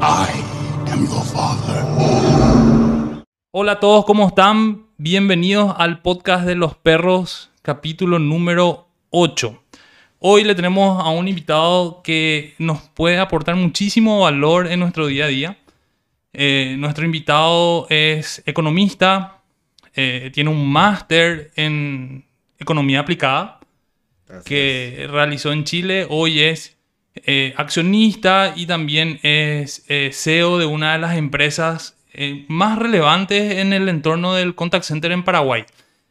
I 0.00 0.28
am 0.92 1.06
your 1.06 1.24
father. 1.24 1.84
Hola 3.50 3.72
a 3.72 3.80
todos, 3.80 4.04
¿cómo 4.04 4.28
están? 4.28 4.86
Bienvenidos 4.96 5.74
al 5.76 6.02
podcast 6.02 6.46
de 6.46 6.54
los 6.54 6.76
perros, 6.76 7.50
capítulo 7.62 8.20
número 8.20 8.86
8. 9.10 9.60
Hoy 10.20 10.44
le 10.44 10.54
tenemos 10.54 11.04
a 11.04 11.08
un 11.08 11.26
invitado 11.26 12.00
que 12.04 12.54
nos 12.58 12.80
puede 12.90 13.18
aportar 13.18 13.56
muchísimo 13.56 14.20
valor 14.20 14.68
en 14.68 14.78
nuestro 14.78 15.08
día 15.08 15.24
a 15.24 15.28
día. 15.28 15.58
Eh, 16.32 16.76
nuestro 16.78 17.04
invitado 17.04 17.88
es 17.90 18.40
economista, 18.46 19.42
eh, 19.96 20.30
tiene 20.32 20.50
un 20.50 20.70
máster 20.70 21.50
en 21.56 22.24
economía 22.56 23.00
aplicada 23.00 23.58
que 24.44 25.08
realizó 25.10 25.50
en 25.50 25.64
Chile. 25.64 26.06
Hoy 26.08 26.40
es 26.40 26.77
eh, 27.14 27.54
accionista 27.56 28.52
y 28.56 28.66
también 28.66 29.18
es 29.22 29.84
CEO 30.12 30.58
de 30.58 30.66
una 30.66 30.92
de 30.92 30.98
las 30.98 31.16
empresas 31.16 31.96
más 32.48 32.78
relevantes 32.78 33.58
en 33.58 33.72
el 33.72 33.88
entorno 33.88 34.34
del 34.34 34.54
contact 34.54 34.84
center 34.84 35.12
en 35.12 35.22
Paraguay. 35.22 35.64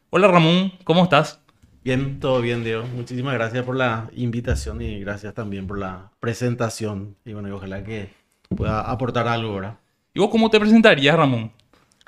Hola 0.09 0.29
Ramón, 0.29 0.71
¿cómo 0.85 1.03
estás? 1.03 1.41
Bien, 1.87 2.19
todo 2.19 2.41
bien, 2.41 2.65
Diego. 2.65 2.85
Muchísimas 2.95 3.33
gracias 3.33 3.63
por 3.63 3.77
la 3.77 4.09
invitación 4.13 4.81
y 4.81 4.99
gracias 4.99 5.33
también 5.33 5.67
por 5.67 5.79
la 5.79 6.11
presentación. 6.19 7.15
Y 7.23 7.31
bueno, 7.31 7.55
ojalá 7.55 7.81
que 7.81 8.09
pueda 8.49 8.81
aportar 8.81 9.25
algo, 9.27 9.55
¿verdad? 9.55 9.77
¿Y 10.13 10.19
vos 10.19 10.29
cómo 10.29 10.49
te 10.49 10.59
presentarías, 10.59 11.15
Ramón? 11.15 11.53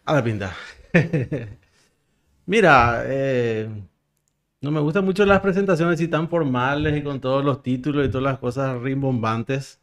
A 0.04 0.16
la 0.16 0.24
pinta. 0.24 0.54
Mira, 2.46 3.04
eh, 3.06 3.70
no 4.62 4.72
me 4.72 4.80
gustan 4.80 5.06
mucho 5.06 5.26
las 5.26 5.40
presentaciones 5.40 5.96
así 5.96 6.08
tan 6.08 6.30
formales 6.30 6.98
y 6.98 7.02
con 7.02 7.20
todos 7.22 7.44
los 7.44 7.64
títulos 7.64 8.06
y 8.06 8.10
todas 8.10 8.24
las 8.24 8.40
cosas 8.40 8.80
rimbombantes. 8.82 9.80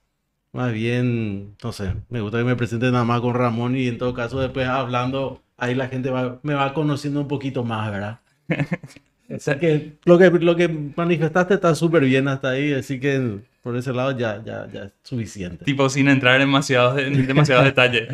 Más 0.53 0.73
bien, 0.73 1.57
no 1.63 1.73
sé, 1.73 1.95
me 2.09 2.21
gusta 2.21 2.39
que 2.39 2.45
me 2.45 2.57
presente 2.57 2.91
nada 2.91 3.05
más 3.05 3.21
con 3.21 3.35
Ramón 3.35 3.77
y 3.77 3.89
en 3.89 3.99
todo 3.99 4.15
caso 4.15 4.41
después 4.41 4.67
hablando, 4.67 5.43
ahí 5.57 5.75
la 5.75 5.89
gente 5.89 6.11
me 6.43 6.55
va 6.55 6.73
conociendo 6.73 7.21
un 7.21 7.29
poquito 7.29 7.65
más, 7.65 7.91
¿verdad? 7.91 8.21
Sea 9.39 9.59
que 9.59 9.99
lo 10.05 10.19
que, 10.19 10.31
lo 10.31 10.55
que 10.55 10.69
manifestaste 10.69 11.55
está 11.55 11.75
súper 11.75 12.05
bien 12.05 12.29
hasta 12.29 12.51
ahí, 12.51 12.73
así 12.73 13.01
que 13.01 13.41
por 13.63 13.77
ese 13.77 13.93
lado 13.93 14.17
ya, 14.17 14.41
ya, 14.45 14.69
ya 14.73 14.85
es 14.85 14.93
suficiente. 15.03 15.65
Tipo, 15.65 15.89
sin 15.89 16.07
entrar 16.09 16.37
en 16.37 16.43
demasiados, 16.43 17.01
en 17.01 17.27
demasiados 17.27 17.65
detalles. 17.75 18.09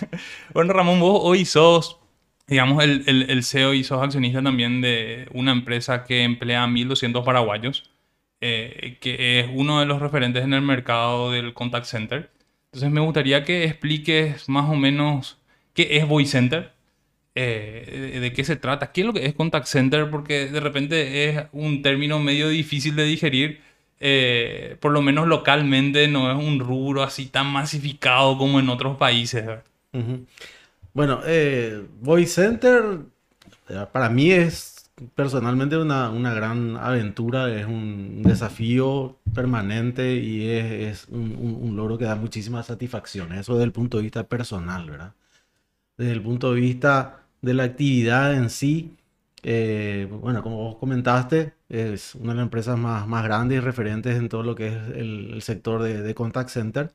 bueno, 0.54 0.72
Ramón, 0.72 0.98
vos 0.98 1.20
hoy 1.22 1.44
sos, 1.44 2.00
digamos, 2.46 2.82
el, 2.82 3.04
el, 3.06 3.30
el, 3.30 3.44
CEO 3.44 3.74
y 3.74 3.84
sos 3.84 4.02
accionista 4.02 4.42
también 4.42 4.80
de 4.80 5.28
una 5.32 5.52
empresa 5.52 6.04
que 6.04 6.22
emplea 6.22 6.66
1.200 6.66 7.24
paraguayos, 7.24 7.90
eh, 8.40 8.98
que 9.00 9.40
es 9.40 9.50
uno 9.54 9.80
de 9.80 9.86
los 9.86 10.00
referentes 10.00 10.44
en 10.44 10.54
el 10.54 10.62
mercado 10.62 11.30
del 11.32 11.54
contact 11.54 11.86
center. 11.86 12.30
Entonces 12.66 12.90
me 12.90 13.00
gustaría 13.00 13.44
que 13.44 13.64
expliques 13.64 14.48
más 14.48 14.68
o 14.70 14.74
menos 14.74 15.38
qué 15.74 15.96
es 15.96 16.06
Voice 16.06 16.32
Center 16.32 16.74
eh, 17.36 18.18
de 18.20 18.32
qué 18.32 18.44
se 18.44 18.54
trata, 18.56 18.92
qué 18.92 19.00
es 19.00 19.06
lo 19.06 19.12
que 19.12 19.26
es 19.26 19.34
contact 19.34 19.66
center, 19.66 20.08
porque 20.08 20.46
de 20.46 20.60
repente 20.60 21.28
es 21.28 21.42
un 21.52 21.82
término 21.82 22.20
medio 22.20 22.48
difícil 22.48 22.94
de 22.94 23.04
digerir, 23.04 23.60
eh, 23.98 24.76
por 24.80 24.92
lo 24.92 25.02
menos 25.02 25.26
localmente 25.26 26.06
no 26.06 26.30
es 26.30 26.36
un 26.36 26.60
rubro 26.60 27.02
así 27.02 27.26
tan 27.26 27.46
masificado 27.48 28.38
como 28.38 28.60
en 28.60 28.68
otros 28.68 28.96
países. 28.98 29.44
Bueno, 30.94 31.20
eh, 31.26 31.86
Voice 32.00 32.32
Center 32.34 33.00
eh, 33.68 33.86
para 33.92 34.08
mí 34.08 34.30
es 34.30 34.90
personalmente 35.14 35.76
una, 35.76 36.10
una, 36.10 36.32
gran 36.34 36.76
aventura, 36.76 37.52
es 37.52 37.66
un 37.66 38.22
desafío 38.22 39.18
permanente 39.34 40.14
y 40.16 40.48
es, 40.48 41.02
es 41.04 41.08
un, 41.08 41.36
un, 41.62 41.76
logro 41.76 41.98
que 41.98 42.04
da 42.04 42.14
muchísimas 42.16 42.66
satisfacciones, 42.66 43.40
eso 43.40 43.54
desde 43.54 43.64
el 43.64 43.72
punto 43.72 43.96
de 43.96 44.04
vista 44.04 44.24
personal, 44.28 44.88
¿verdad? 44.88 45.14
Desde 45.96 46.12
el 46.12 46.22
punto 46.22 46.54
de 46.54 46.60
vista 46.60 47.24
de 47.44 47.54
la 47.54 47.64
actividad 47.64 48.34
en 48.34 48.50
sí. 48.50 48.96
Eh, 49.42 50.08
bueno, 50.10 50.42
como 50.42 50.56
vos 50.56 50.76
comentaste, 50.76 51.54
es 51.68 52.14
una 52.14 52.32
de 52.32 52.36
las 52.36 52.44
empresas 52.44 52.78
más, 52.78 53.06
más 53.06 53.24
grandes 53.24 53.58
y 53.58 53.60
referentes 53.60 54.16
en 54.16 54.28
todo 54.28 54.42
lo 54.42 54.54
que 54.54 54.68
es 54.68 54.74
el, 54.96 55.42
sector 55.42 55.82
de, 55.82 56.14
contact 56.14 56.50
center. 56.50 56.94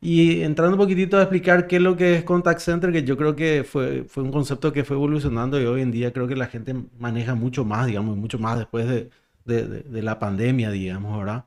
Y 0.00 0.42
entrando 0.42 0.76
un 0.76 0.82
poquitito 0.82 1.16
a 1.16 1.22
explicar 1.22 1.66
qué 1.66 1.76
es 1.76 1.82
lo 1.82 1.96
que 1.96 2.16
es 2.16 2.24
contact 2.24 2.60
center, 2.60 2.92
que 2.92 3.04
yo 3.04 3.16
creo 3.16 3.34
que 3.34 3.64
fue, 3.64 4.04
fue 4.04 4.22
un 4.22 4.30
concepto 4.30 4.72
que 4.72 4.84
fue 4.84 4.96
evolucionando 4.96 5.60
y 5.60 5.64
hoy 5.64 5.80
en 5.80 5.90
día 5.90 6.12
creo 6.12 6.28
que 6.28 6.36
la 6.36 6.46
gente 6.46 6.74
maneja 6.98 7.34
mucho 7.34 7.64
más, 7.64 7.86
digamos, 7.86 8.16
mucho 8.16 8.38
más 8.38 8.58
después 8.58 8.86
de, 8.86 9.10
de, 9.44 10.02
la 10.02 10.18
pandemia, 10.18 10.70
digamos, 10.70 11.18
¿verdad? 11.18 11.44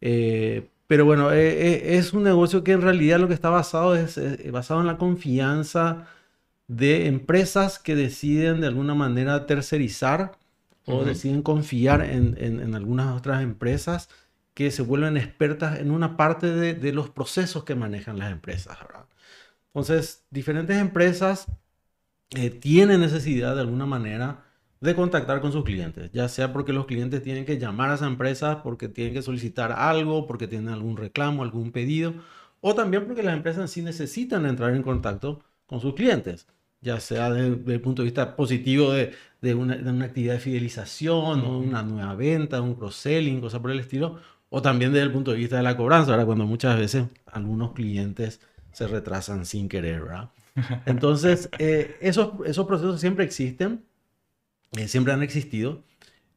Eh, 0.00 0.68
pero 0.86 1.04
bueno, 1.04 1.32
eh, 1.32 1.96
es 1.96 2.12
un 2.12 2.22
negocio 2.24 2.62
que 2.64 2.72
en 2.72 2.82
realidad 2.82 3.18
lo 3.18 3.28
que 3.28 3.34
está 3.34 3.50
basado 3.50 3.96
es 3.96 4.18
basado 4.52 4.80
en 4.80 4.86
la 4.86 4.98
confianza 4.98 6.06
de 6.68 7.06
empresas 7.06 7.78
que 7.78 7.96
deciden 7.96 8.60
de 8.60 8.68
alguna 8.68 8.94
manera 8.94 9.46
tercerizar 9.46 10.32
o 10.86 11.04
deciden 11.04 11.42
confiar 11.42 12.02
en, 12.02 12.74
algunas 12.74 13.16
otras 13.16 13.42
empresas 13.42 14.08
que 14.58 14.72
se 14.72 14.82
vuelven 14.82 15.16
expertas 15.16 15.78
en 15.78 15.92
una 15.92 16.16
parte 16.16 16.50
de, 16.50 16.92
los 16.92 17.10
procesos 17.10 17.62
que 17.62 17.76
manejan 17.76 18.18
las 18.18 18.32
empresas. 18.32 18.76
Entonces, 19.68 20.26
diferentes 20.30 20.76
empresas 20.76 21.46
eh, 22.30 22.50
tienen 22.50 23.00
necesidad 23.00 23.54
de 23.54 23.60
alguna 23.60 23.86
manera 23.86 24.42
de 24.80 24.96
contactar 24.96 25.40
con 25.40 25.52
sus 25.52 25.62
clientes, 25.62 26.10
ya 26.12 26.28
sea 26.28 26.52
porque 26.52 26.72
los 26.72 26.86
clientes 26.86 27.22
tienen 27.22 27.44
que 27.44 27.56
llamar 27.58 27.90
a 27.90 27.94
esa 27.94 28.08
empresa, 28.08 28.64
porque 28.64 28.88
tienen 28.88 29.14
que 29.14 29.22
solicitar 29.22 29.70
algo, 29.70 30.26
porque 30.26 30.48
tienen 30.48 30.70
algún 30.70 30.96
reclamo, 30.96 31.44
algún 31.44 31.70
pedido, 31.70 32.14
o 32.60 32.74
también 32.74 33.06
porque 33.06 33.22
las 33.22 33.36
empresas 33.36 33.70
sí 33.70 33.80
necesitan 33.80 34.44
entrar 34.44 34.74
en 34.74 34.82
contacto 34.82 35.40
con 35.66 35.80
sus 35.80 35.94
clientes 35.94 36.48
ya 36.80 37.00
sea 37.00 37.30
desde, 37.30 37.74
el 37.74 37.80
punto 37.80 38.02
de 38.02 38.06
vista 38.06 38.36
positivo 38.36 38.92
de, 38.92 39.12
de, 39.40 39.54
una, 39.54 39.76
de 39.76 39.90
una, 39.90 40.04
actividad 40.06 40.34
de 40.34 40.40
fidelización, 40.40 41.40
o 41.40 41.58
una 41.58 41.82
nueva 41.82 42.14
venta, 42.14 42.60
un 42.60 42.74
cross-selling, 42.74 43.40
cosas 43.40 43.60
por 43.60 43.70
el 43.70 43.80
estilo, 43.80 44.18
o 44.50 44.62
también 44.62 44.92
desde 44.92 45.06
el 45.06 45.12
punto 45.12 45.32
de 45.32 45.38
vista 45.38 45.56
de 45.56 45.62
la 45.62 45.76
cobranza, 45.76 46.12
¿verdad? 46.12 46.26
cuando 46.26 46.46
muchas 46.46 46.78
veces 46.78 47.04
algunos 47.26 47.72
clientes 47.72 48.40
se 48.72 48.86
retrasan 48.86 49.44
sin 49.46 49.68
querer. 49.68 50.02
¿verdad? 50.02 50.30
Entonces, 50.86 51.50
eh, 51.58 51.96
esos, 52.00 52.32
esos 52.46 52.66
procesos 52.66 53.00
siempre 53.00 53.24
existen, 53.24 53.84
eh, 54.72 54.88
siempre 54.88 55.12
han 55.12 55.22
existido, 55.22 55.82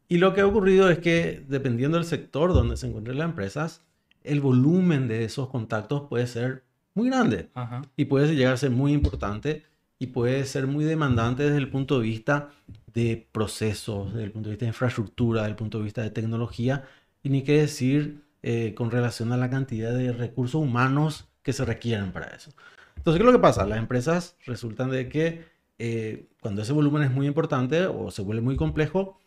y 0.07 0.17
lo 0.17 0.33
que 0.33 0.41
ha 0.41 0.47
ocurrido 0.47 0.89
es 0.89 0.99
que 0.99 1.43
dependiendo 1.47 1.97
del 1.97 2.05
sector 2.05 2.53
donde 2.53 2.75
se 2.75 2.87
encuentren 2.87 3.17
las 3.17 3.29
empresas, 3.29 3.81
el 4.23 4.41
volumen 4.41 5.07
de 5.07 5.23
esos 5.23 5.47
contactos 5.49 6.03
puede 6.09 6.27
ser 6.27 6.63
muy 6.93 7.09
grande 7.09 7.49
y 7.95 8.05
puede 8.05 8.35
llegar 8.35 8.53
a 8.53 8.57
ser 8.57 8.71
muy 8.71 8.91
importante 8.91 9.63
y 9.99 10.07
puede 10.07 10.43
ser 10.45 10.67
muy 10.67 10.83
demandante 10.83 11.43
desde 11.43 11.57
el 11.57 11.69
punto 11.69 11.99
de 11.99 12.07
vista 12.07 12.49
de 12.93 13.25
procesos, 13.31 14.11
desde 14.11 14.25
el 14.25 14.31
punto 14.31 14.49
de 14.49 14.55
vista 14.55 14.65
de 14.65 14.69
infraestructura, 14.71 15.41
desde 15.41 15.51
el 15.51 15.55
punto 15.55 15.77
de 15.77 15.83
vista 15.85 16.01
de 16.01 16.09
tecnología, 16.09 16.83
y 17.23 17.29
ni 17.29 17.43
qué 17.43 17.59
decir 17.59 18.23
eh, 18.43 18.73
con 18.75 18.91
relación 18.91 19.31
a 19.31 19.37
la 19.37 19.49
cantidad 19.49 19.93
de 19.93 20.11
recursos 20.11 20.61
humanos 20.61 21.29
que 21.43 21.53
se 21.53 21.65
requieren 21.65 22.11
para 22.11 22.27
eso. 22.27 22.51
Entonces, 22.97 23.19
¿qué 23.19 23.23
es 23.23 23.31
lo 23.31 23.37
que 23.37 23.41
pasa? 23.41 23.65
Las 23.65 23.79
empresas 23.79 24.35
resultan 24.45 24.91
de 24.91 25.09
que 25.09 25.43
eh, 25.79 26.27
cuando 26.41 26.61
ese 26.61 26.73
volumen 26.73 27.03
es 27.03 27.11
muy 27.11 27.27
importante 27.27 27.85
o 27.85 28.11
se 28.11 28.21
vuelve 28.21 28.41
muy 28.41 28.55
complejo, 28.55 29.19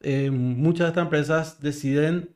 eh, 0.00 0.30
muchas 0.30 0.86
de 0.86 0.88
estas 0.88 1.04
empresas 1.04 1.60
deciden 1.60 2.30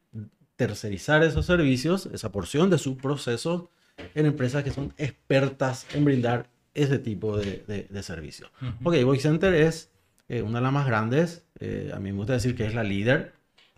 tercerizar 0.57 1.23
esos 1.23 1.47
servicios, 1.47 2.07
esa 2.07 2.31
porción 2.31 2.71
de 2.71 2.79
su 2.79 2.97
proceso, 2.97 3.71
en 4.15 4.27
empresas 4.27 4.65
que 4.65 4.71
son 4.71 4.93
expertas 4.97 5.87
en 5.95 6.05
brindar 6.05 6.49
ese 6.75 6.99
tipo 6.99 7.37
de, 7.37 7.87
de, 7.89 8.03
servicios. 8.03 8.51
Ok, 8.83 8.97
Voice 9.05 9.23
Center 9.23 9.55
es 9.55 9.93
eh, 10.29 10.43
una 10.43 10.59
de 10.59 10.63
las 10.65 10.73
más 10.73 10.87
grandes, 10.87 11.45
eh, 11.61 11.93
a 11.95 12.01
mí 12.01 12.11
me 12.11 12.19
gusta 12.19 12.33
decir 12.33 12.57
que 12.57 12.67
es 12.67 12.75
la 12.75 12.83
líder 12.83 13.33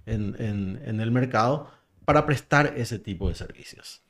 en, 0.07 0.37
en, 0.39 0.81
en, 0.85 1.01
el 1.01 1.11
mercado 1.11 1.71
para 2.05 2.25
prestar 2.25 2.75
ese 2.77 2.99
tipo 2.99 3.29
de 3.29 3.35
servicios. 3.35 4.03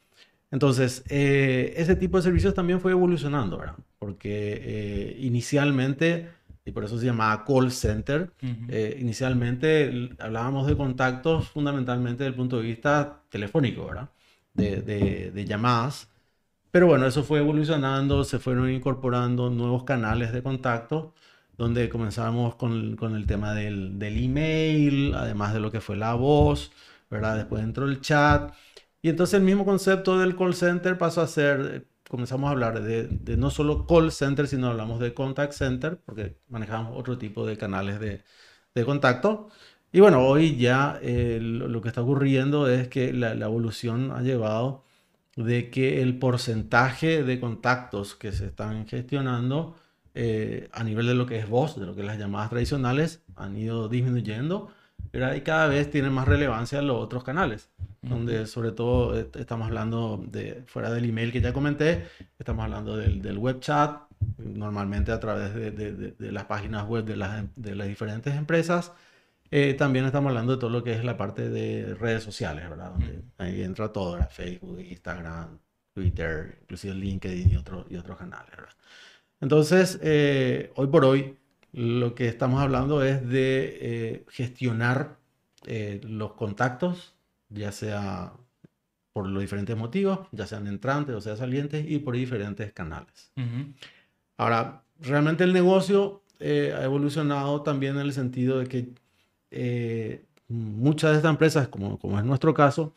Entonces, 0.51 1.03
eh, 1.09 1.75
ese 1.77 1.97
tipo 1.97 2.19
de 2.19 2.23
servicios 2.23 2.55
también 2.55 2.81
fue 2.81 2.93
evolucionando, 2.93 3.59
¿verdad? 3.59 3.77
Porque 3.99 5.17
inicialmente, 5.19 6.29
y 6.65 6.71
por 6.71 6.85
eso 6.85 6.99
se 6.99 7.07
llamaba 7.07 7.45
call 7.45 7.73
center, 7.73 8.31
inicialmente 8.99 10.11
hablábamos 10.19 10.67
de 10.67 10.77
contactos 10.77 11.49
fundamentalmente 11.49 12.25
desde 12.25 12.31
el 12.31 12.37
punto 12.37 12.59
de 12.59 12.63
vista 12.63 13.23
telefónico, 13.29 13.87
¿verdad? 13.87 14.11
De, 14.55 14.83
de, 14.83 15.33
de 15.33 15.45
llamadas 15.45 16.09
pero 16.77 16.89
bueno, 16.89 17.07
eso 17.07 17.25
fue 17.25 17.39
evolucionando, 17.39 18.23
se 18.23 18.39
fueron 18.39 18.71
incorporando 18.71 19.49
nuevos 19.49 19.85
canales 19.85 20.31
de 20.31 20.43
contacto, 20.43 21.15
donde 21.57 21.89
comenzamos 21.89 22.55
con, 22.57 22.97
con 22.97 23.15
el 23.17 23.27
tema 23.27 23.55
del, 23.55 23.99
del, 23.99 24.23
email, 24.23 25.15
además 25.15 25.55
de 25.55 25.61
lo 25.61 25.71
que 25.71 25.81
fue 25.81 25.97
la 25.97 26.15
voz, 26.15 26.73
¿verdad? 27.11 27.37
Después 27.37 27.63
entró 27.63 27.87
el 27.87 28.01
chat. 28.01 28.55
Y 29.03 29.09
entonces 29.09 29.35
el 29.35 29.45
mismo 29.45 29.65
concepto 29.65 30.19
del 30.19 30.37
call 30.37 30.55
center 30.55 30.99
pasó 30.99 31.23
a 31.23 31.27
ser, 31.27 31.87
comenzamos 32.09 32.49
a 32.49 32.51
hablar 32.53 32.83
de, 32.83 33.09
de 33.09 33.37
no 33.37 33.51
solo 33.51 33.87
call 33.87 34.13
center, 34.13 34.47
sino 34.49 34.69
hablamos 34.69 35.01
de 35.01 35.15
contact 35.15 35.53
center, 35.53 35.99
porque 36.05 36.39
manejamos 36.49 36.99
otro 36.99 37.17
tipo 37.19 37.47
de 37.47 37.57
canales 37.57 38.01
de, 38.01 38.23
de 38.75 38.85
contacto. 38.85 39.49
Y 39.93 40.01
bueno, 40.01 40.27
hoy 40.27 40.57
ya 40.57 40.99
eh, 41.03 41.39
lo, 41.41 41.81
que 41.81 41.89
está 41.89 42.03
ocurriendo 42.03 42.69
es 42.69 42.89
que 42.89 43.13
la, 43.13 43.35
la 43.35 43.47
evolución 43.47 44.11
ha 44.13 44.21
llevado 44.21 44.85
de 45.37 45.71
que 45.71 46.03
el 46.03 46.19
porcentaje 46.19 47.23
de 47.23 47.41
contactos 47.41 48.15
que 48.15 48.33
se 48.33 48.47
están 48.47 48.87
gestionando 48.87 49.77
eh, 50.17 50.69
a 50.73 50.83
nivel 50.83 51.07
de 51.07 51.15
lo 51.15 51.27
que 51.27 51.39
es 51.39 51.49
voz, 51.49 51.79
de 51.79 51.87
lo 51.87 51.95
que 51.95 52.03
las 52.03 52.19
llamadas 52.19 52.51
tradicionales, 52.51 53.23
han 53.37 53.57
ido 53.57 53.89
disminuyendo 53.89 54.71
y 55.13 55.41
cada 55.43 55.69
vez 55.69 55.91
tienen 55.91 56.13
más 56.13 56.27
relevancia 56.27 56.83
los 56.83 57.03
otros 57.03 57.23
canales, 57.23 57.71
donde 58.03 58.47
sobre 58.47 58.73
todo 58.73 59.19
eh, 59.19 59.29
estamos 59.35 59.69
hablando 59.69 60.23
de, 60.27 60.65
fuera 60.67 60.91
del 60.91 61.05
email 61.05 61.33
que 61.33 61.41
ya 61.41 61.53
comenté, 61.53 62.07
estamos 62.39 62.65
hablando 62.65 62.97
del, 62.97 63.23
del 63.23 63.39
web 63.39 63.61
chat, 63.61 64.03
normalmente 64.39 65.13
a 65.13 65.21
través 65.21 65.55
de, 65.55 65.71
de, 65.71 65.93
de 66.13 66.33
las 66.33 66.45
páginas 66.45 66.87
web 66.87 67.05
de 67.05 67.17
las, 67.17 67.45
de 67.55 67.75
las 67.75 67.89
diferentes 67.89 68.35
empresas. 68.35 68.93
Eh, 69.51 69.75
también 69.75 70.05
estamos 70.05 70.31
hablando 70.31 70.53
de 70.53 70.59
todo 70.59 70.71
lo 70.71 70.83
que 70.83 70.93
es 70.93 71.05
la 71.05 71.17
parte 71.17 71.49
de 71.49 71.95
redes 71.95 72.25
sociales, 72.25 72.69
¿verdad? 72.69 72.91
Donde 72.91 73.23
ahí 73.39 73.63
entra 73.63 73.93
todo, 73.93 74.13
¿verdad? 74.13 74.31
Facebook, 74.31 74.81
Instagram, 74.81 75.59
Twitter, 75.95 76.59
inclusive 76.63 76.95
LinkedIn 76.95 77.53
y, 77.53 77.57
otro, 77.57 77.87
y 77.89 77.97
otros 77.97 78.19
canales, 78.19 78.51
¿verdad? 78.51 78.75
Entonces, 79.41 79.99
eh, 80.03 80.73
hoy 80.77 80.87
por 80.89 81.05
hoy, 81.05 81.37
lo 81.73 82.15
que 82.15 82.29
estamos 82.29 82.61
hablando 82.61 83.05
es 83.05 83.27
de 83.29 83.79
eh, 83.81 84.25
gestionar 84.29 85.19
los 86.03 86.35
contactos, 86.35 87.17
ya 87.49 87.73
sea 87.73 88.35
por 89.13 89.27
los 89.27 89.43
diferentes 89.43 89.77
motivos, 89.77 90.21
ya 90.31 90.47
sean 90.47 90.69
entrantes 90.69 91.17
o 91.17 91.21
sea 91.21 91.35
salientes, 91.37 91.85
y 91.89 91.99
por 91.99 92.15
diferentes 92.15 92.73
canales. 92.73 93.33
Ahora, 94.37 94.85
realmente 95.01 95.43
el 95.43 95.53
negocio 95.53 96.23
ha 96.41 96.85
evolucionado 96.85 97.63
también 97.63 97.97
en 97.97 98.03
el 98.03 98.13
sentido 98.13 98.61
de 98.61 98.67
que 98.69 98.93
eh, 99.51 100.25
muchas 100.49 101.13
de 101.13 101.17
estas 101.17 101.31
empresas, 101.31 101.69
como, 101.69 101.99
como 101.99 102.19
es 102.19 102.25
nuestro 102.25 102.55
caso, 102.55 102.95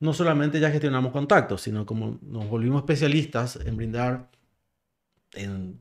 no 0.00 0.12
solamente 0.12 0.60
ya 0.60 0.70
gestionamos 0.70 1.12
contactos, 1.12 1.62
sino 1.62 1.86
como 1.86 2.18
nos 2.22 2.48
volvimos 2.48 2.82
especialistas 2.82 3.56
en 3.56 3.76
brindar 3.76 4.30
en, 5.36 5.78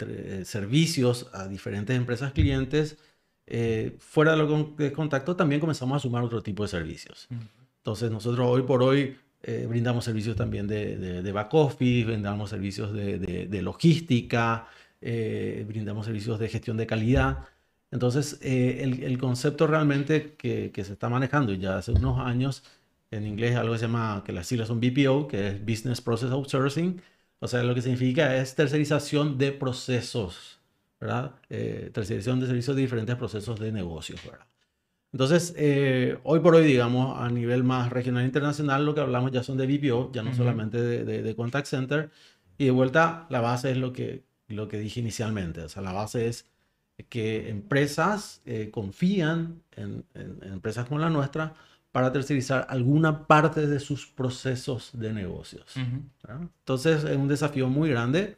eh, 0.00 0.42
servicios 0.44 1.28
a 1.32 1.48
diferentes 1.48 1.96
empresas 1.96 2.32
clientes, 2.32 2.98
eh, 3.46 3.96
fuera 3.98 4.32
de 4.32 4.38
lo 4.38 4.74
de 4.76 4.92
contacto 4.92 5.34
también 5.34 5.60
comenzamos 5.60 5.96
a 5.96 6.00
sumar 6.00 6.22
otro 6.22 6.42
tipo 6.42 6.62
de 6.62 6.68
servicios. 6.68 7.28
Entonces 7.78 8.10
nosotros 8.10 8.46
hoy 8.48 8.62
por 8.62 8.82
hoy 8.82 9.16
brindamos 9.68 10.04
servicios 10.04 10.36
también 10.36 10.66
de, 10.66 11.22
de, 11.22 11.32
back 11.32 11.54
office, 11.54 12.04
brindamos 12.04 12.50
servicios 12.50 12.92
de, 12.92 13.18
de 13.18 13.62
logística, 13.62 14.68
brindamos 15.00 16.06
servicios 16.06 16.38
de 16.38 16.48
gestión 16.48 16.76
de 16.76 16.86
calidad. 16.86 17.48
Entonces, 17.90 18.38
eh, 18.42 18.80
el, 18.82 19.18
concepto 19.18 19.66
realmente 19.66 20.34
que, 20.36 20.70
se 20.74 20.92
está 20.92 21.08
manejando 21.08 21.54
ya 21.54 21.78
hace 21.78 21.92
unos 21.92 22.18
años, 22.18 22.62
en 23.10 23.26
inglés 23.26 23.56
algo 23.56 23.72
que 23.72 23.78
se 23.78 23.86
llama, 23.86 24.22
que 24.26 24.32
las 24.32 24.46
siglas 24.46 24.68
son 24.68 24.80
BPO, 24.80 25.28
que 25.28 25.48
es 25.48 25.64
Business 25.64 26.00
Process 26.02 26.30
Outsourcing, 26.30 27.00
o 27.40 27.48
sea, 27.48 27.62
lo 27.62 27.74
que 27.74 27.82
significa 27.82 28.36
es 28.36 28.54
tercerización 28.54 29.38
de 29.38 29.52
procesos, 29.52 30.60
¿verdad? 31.00 31.36
Eh, 31.50 31.90
tercerización 31.92 32.40
de 32.40 32.46
servicios 32.46 32.76
de 32.76 32.82
diferentes 32.82 33.16
procesos 33.16 33.58
de 33.60 33.72
negocios, 33.72 34.20
¿verdad? 34.24 34.46
Entonces, 35.12 35.54
eh, 35.56 36.18
hoy 36.24 36.40
por 36.40 36.54
hoy, 36.54 36.66
digamos, 36.66 37.18
a 37.18 37.30
nivel 37.30 37.64
más 37.64 37.90
regional 37.90 38.24
e 38.24 38.26
internacional, 38.26 38.84
lo 38.84 38.94
que 38.94 39.00
hablamos 39.00 39.32
ya 39.32 39.42
son 39.42 39.56
de 39.56 39.66
BPO, 39.66 40.12
ya 40.12 40.22
no 40.22 40.34
solamente 40.34 40.80
de, 40.82 41.22
de, 41.22 41.36
contact 41.36 41.66
center. 41.66 42.10
Y 42.58 42.66
de 42.66 42.70
vuelta, 42.72 43.26
la 43.30 43.40
base 43.40 43.70
es 43.70 43.78
lo 43.78 43.92
que, 43.92 44.24
lo 44.48 44.68
que 44.68 44.78
dije 44.78 45.00
inicialmente. 45.00 45.62
O 45.62 45.68
sea, 45.68 45.82
la 45.82 45.92
base 45.92 46.28
es 46.28 46.46
que 47.08 47.48
empresas 47.48 48.42
eh, 48.44 48.70
confían 48.70 49.62
en, 49.76 50.04
empresas 50.42 50.86
como 50.86 51.00
la 51.00 51.10
nuestra 51.10 51.54
para 51.92 52.12
tercerizar 52.12 52.66
alguna 52.68 53.26
parte 53.26 53.66
de 53.66 53.80
sus 53.80 54.06
procesos 54.06 54.90
de 54.92 55.12
negocios. 55.12 55.74
Entonces 56.28 57.04
es 57.04 57.16
un 57.16 57.28
desafío 57.28 57.68
muy 57.68 57.90
grande 57.90 58.36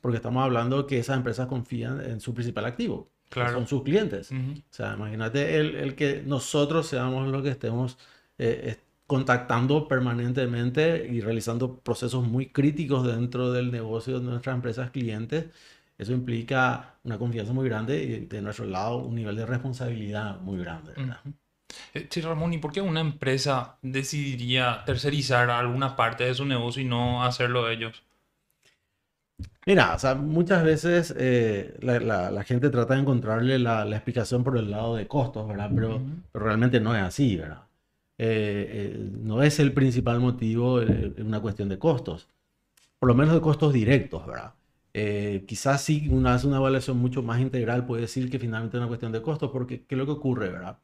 porque 0.00 0.16
estamos 0.16 0.42
hablando 0.42 0.86
que 0.86 0.98
esas 0.98 1.16
empresas 1.16 1.46
confían 1.46 2.00
en 2.00 2.20
su 2.20 2.32
principal 2.32 2.64
activo, 2.64 3.10
claro. 3.28 3.50
que 3.50 3.54
son 3.56 3.66
sus 3.66 3.82
clientes. 3.82 4.30
O 4.32 4.62
sea, 4.70 4.94
imagínate 4.94 5.58
el, 5.58 5.74
el, 5.74 5.94
que 5.94 6.22
nosotros 6.24 6.86
seamos 6.86 7.28
los 7.28 7.42
que 7.42 7.50
estemos 7.50 7.98
eh, 8.38 8.76
contactando 9.06 9.88
permanentemente 9.88 11.06
y 11.06 11.20
realizando 11.20 11.78
procesos 11.78 12.26
muy 12.26 12.46
críticos 12.50 13.06
dentro 13.06 13.52
del 13.52 13.70
negocio 13.70 14.20
de 14.20 14.26
nuestras 14.26 14.54
empresas 14.54 14.90
clientes 14.90 15.46
eso 15.98 16.12
implica 16.12 16.98
una 17.04 17.18
confianza 17.18 17.52
muy 17.52 17.68
grande 17.68 18.02
y 18.02 18.26
de 18.26 18.42
nuestro 18.42 18.66
lado 18.66 18.98
un 18.98 19.14
nivel 19.14 19.36
de 19.36 19.46
responsabilidad 19.46 20.40
muy 20.40 20.58
grande. 20.58 20.92
¿verdad? 20.96 21.20
Eh, 21.94 22.06
sí, 22.10 22.20
Ramón, 22.20 22.52
¿y 22.52 22.58
por 22.58 22.72
qué 22.72 22.80
una 22.80 23.00
empresa 23.00 23.78
decidiría 23.82 24.82
tercerizar 24.84 25.50
alguna 25.50 25.96
parte 25.96 26.24
de 26.24 26.34
su 26.34 26.44
negocio 26.44 26.82
y 26.82 26.84
no 26.84 27.24
hacerlo 27.24 27.70
ellos? 27.70 28.02
Mira, 29.66 29.94
o 29.94 29.98
sea, 29.98 30.14
muchas 30.14 30.62
veces 30.62 31.14
eh, 31.18 31.76
la, 31.80 32.44
gente 32.44 32.70
trata 32.70 32.94
de 32.94 33.00
encontrarle 33.00 33.58
la, 33.58 33.86
explicación 33.88 34.44
por 34.44 34.56
el 34.56 34.70
lado 34.70 34.94
de 34.96 35.08
costos, 35.08 35.48
¿verdad? 35.48 35.70
Pero, 35.74 36.00
realmente 36.32 36.80
no 36.80 36.94
es 36.94 37.02
así, 37.02 37.36
¿verdad? 37.36 37.62
Eh, 38.18 39.10
no 39.20 39.42
es 39.42 39.58
el 39.58 39.72
principal 39.72 40.20
motivo 40.20 40.80
una 41.18 41.40
cuestión 41.40 41.68
de 41.68 41.78
costos, 41.78 42.28
por 42.98 43.08
lo 43.08 43.14
menos 43.14 43.34
de 43.34 43.40
costos 43.40 43.72
directos, 43.72 44.26
¿verdad? 44.26 44.54
Eh, 44.98 45.44
quizás 45.46 45.82
sí, 45.82 46.08
una 46.08 46.32
hace 46.32 46.46
una 46.46 46.56
evaluación 46.56 46.96
mucho 46.96 47.22
más 47.22 47.38
integral, 47.38 47.84
puede 47.84 48.00
decir 48.00 48.30
que 48.30 48.38
finalmente 48.38 48.78
es 48.78 48.80
una 48.80 48.88
cuestión 48.88 49.12
de 49.12 49.20
costos, 49.20 49.50
porque 49.50 49.84
¿qué 49.84 49.94
es 49.94 49.98
lo 49.98 50.06
que 50.06 50.12
ocurre, 50.12 50.48
verdad? 50.48 50.78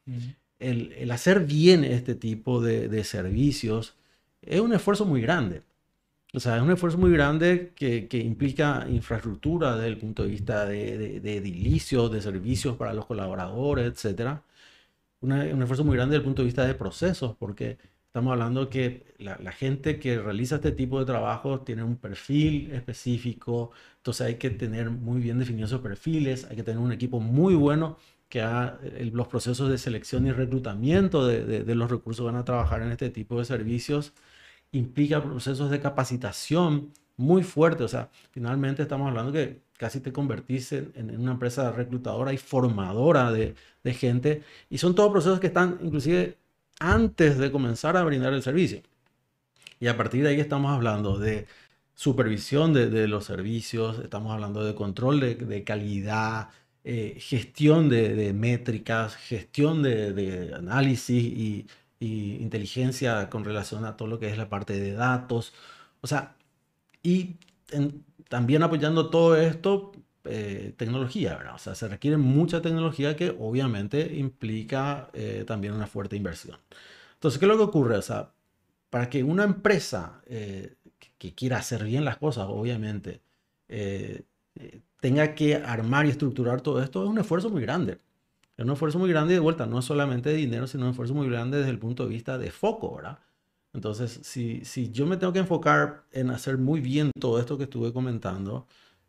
El, 0.63 1.11
hacer 1.11 1.45
bien 1.47 1.85
este 1.85 2.15
tipo 2.15 2.61
de, 2.61 3.05
servicios 3.05 3.97
es 4.43 4.61
un 4.61 4.73
esfuerzo 4.75 5.05
muy 5.05 5.21
grande. 5.21 5.63
O 6.35 6.41
sea, 6.41 6.57
es 6.57 6.63
un 6.63 6.71
esfuerzo 6.71 6.99
muy 6.99 7.13
grande 7.13 7.73
que, 7.77 8.09
que 8.09 8.19
implica 8.19 8.87
infraestructura 8.89 9.77
desde 9.77 9.89
el 9.89 9.99
punto 9.99 10.23
de 10.25 10.31
vista 10.31 10.65
de, 10.67 10.99
de, 10.99 11.21
de 11.21 11.37
edilicios, 11.37 12.11
de 12.11 12.23
servicios 12.23 12.77
para 12.77 12.95
los 12.95 13.07
colaboradores, 13.07 13.87
etc. 13.87 14.41
un 15.21 15.33
esfuerzo 15.63 15.85
muy 15.85 15.97
grande 15.97 16.15
desde 16.15 16.23
el 16.23 16.25
punto 16.25 16.43
de 16.43 16.47
vista 16.47 16.67
de 16.67 16.75
procesos, 16.75 17.37
porque 17.39 17.79
Estamos 18.13 18.33
hablando 18.33 18.69
que 18.69 19.15
la, 19.21 19.53
gente 19.53 19.99
que 19.99 20.19
realiza 20.19 20.57
este 20.57 20.73
tipo 20.73 20.99
de 20.99 21.07
trabajo 21.07 21.63
tiene 21.63 21.83
un 21.83 21.97
perfil 21.97 22.71
específico, 22.73 23.71
entonces 23.97 24.27
hay 24.27 24.35
que 24.35 24.51
tener 24.51 24.91
muy 24.91 25.23
bien 25.23 25.39
definidos 25.39 25.71
esos 25.71 25.81
perfiles, 25.81 26.45
hay 26.51 26.57
que 26.57 26.63
tener 26.63 26.79
un 26.79 26.93
equipo 26.93 27.21
muy 27.21 27.55
bueno 27.55 27.97
que 28.33 28.41
los 29.13 29.29
procesos 29.29 29.69
de 29.69 29.77
selección 29.77 30.27
y 30.27 30.33
reclutamiento 30.33 31.27
de, 31.27 31.75
los 31.75 31.91
recursos 31.91 32.25
van 32.25 32.37
a 32.37 32.47
trabajar 32.47 32.81
en 32.81 32.91
este 32.91 33.11
tipo 33.11 33.39
de 33.39 33.45
servicios. 33.45 34.15
Implica 34.73 35.23
procesos 35.23 35.71
de 35.71 35.81
capacitación 35.81 36.95
muy 37.19 37.43
fuertes, 37.43 37.85
o 37.85 37.89
sea, 37.89 38.09
finalmente 38.31 38.81
estamos 38.81 39.07
hablando 39.09 39.33
que 39.33 39.61
casi 39.77 40.01
te 40.01 40.15
convertís 40.15 40.73
en, 40.73 40.93
en 40.97 41.21
una 41.21 41.33
empresa 41.33 41.73
reclutadora 41.73 42.33
y 42.33 42.39
formadora 42.39 43.31
de, 43.33 43.55
de 43.85 43.95
gente, 43.95 44.43
y 44.71 44.79
son 44.79 44.95
todos 44.95 45.13
procesos 45.13 45.39
que 45.39 45.49
están 45.49 45.79
inclusive 45.83 46.39
antes 46.81 47.37
de 47.37 47.53
comenzar 47.53 47.99
a 47.99 48.05
brindar 48.05 48.33
el 48.33 48.43
servicio. 48.43 48.81
Y 49.79 49.89
a 49.89 49.97
partir 49.99 50.23
de 50.23 50.31
ahí 50.31 50.41
estamos 50.41 50.73
hablando 50.73 51.19
de 51.19 51.47
supervisión 51.95 52.73
de, 52.73 53.07
los 53.09 53.25
servicios, 53.25 53.99
estamos 53.99 54.33
hablando 54.33 54.65
de 54.65 54.75
control 54.75 55.21
de, 55.21 55.65
calidad, 55.65 56.49
eh, 56.85 57.17
gestión 57.21 57.89
de, 57.89 58.33
métricas, 58.33 59.15
gestión 59.17 59.83
de, 59.83 60.53
análisis 60.57 61.23
y, 61.25 61.67
inteligencia 62.01 63.31
con 63.31 63.45
relación 63.45 63.85
a 63.85 63.97
todo 63.97 64.09
lo 64.09 64.19
que 64.19 64.29
es 64.29 64.37
la 64.37 64.49
parte 64.49 64.79
de 64.81 64.93
datos. 64.93 65.53
O 66.01 66.09
sea, 66.09 66.37
y 67.03 67.37
también 68.29 68.63
apoyando 68.65 69.11
todo 69.11 69.37
esto 69.37 69.93
eh, 70.25 70.75
tecnología, 70.77 71.37
¿verdad? 71.37 71.55
O 71.55 71.59
sea, 71.59 71.75
se 71.77 71.89
requiere 71.89 72.17
mucha 72.17 72.61
tecnología 72.63 73.17
que 73.17 73.31
obviamente 73.39 74.17
implica 74.17 75.11
eh, 75.13 75.45
también 75.47 75.75
una 75.75 75.87
fuerte 75.87 76.17
inversión. 76.17 76.59
Entonces, 77.15 77.39
¿qué 77.39 77.45
es 77.47 77.49
lo 77.49 77.57
que 77.57 77.65
ocurre? 77.65 77.97
O 77.99 78.03
sea, 78.03 78.33
para 78.91 79.09
que 79.11 79.23
una 79.23 79.45
empresa 79.45 80.23
que, 80.27 81.35
quiera 81.35 81.59
hacer 81.59 81.85
bien 81.85 82.05
las 82.05 82.19
cosas, 82.19 82.47
obviamente, 82.49 83.23
tenga 85.03 85.35
que 85.35 85.57
armar 85.57 86.07
y 86.07 86.11
estructurar 86.11 86.61
todo 86.61 86.81
esto, 86.81 87.03
es 87.03 87.11
un 87.11 87.19
esfuerzo 87.19 87.51
muy 87.51 87.61
grande. 87.61 87.99
Es 88.57 88.65
un 88.65 88.71
esfuerzo 88.71 89.01
muy 89.01 89.11
grande 89.11 89.35
y 89.35 89.35
de 89.35 89.41
vuelta, 89.41 89.67
no 89.67 89.83
solamente 89.83 90.31
de 90.31 90.37
dinero, 90.37 90.69
sino 90.69 90.85
un 90.85 90.91
esfuerzo 90.91 91.13
muy 91.13 91.29
grande 91.29 91.59
desde 91.59 91.71
el 91.71 91.81
punto 91.81 92.05
de 92.05 92.11
vista 92.11 92.39
de 92.39 92.53
foco, 92.53 92.95
¿verdad? 92.95 93.19
Entonces, 93.73 94.21
si, 94.23 94.65
si 94.65 94.93
yo 94.93 95.05
me 95.05 95.17
tengo 95.17 95.33
que 95.33 95.41
enfocar 95.41 96.05
en 96.13 96.31
hacer 96.31 96.57
muy 96.57 96.79
bien 96.81 97.11
todo 97.19 97.41
esto 97.41 97.59
que 97.59 97.65
estuve 97.65 97.93
comentando, 97.93 98.69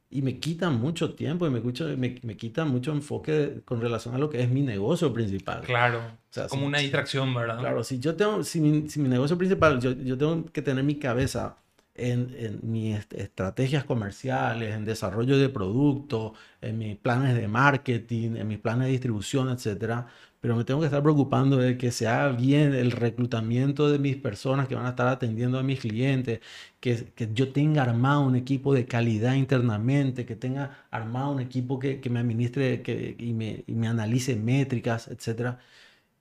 y 0.09 0.23
me 0.23 0.39
quita 0.39 0.71
mucho 0.71 1.13
tiempo 1.13 1.45
y 1.45 1.51
me, 1.51 1.62
me, 1.95 2.19
me 2.23 2.38
quita 2.38 2.65
mucho 2.65 2.91
enfoque 2.91 3.62
con 3.63 3.79
relación 3.79 4.15
a 4.15 4.17
lo 4.17 4.31
que 4.31 4.41
es 4.41 4.50
mi 4.50 4.62
negocio 4.62 5.13
principal. 5.13 5.62
Claro, 5.62 6.01
como 6.50 6.65
una 6.65 6.79
distracción, 6.79 7.33
¿verdad? 7.35 7.59
Claro, 7.59 7.83
si 7.83 8.00
yo 8.00 8.15
tengo, 8.15 8.43
si 8.43 8.62
mi, 8.62 8.89
si 8.89 9.00
mi 9.00 9.09
negocio 9.09 9.38
principal, 9.38 9.79
yo, 9.79 9.91
yo, 9.91 10.17
tengo 10.17 10.45
que 10.45 10.62
tener 10.63 10.83
mi 10.83 10.95
cabeza 10.95 11.57
en, 11.95 12.33
en 12.38 12.59
mis 12.63 12.97
estrategias 13.12 13.83
comerciales, 13.85 14.73
en 14.75 14.85
desarrollo 14.85 15.38
de 15.38 15.50
productos, 15.50 16.33
en 16.62 16.77
mis 16.77 16.97
planes 16.97 17.35
de 17.35 17.47
marketing, 17.47 18.35
en 18.38 18.47
mis 18.47 18.59
planes 18.59 18.85
de 18.88 18.91
distribución, 18.91 19.50
etcétera, 19.50 20.07
pero 20.41 20.55
me 20.55 20.63
tengo 20.65 20.79
que 20.81 20.88
estar 20.88 21.01
preocupando 21.03 21.57
de 21.57 21.77
que 21.77 21.91
se 21.91 22.07
haga 22.07 22.29
bien 22.35 22.73
el 22.73 22.91
reclutamiento 22.91 23.89
de 23.89 24.00
mis 24.00 24.15
personas 24.17 24.67
que 24.67 24.75
van 24.75 24.85
a 24.85 24.89
estar 24.89 25.07
atendiendo 25.07 25.57
a 25.59 25.63
mis 25.63 25.79
clientes, 25.79 26.41
que, 26.79 27.12
que 27.15 27.29
yo 27.33 27.51
tenga 27.53 27.83
armado 27.83 28.21
un 28.21 28.35
equipo 28.35 28.73
de 28.73 28.85
calidad 28.85 29.35
internamente, 29.35 30.25
que 30.25 30.35
tenga 30.35 30.85
armado 30.91 31.31
un 31.31 31.39
equipo 31.41 31.79
que, 31.79 32.00
que 32.01 32.09
me 32.09 32.19
administre 32.19 32.81
que, 32.81 33.15
y, 33.19 33.33
me, 33.33 33.63
y 33.67 33.73
me 33.75 33.88
analice 33.88 34.35
métricas, 34.35 35.07
etc. 35.07 35.57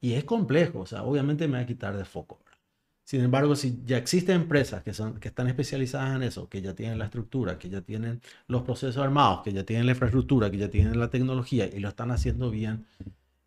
Y 0.01 0.15
es 0.15 0.25
complejo, 0.25 0.81
o 0.81 0.87
sea, 0.87 1.03
obviamente 1.05 1.49
me 1.49 1.59
va 1.59 1.65
a 1.65 1.67
quitar 1.67 1.97
de 1.97 2.05
foco. 2.05 2.39
Sin 3.05 3.21
embargo, 3.21 3.57
si 3.57 3.83
ya 3.85 3.99
existen 3.99 4.43
empresas 4.43 4.83
que, 4.83 4.95
son, 4.95 5.19
que 5.19 5.29
están 5.29 5.49
especializadas 5.49 6.17
en 6.17 6.23
eso, 6.23 6.49
que 6.49 6.63
ya 6.63 6.75
tienen 6.75 6.99
la 6.99 7.07
estructura, 7.07 7.59
que 7.59 7.69
ya 7.69 7.81
tienen 7.81 8.21
los 8.47 8.63
procesos 8.63 9.03
armados, 9.03 9.43
que 9.43 9.53
ya 9.53 9.65
tienen 9.65 9.87
la 9.87 9.93
infraestructura, 9.93 10.51
que 10.51 10.59
ya 10.59 10.71
tienen 10.71 10.99
la 10.99 11.11
tecnología 11.11 11.67
y 11.67 11.81
lo 11.81 11.89
están 11.89 12.11
haciendo 12.11 12.51
bien, 12.51 12.87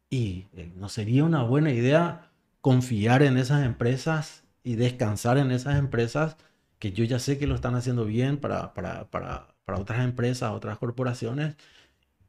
y 0.09 0.47
eh, 0.53 0.71
no 0.75 0.89
sería 0.89 1.23
una 1.23 1.43
buena 1.43 1.71
idea 1.71 2.31
confiar 2.61 3.23
en 3.23 3.37
esas 3.37 3.65
empresas 3.65 4.43
y 4.63 4.75
descansar 4.75 5.37
en 5.37 5.51
esas 5.51 5.77
empresas 5.77 6.37
que 6.79 6.91
yo 6.91 7.05
ya 7.05 7.19
sé 7.19 7.37
que 7.37 7.47
lo 7.47 7.55
están 7.55 7.75
haciendo 7.75 8.05
bien 8.05 8.37
para, 8.37 8.73
para, 8.73 9.09
para, 9.09 9.55
para 9.63 9.79
otras 9.79 10.03
empresas, 10.03 10.51
otras 10.51 10.77
corporaciones, 10.77 11.55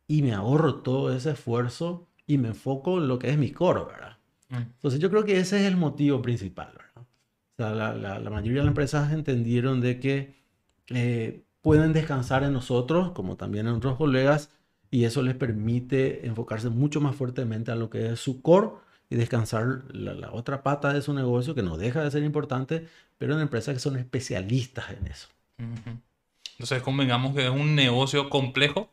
y 0.06 0.22
me 0.22 0.32
ahorro 0.32 0.76
todo 0.82 1.14
ese 1.14 1.32
esfuerzo 1.32 2.08
y 2.26 2.38
me 2.38 2.48
enfoco 2.48 2.98
en 2.98 3.08
lo 3.08 3.18
que 3.18 3.30
es 3.30 3.38
mi 3.38 3.50
core, 3.50 3.84
¿verdad? 3.84 4.18
Mm. 4.48 4.56
Entonces 4.56 5.00
yo 5.00 5.10
creo 5.10 5.24
que 5.24 5.38
ese 5.38 5.60
es 5.60 5.66
el 5.66 5.76
motivo 5.76 6.22
principal, 6.22 6.72
¿verdad? 6.76 6.95
O 7.58 7.62
sea, 7.62 7.70
la, 7.70 7.94
la, 7.94 8.18
la 8.18 8.30
mayoría 8.30 8.58
de 8.58 8.64
las 8.64 8.70
empresas 8.72 9.12
entendieron 9.12 9.80
de 9.80 9.98
que 9.98 10.34
eh, 10.88 11.42
pueden 11.62 11.92
descansar 11.92 12.44
en 12.44 12.52
nosotros, 12.52 13.12
como 13.12 13.36
también 13.36 13.66
en 13.66 13.74
otros 13.74 13.96
colegas, 13.96 14.50
y 14.90 15.04
eso 15.04 15.22
les 15.22 15.34
permite 15.34 16.26
enfocarse 16.26 16.68
mucho 16.68 17.00
más 17.00 17.16
fuertemente 17.16 17.72
a 17.72 17.76
lo 17.76 17.90
que 17.90 18.12
es 18.12 18.20
su 18.20 18.40
core 18.42 18.68
y 19.10 19.16
descansar 19.16 19.82
la, 19.90 20.14
la, 20.14 20.32
otra 20.32 20.62
pata 20.62 20.92
de 20.92 21.02
su 21.02 21.12
negocio 21.12 21.54
que 21.54 21.62
no 21.62 21.76
deja 21.76 22.02
de 22.02 22.10
ser 22.10 22.22
importante, 22.22 22.86
pero 23.18 23.34
en 23.34 23.40
empresas 23.40 23.74
que 23.74 23.80
son 23.80 23.96
especialistas 23.96 24.90
en 24.90 25.06
eso. 25.06 25.28
Entonces 26.52 26.82
convengamos 26.82 27.34
que 27.34 27.44
es 27.44 27.50
un 27.50 27.74
negocio 27.74 28.30
complejo, 28.30 28.90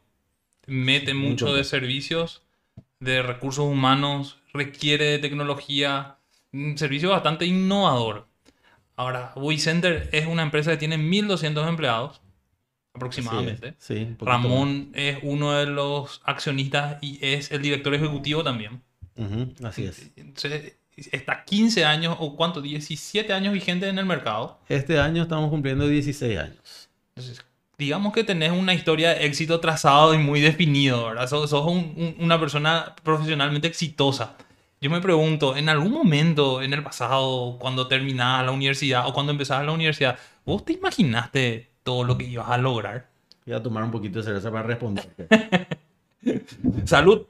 mete 0.68 1.14
mucho, 1.14 1.46
mucho 1.46 1.54
de 1.54 1.64
servicios, 1.64 2.42
de 3.00 3.22
recursos 3.22 3.66
humanos, 3.66 4.40
requiere 4.54 5.06
de 5.06 5.20
tecnología, 5.20 6.18
un 6.52 6.78
servicio 6.78 7.10
bastante 7.10 7.46
innovador. 7.46 8.28
Ahora, 8.96 9.34
WeCenter 9.36 10.10
es 10.12 10.28
una 10.28 10.44
empresa 10.44 10.72
que 10.72 10.78
tiene 10.78 10.98
1.200 10.98 11.68
empleados 11.68 12.22
aproximadamente. 12.94 13.76
Sí, 13.80 13.96
sí, 13.96 14.16
Ramón 14.22 14.92
es 14.94 15.18
uno 15.24 15.54
de 15.54 15.66
los 15.66 16.22
accionistas 16.26 16.98
y 17.02 17.18
es 17.22 17.52
el 17.52 17.62
director 17.62 17.94
ejecutivo 17.94 18.44
también. 18.44 18.82
Uh 19.16 19.24
-huh, 19.24 19.66
así 19.66 19.86
es. 19.86 20.12
Entonces, 20.16 20.78
está 21.12 21.44
15 21.44 21.86
años 21.86 22.16
o 22.20 22.36
cuánto, 22.36 22.62
17 22.62 23.34
años 23.34 23.54
vigente 23.54 23.88
en 23.88 23.98
el 23.98 24.06
mercado. 24.06 24.60
Este 24.70 25.00
año 25.00 25.24
estamos 25.24 25.50
cumpliendo 25.50 25.88
16 25.88 26.38
años. 26.40 26.90
Entonces, 27.16 27.44
digamos 27.78 28.14
que 28.14 28.24
tenés 28.24 28.52
una 28.52 28.74
historia 28.74 29.10
de 29.16 29.26
éxito 29.26 29.60
trazado 29.60 30.14
y 30.14 30.18
muy 30.18 30.40
definido, 30.42 31.06
¿verdad? 31.08 31.28
Sos, 31.28 31.50
sos 31.50 31.66
un, 31.66 31.94
un, 31.98 32.16
una 32.20 32.40
persona 32.40 32.96
profesionalmente 33.04 33.68
exitosa. 33.68 34.36
Yo 34.84 34.90
me 34.90 35.00
pregunto, 35.00 35.56
en 35.56 35.70
algún 35.70 35.94
momento 35.94 36.62
en 36.62 36.74
el 36.74 36.84
pasado, 36.84 37.58
cuando 37.58 37.88
terminabas 37.88 38.46
la 38.46 38.52
universidad 38.52 39.08
o 39.08 39.14
cuando 39.14 39.32
empezabas 39.32 39.66
la 39.66 39.72
universidad, 39.72 40.20
¿vos 40.46 40.66
te 40.66 40.74
imaginaste 40.74 41.70
todo 41.84 42.04
lo 42.04 42.18
que 42.18 42.26
ibas 42.26 42.50
a 42.50 42.58
lograr? 42.58 43.08
Voy 43.46 43.56
a 43.56 43.64
tomar 43.64 43.86
un 43.86 43.92
poquito 43.92 44.20
de 44.20 44.26
cerveza 44.26 44.52
para 44.52 44.64
responder. 44.64 45.08
Salud. 46.84 47.26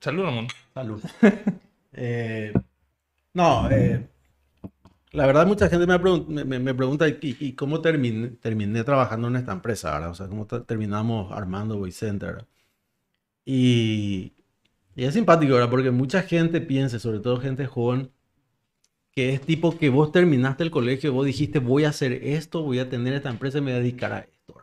Salud, 0.00 0.24
Ramón. 0.24 0.48
Salud. 0.74 1.00
eh, 1.92 2.52
no, 3.34 3.70
eh, 3.70 4.04
la 5.12 5.26
verdad 5.26 5.46
mucha 5.46 5.68
gente 5.68 5.86
me, 5.86 6.00
pregun 6.00 6.26
me, 6.28 6.58
me 6.58 6.74
pregunta 6.74 7.06
¿y, 7.06 7.16
y 7.22 7.52
cómo 7.52 7.80
terminé, 7.80 8.30
terminé, 8.30 8.82
trabajando 8.82 9.28
en 9.28 9.36
esta 9.36 9.52
empresa, 9.52 9.92
¿verdad? 9.92 10.10
O 10.10 10.14
sea, 10.14 10.26
cómo 10.26 10.46
terminamos 10.46 11.30
armando 11.30 11.78
Voice 11.78 12.04
Center. 12.04 12.46
Y, 13.44 14.32
y, 14.96 15.04
es 15.04 15.14
simpático, 15.14 15.54
¿verdad? 15.54 15.70
Porque 15.70 15.90
mucha 15.90 16.22
gente 16.22 16.60
piensa, 16.60 16.98
sobre 16.98 17.20
todo 17.20 17.40
gente 17.40 17.66
joven, 17.66 18.10
que 19.12 19.32
es 19.32 19.40
tipo 19.40 19.76
que 19.78 19.88
vos 19.88 20.12
terminaste 20.12 20.64
el 20.64 20.70
colegio, 20.70 21.12
vos 21.12 21.26
dijiste 21.26 21.58
voy 21.58 21.84
a 21.84 21.90
hacer 21.90 22.12
esto, 22.12 22.62
voy 22.62 22.78
a 22.80 22.88
tener 22.88 23.14
esta 23.14 23.30
empresa 23.30 23.58
y 23.58 23.60
me 23.62 23.72
voy 23.72 23.80
a 23.80 23.82
dedicar 23.82 24.12
a 24.12 24.20
esto. 24.20 24.54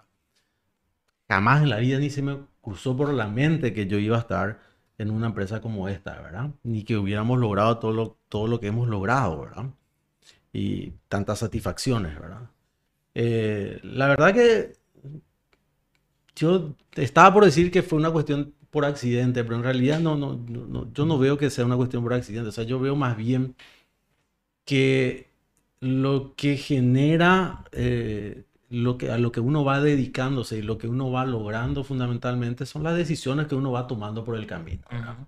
Jamás 1.29 1.63
en 1.63 1.69
la 1.69 1.77
vida 1.77 1.99
ni 1.99 2.09
se 2.09 2.21
me 2.21 2.37
cruzó 2.61 2.95
por 2.95 3.13
la 3.13 3.27
mente 3.27 3.73
que 3.73 3.87
yo 3.87 3.97
iba 3.97 4.17
a 4.17 4.21
estar 4.21 4.59
en 4.97 5.11
una 5.11 5.27
empresa 5.27 5.61
como 5.61 5.87
esta, 5.89 6.21
¿verdad? 6.21 6.51
Ni 6.63 6.83
que 6.83 6.97
hubiéramos 6.97 7.39
logrado 7.39 7.79
todo 7.79 7.91
lo, 7.93 8.17
todo 8.29 8.47
lo 8.47 8.59
que 8.59 8.67
hemos 8.67 8.87
logrado, 8.87 9.41
¿verdad? 9.41 9.65
Y 10.51 10.91
tantas 11.07 11.39
satisfacciones, 11.39 12.19
¿verdad? 12.19 12.49
Eh, 13.15 13.79
la 13.83 14.07
verdad 14.07 14.33
que 14.33 14.73
yo 16.35 16.75
estaba 16.95 17.33
por 17.33 17.45
decir 17.45 17.71
que 17.71 17.83
fue 17.83 17.99
una 17.99 18.11
cuestión 18.11 18.53
por 18.73 18.85
accidente, 18.85 19.43
pero 19.43 19.55
en 19.57 19.63
realidad 19.63 19.99
no, 19.99 20.17
no, 20.17 20.35
no, 20.35 20.91
yo 20.93 21.05
no 21.05 21.19
veo 21.19 21.37
que 21.37 21.49
sea 21.51 21.65
una 21.65 21.77
cuestión 21.77 22.03
por 22.03 22.13
accidente, 22.13 22.49
o 22.49 22.51
sea, 22.51 22.65
yo 22.65 22.79
veo 22.79 22.95
más 22.95 23.15
bien 23.15 23.55
que 24.65 25.29
lo 25.79 26.35
que 26.35 26.57
genera 26.57 27.65
eh, 27.71 28.45
lo 28.69 28.97
que, 28.97 29.11
a 29.11 29.17
lo 29.17 29.31
que 29.31 29.39
uno 29.39 29.63
va 29.63 29.81
dedicándose 29.81 30.57
y 30.57 30.61
lo 30.63 30.77
que 30.77 30.87
uno 30.87 31.11
va 31.11 31.25
logrando 31.25 31.83
fundamentalmente 31.83 32.65
son 32.65 32.83
las 32.83 32.95
decisiones 32.97 33.47
que 33.47 33.55
uno 33.55 33.71
va 33.71 33.87
tomando 33.87 34.23
por 34.23 34.35
el 34.35 34.47
camino. 34.47 34.83
Uh 34.91 34.95
-huh. 34.95 35.27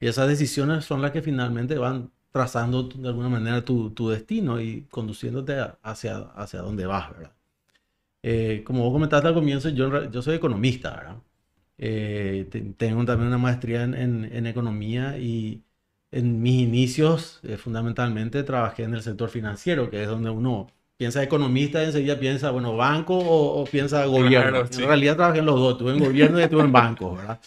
Y 0.00 0.08
esas 0.08 0.28
decisiones 0.28 0.84
son 0.84 1.02
las 1.02 1.12
que 1.12 1.22
finalmente 1.22 1.78
van 1.78 2.10
trazando 2.32 2.84
de 2.84 3.08
alguna 3.08 3.28
manera 3.28 3.64
tu, 3.64 3.90
tu 3.90 4.08
destino 4.08 4.60
y 4.60 4.86
conduciéndote 4.90 5.54
hacia, 5.82 6.18
hacia 6.34 6.60
donde 6.62 6.86
vas, 6.86 7.10
¿verdad? 7.12 7.32
Eh, 8.22 8.62
como 8.66 8.84
vos 8.84 8.92
comentaste 8.92 9.28
al 9.28 9.34
comienzo, 9.34 9.68
yo, 9.70 10.10
yo 10.10 10.22
soy 10.22 10.36
economista, 10.36 10.90
¿verdad? 10.96 11.16
Eh, 11.78 12.48
tengo 12.76 13.04
también 13.04 13.28
una 13.28 13.38
maestría 13.38 13.82
en, 13.84 13.94
en, 13.94 14.24
en 14.24 14.46
economía 14.46 15.18
y 15.18 15.64
en 16.10 16.40
mis 16.42 16.62
inicios 16.62 17.40
eh, 17.42 17.56
fundamentalmente 17.56 18.42
trabajé 18.44 18.84
en 18.84 18.94
el 18.94 19.02
sector 19.02 19.28
financiero, 19.30 19.90
que 19.90 20.02
es 20.02 20.08
donde 20.08 20.30
uno 20.30 20.68
piensa 20.96 21.22
economista 21.22 21.82
y 21.82 21.86
enseguida 21.86 22.18
piensa, 22.20 22.50
bueno, 22.50 22.76
banco 22.76 23.16
o, 23.18 23.62
o 23.62 23.70
piensa 23.70 24.04
gobierno. 24.06 24.50
Claro, 24.50 24.66
sí. 24.70 24.82
En 24.82 24.88
realidad 24.88 25.16
trabajé 25.16 25.40
en 25.40 25.46
los 25.46 25.56
dos, 25.58 25.72
estuve 25.72 25.92
en 25.92 25.98
gobierno 26.00 26.38
y 26.38 26.42
estuve 26.44 26.62
en 26.62 26.72
banco, 26.72 27.14
¿verdad? 27.16 27.40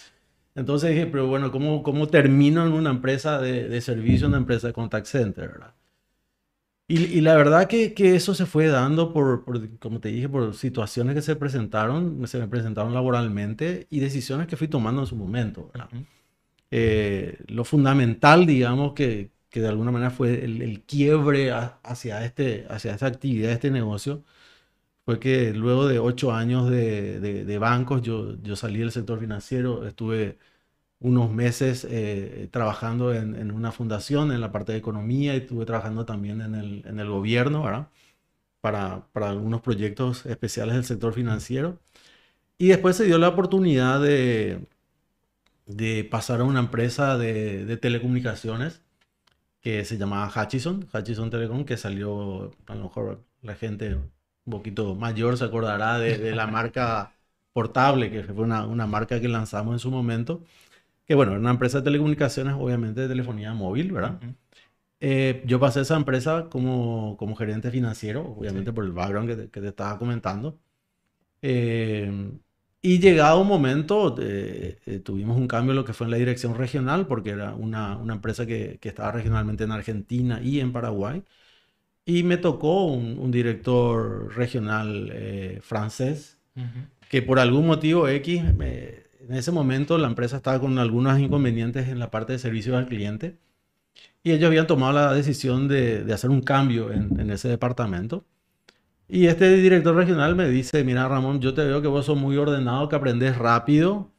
Entonces 0.55 0.91
dije, 0.91 1.07
pero 1.07 1.27
bueno, 1.27 1.51
¿cómo, 1.51 1.83
cómo 1.83 2.07
termino 2.09 2.65
en 2.65 2.73
una 2.73 2.91
empresa 2.91 3.39
de, 3.41 3.69
de 3.69 3.81
servicio, 3.81 4.27
una 4.27 4.37
empresa 4.37 4.67
de 4.67 4.73
contact 4.73 5.07
center, 5.07 5.49
¿verdad? 5.49 5.74
Y, 6.87 7.03
y 7.17 7.21
la 7.21 7.35
verdad 7.35 7.67
que, 7.67 7.95
que, 7.95 8.15
eso 8.15 8.35
se 8.35 8.45
fue 8.45 8.67
dando 8.67 9.11
por, 9.11 9.43
por, 9.43 9.79
como 9.79 9.99
te 9.99 10.09
dije, 10.09 10.29
por 10.29 10.53
situaciones 10.53 11.15
que 11.15 11.21
se 11.23 11.35
presentaron, 11.35 12.27
se 12.27 12.37
me 12.39 12.47
presentaron 12.47 12.93
laboralmente 12.93 13.87
y 13.89 13.99
decisiones 13.99 14.47
que 14.47 14.55
fui 14.55 14.67
tomando 14.67 15.01
en 15.01 15.07
su 15.07 15.15
momento, 15.15 15.71
¿verdad? 15.73 15.89
Uh 15.93 15.97
-huh. 15.97 16.05
eh, 16.71 17.39
lo 17.47 17.63
fundamental, 17.65 18.45
digamos, 18.45 18.93
que, 18.93 19.31
que 19.49 19.61
de 19.61 19.69
alguna 19.69 19.91
manera 19.91 20.11
fue 20.11 20.43
el, 20.45 20.61
el 20.61 20.83
quiebre 20.85 21.51
a, 21.51 21.79
hacia, 21.83 22.23
este, 22.25 22.67
hacia 22.69 22.93
esta 22.93 23.07
actividad, 23.07 23.51
este 23.51 23.71
negocio, 23.71 24.23
fue 25.05 25.19
que 25.19 25.53
luego 25.53 25.87
de 25.87 25.99
ocho 25.99 26.33
años 26.33 26.69
de, 26.69 27.19
de, 27.19 27.45
de 27.45 27.57
bancos, 27.59 28.01
yo, 28.01 28.41
yo, 28.41 28.55
salí 28.55 28.79
del 28.79 28.91
sector 28.91 29.19
financiero, 29.19 29.87
estuve 29.87 30.37
unos 30.99 31.31
meses 31.31 31.85
eh, 31.89 32.47
trabajando 32.51 33.13
en, 33.13 33.35
en, 33.35 33.51
una 33.51 33.71
fundación 33.71 34.31
en 34.31 34.41
la 34.41 34.51
parte 34.51 34.71
de 34.71 34.79
economía 34.79 35.33
y 35.35 35.37
estuve 35.39 35.65
trabajando 35.65 36.05
también 36.05 36.41
en 36.41 36.55
el, 36.55 36.83
en 36.85 36.99
el 36.99 37.09
gobierno, 37.09 37.63
¿verdad? 37.63 37.89
Para, 38.61 39.07
para, 39.13 39.29
algunos 39.31 39.61
proyectos 39.61 40.25
especiales 40.25 40.75
del 40.75 40.85
sector 40.85 41.13
financiero. 41.13 41.79
Y 42.57 42.69
después 42.69 42.97
se 42.97 43.05
dio 43.05 43.17
la 43.19 43.29
oportunidad 43.29 44.01
de, 44.01 44.65
de 45.65 46.03
pasar 46.05 46.41
a 46.41 46.43
una 46.45 46.59
empresa 46.59 47.17
de, 47.17 47.65
de 47.65 47.77
telecomunicaciones 47.77 48.81
que 49.61 49.83
se 49.85 49.97
llamaba 49.97 50.31
Hutchison, 50.35 50.87
Hutchison 50.93 51.29
Telecom, 51.31 51.65
que 51.65 51.77
salió, 51.77 52.51
a 52.67 52.75
lo 52.75 52.83
mejor 52.85 53.23
la 53.41 53.55
gente 53.55 53.95
un 53.95 54.51
poquito 54.51 54.95
mayor 54.95 55.37
se 55.37 55.45
acordará 55.45 55.97
de, 55.99 56.17
de 56.17 56.35
la 56.35 56.47
marca 56.59 57.13
Portable, 57.53 58.11
que 58.11 58.23
fue 58.23 58.43
una, 58.43 58.65
una, 58.67 58.85
marca 58.85 59.21
que 59.21 59.27
lanzamos 59.29 59.73
en 59.73 59.79
su 59.79 59.89
momento, 59.89 60.43
que 61.05 61.15
bueno, 61.15 61.31
era 61.33 61.41
una 61.41 61.51
empresa 61.51 61.79
de 61.79 61.85
telecomunicaciones, 61.85 62.55
obviamente 62.55 63.01
de 63.01 63.07
telefonía 63.07 63.53
móvil, 63.53 63.91
¿verdad? 63.91 64.19
Uh 64.21 64.25
-huh. 64.27 64.35
eh, 65.01 65.43
yo 65.45 65.59
pasé 65.59 65.79
a 65.79 65.81
esa 65.83 65.95
empresa 65.97 66.47
como, 66.49 67.15
como 67.17 67.35
gerente 67.35 67.71
financiero, 67.71 68.21
obviamente 68.37 68.71
sí. 68.71 68.75
por 68.75 68.85
el 68.85 68.91
background 68.91 69.29
que 69.29 69.35
te, 69.35 69.49
que 69.49 69.61
te 69.61 69.67
estaba 69.69 69.97
comentando. 69.99 70.59
Eh, 71.41 72.31
y 72.85 72.99
llegado 72.99 73.41
un 73.41 73.47
momento, 73.47 74.15
eh, 74.19 74.77
eh, 74.85 74.99
tuvimos 74.99 75.37
un 75.37 75.47
cambio 75.47 75.71
en 75.71 75.77
lo 75.77 75.85
que 75.85 75.93
fue 75.93 76.05
en 76.05 76.11
la 76.11 76.17
dirección 76.17 76.53
regional, 76.55 77.07
porque 77.07 77.31
era 77.31 77.55
una, 77.55 77.97
una 77.97 78.13
empresa 78.13 78.45
que, 78.45 78.77
que, 78.79 78.89
estaba 78.89 79.11
regionalmente 79.11 79.63
en 79.63 79.71
Argentina 79.71 80.39
y 80.43 80.59
en 80.59 80.71
Paraguay. 80.71 81.23
Y 82.05 82.23
me 82.23 82.37
tocó 82.37 82.85
un, 82.85 83.17
un 83.19 83.31
director 83.31 84.35
regional 84.35 85.09
eh, 85.13 85.59
francés 85.63 86.39
uh 86.55 86.61
-huh. 86.61 86.87
que 87.09 87.21
por 87.23 87.39
algún 87.39 87.65
motivo 87.67 88.07
X, 88.07 88.53
me, 88.55 89.04
en 89.27 89.35
ese 89.35 89.51
momento 89.51 89.97
la 89.97 90.07
empresa 90.07 90.37
estaba 90.37 90.59
con 90.59 90.77
algunos 90.79 91.19
inconvenientes 91.19 91.87
en 91.87 91.99
la 91.99 92.11
parte 92.11 92.33
de 92.33 92.39
servicio 92.39 92.77
al 92.77 92.87
cliente 92.87 93.37
Y 94.23 94.31
ellos 94.31 94.47
habían 94.47 94.67
tomado 94.67 94.93
la 94.93 95.13
decisión 95.13 95.67
de, 95.67 96.05
hacer 96.13 96.29
un 96.29 96.41
cambio 96.41 96.91
en, 96.91 97.29
ese 97.31 97.49
departamento. 97.49 98.25
Y 99.07 99.27
este 99.27 99.55
director 99.57 99.95
regional 99.95 100.35
me 100.35 100.49
dice, 100.49 100.83
mira 100.83 101.07
Ramón, 101.07 101.41
yo 101.41 101.53
te 101.53 101.63
veo 101.65 101.81
que 101.81 101.87
vos 101.87 102.05
sos 102.05 102.17
muy 102.17 102.37
ordenado, 102.37 102.89
que 102.89 102.95
aprendes 102.95 103.37
rápido 103.37 104.11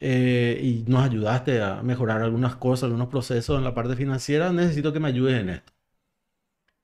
eh, 0.00 0.60
y 0.62 0.84
nos 0.90 1.04
ayudaste 1.04 1.62
a 1.62 1.82
mejorar 1.82 2.22
algunas 2.22 2.56
cosas, 2.56 2.84
algunos 2.84 3.08
procesos 3.08 3.58
en 3.58 3.64
la 3.64 3.74
parte 3.74 3.96
financiera, 3.96 4.52
necesito 4.52 4.92
que 4.92 5.00
me 5.00 5.08
ayudes 5.08 5.40
en 5.40 5.50
esto. 5.50 5.72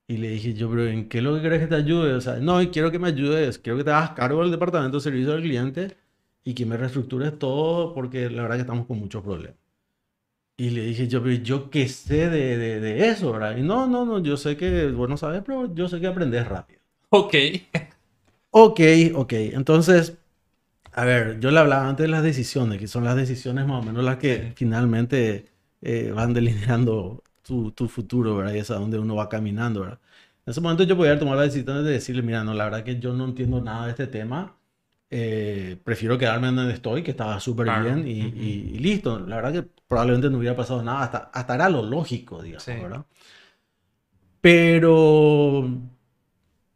Y 0.06 0.16
le 0.18 0.30
dije 0.30 0.54
yo, 0.54 0.70
pero 0.70 0.87
¿en 0.87 1.08
qué 1.08 1.20
lo 1.20 1.35
que 1.37 1.42
querés 1.42 1.61
que 1.61 1.66
te 1.66 1.75
ayude? 1.75 2.14
O 2.14 2.20
sea, 2.20 2.37
no, 2.37 2.58
quiero 2.70 2.90
que 2.90 2.99
me 2.99 3.08
ayudes, 3.08 3.58
quiero 3.58 3.78
que 3.78 3.85
te 3.85 3.90
hagas 3.90 4.11
cargo 4.12 4.42
del 4.42 4.50
departamento 4.50 4.99
de 4.99 5.02
servicio 5.02 5.32
al 5.35 5.42
cliente 5.42 5.97
y 6.45 6.54
que 6.54 6.66
me 6.66 6.76
reestructures 6.76 7.38
todo 7.38 7.95
porque 7.95 8.30
la 8.30 8.42
verdad 8.42 8.57
que 8.57 8.62
estamos 8.62 8.87
con 8.87 8.99
muchos 8.99 9.23
problemas. 9.23 9.57
Y 10.57 10.71
le 10.71 10.83
dije 10.87 11.07
yo, 11.07 11.23
pero 11.23 11.37
yo 11.37 11.71
qué 11.71 11.88
sé 11.88 12.28
de, 12.28 12.57
de, 12.59 12.80
de 12.80 13.09
eso, 13.09 13.33
¿verdad? 13.33 13.57
Y 13.57 13.62
no, 13.62 13.87
no, 13.87 14.04
no, 14.04 14.18
yo 14.21 14.37
sé 14.37 14.57
que, 14.57 14.88
bueno, 14.90 15.16
sabes, 15.16 15.42
pero 15.47 15.73
yo 15.73 15.88
sé 15.88 16.00
que 16.00 16.09
aprendes 16.09 16.49
rápido. 16.49 16.80
Ok. 17.11 17.35
Ok, 18.50 18.80
ok. 19.14 19.33
Entonces, 19.35 20.18
a 20.92 21.04
ver, 21.04 21.38
yo 21.40 21.50
le 21.50 21.61
hablaba 21.61 21.88
antes 21.88 22.04
de 22.04 22.09
las 22.09 22.23
decisiones, 22.23 22.78
que 22.78 22.88
son 22.88 23.04
las 23.04 23.16
decisiones 23.16 23.66
más 23.66 23.83
o 23.83 23.87
menos 23.87 24.04
las 24.04 24.16
que 24.18 24.52
finalmente 24.57 25.47
eh, 25.83 26.12
van 26.14 26.35
delineando 26.35 27.23
tu, 27.42 27.71
tu, 27.73 27.88
futuro, 27.88 28.37
¿verdad? 28.37 28.54
Y 28.54 28.59
es 28.59 28.71
a 28.71 28.76
donde 28.76 28.99
uno 28.99 29.14
va 29.16 29.28
caminando, 29.28 29.83
¿verdad? 29.83 30.00
En 30.47 30.50
ese 30.50 30.61
momento 30.61 30.83
yo 30.85 30.97
podía 30.97 31.18
tomar 31.18 31.37
la 31.37 31.45
decisión 31.45 31.85
de 31.85 31.90
decirle, 31.92 32.23
mira, 32.23 32.42
no, 32.45 32.54
la 32.54 32.64
verdad 32.64 32.85
que 32.85 32.99
yo 32.99 33.12
no 33.12 33.26
entiendo 33.26 33.61
nada 33.61 33.85
de 33.87 33.90
este 33.92 34.07
tema. 34.09 34.58
Eh, 35.11 35.77
prefiero 35.85 36.19
quedarme 36.19 36.49
donde 36.49 36.75
estoy, 36.75 37.03
que 37.03 37.12
estaba 37.12 37.41
súper 37.41 37.65
Claro. 37.67 37.85
bien 37.85 38.07
y, 38.07 38.27
Ujú. 38.27 38.37
y- 38.37 38.71
y 38.75 38.79
listo. 38.79 39.19
La 39.21 39.37
verdad 39.37 39.53
que 39.53 39.62
probablemente 39.88 40.29
no 40.31 40.38
hubiera 40.38 40.55
pasado 40.57 40.83
nada, 40.83 41.03
hasta, 41.05 41.19
hasta 41.33 41.55
era 41.55 41.69
lo 41.71 41.83
lógico, 41.83 42.43
digamos, 42.43 42.62
Sí. 42.65 42.73
¿verdad? 42.73 43.05
Pero 44.41 45.65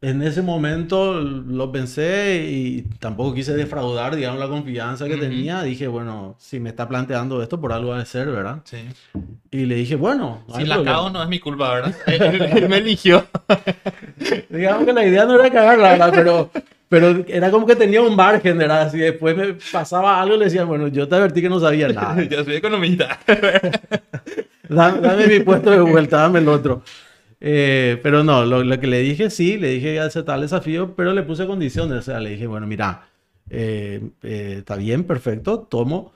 en 0.01 0.21
ese 0.23 0.43
momento 0.43 1.15
lo 1.21 1.71
pensé 1.71 2.45
y 2.51 2.83
tampoco 2.99 3.35
quise 3.35 3.55
defraudar, 3.55 4.17
digamos, 4.17 4.41
la 4.41 4.49
confianza 4.49 5.07
que 5.07 5.13
Ujú. 5.15 5.23
tenía. 5.23 5.63
Dije, 5.63 5.87
bueno, 5.87 6.35
si 6.39 6.59
me 6.59 6.71
está 6.71 6.89
planteando 6.89 7.41
esto, 7.43 7.61
por 7.61 7.73
algo 7.73 7.93
ha 7.93 7.99
de 8.01 8.07
ser, 8.07 8.29
¿verdad? 8.31 8.63
Sí. 8.65 8.79
Y 9.53 9.67
le 9.67 9.77
dije, 9.77 9.95
bueno, 9.95 10.43
no 10.49 10.55
Si 10.57 10.65
la 10.65 10.83
cago 10.83 11.11
no 11.11 11.23
es 11.23 11.29
mi 11.29 11.39
culpa, 11.39 11.73
¿verdad? 11.75 11.95
él, 12.09 12.43
él 12.43 12.69
me 12.69 12.79
eligió. 12.79 13.25
Digamos 14.51 14.85
que 14.85 14.93
la 14.93 15.07
idea 15.07 15.25
no 15.25 15.35
era 15.39 15.51
cagarla, 15.51 15.91
¿verdad? 15.93 16.13
Pero, 16.15 16.51
pero 16.93 17.25
era 17.27 17.51
como 17.51 17.67
que 17.67 17.75
tenía 17.75 18.03
un 18.03 18.15
margen, 18.15 18.59
¿verdad? 18.59 18.93
Si 18.93 18.99
después 18.99 19.35
me 19.35 19.55
pasaba 19.73 20.21
algo, 20.21 20.37
le 20.37 20.45
decía, 20.45 20.65
bueno, 20.65 20.89
yo 20.89 21.09
te 21.09 21.15
advertí 21.15 21.41
que 21.41 21.49
no 21.49 21.59
sabía 21.59 21.89
nada. 21.89 22.23
Yo 22.23 22.45
soy 22.45 22.57
economista. 22.57 23.19
Dame, 24.69 25.01
dame 25.01 25.27
mi 25.27 25.41
puesto 25.41 25.71
de 25.71 25.81
vuelta, 25.81 26.19
dame 26.19 26.41
el 26.41 26.49
otro. 26.49 26.83
Eh, 27.41 27.99
pero 28.03 28.23
no, 28.23 28.45
lo, 28.45 28.63
lo 28.63 28.79
que 28.79 28.87
le 28.87 29.01
dije, 29.01 29.31
sí, 29.31 29.57
le 29.57 29.69
dije 29.71 30.01
aceptar 30.01 30.35
el 30.35 30.43
desafío, 30.43 30.95
pero 30.95 31.15
le 31.15 31.23
puse 31.23 31.47
condiciones. 31.47 31.99
O 31.99 32.03
sea, 32.03 32.21
le 32.21 32.29
dije, 32.29 32.47
bueno, 32.47 32.67
mira, 32.67 33.09
eh, 33.49 34.11
eh, 34.23 34.57
está 34.59 34.77
bien, 34.77 35.05
perfecto, 35.05 35.61
tomo, 35.61 36.13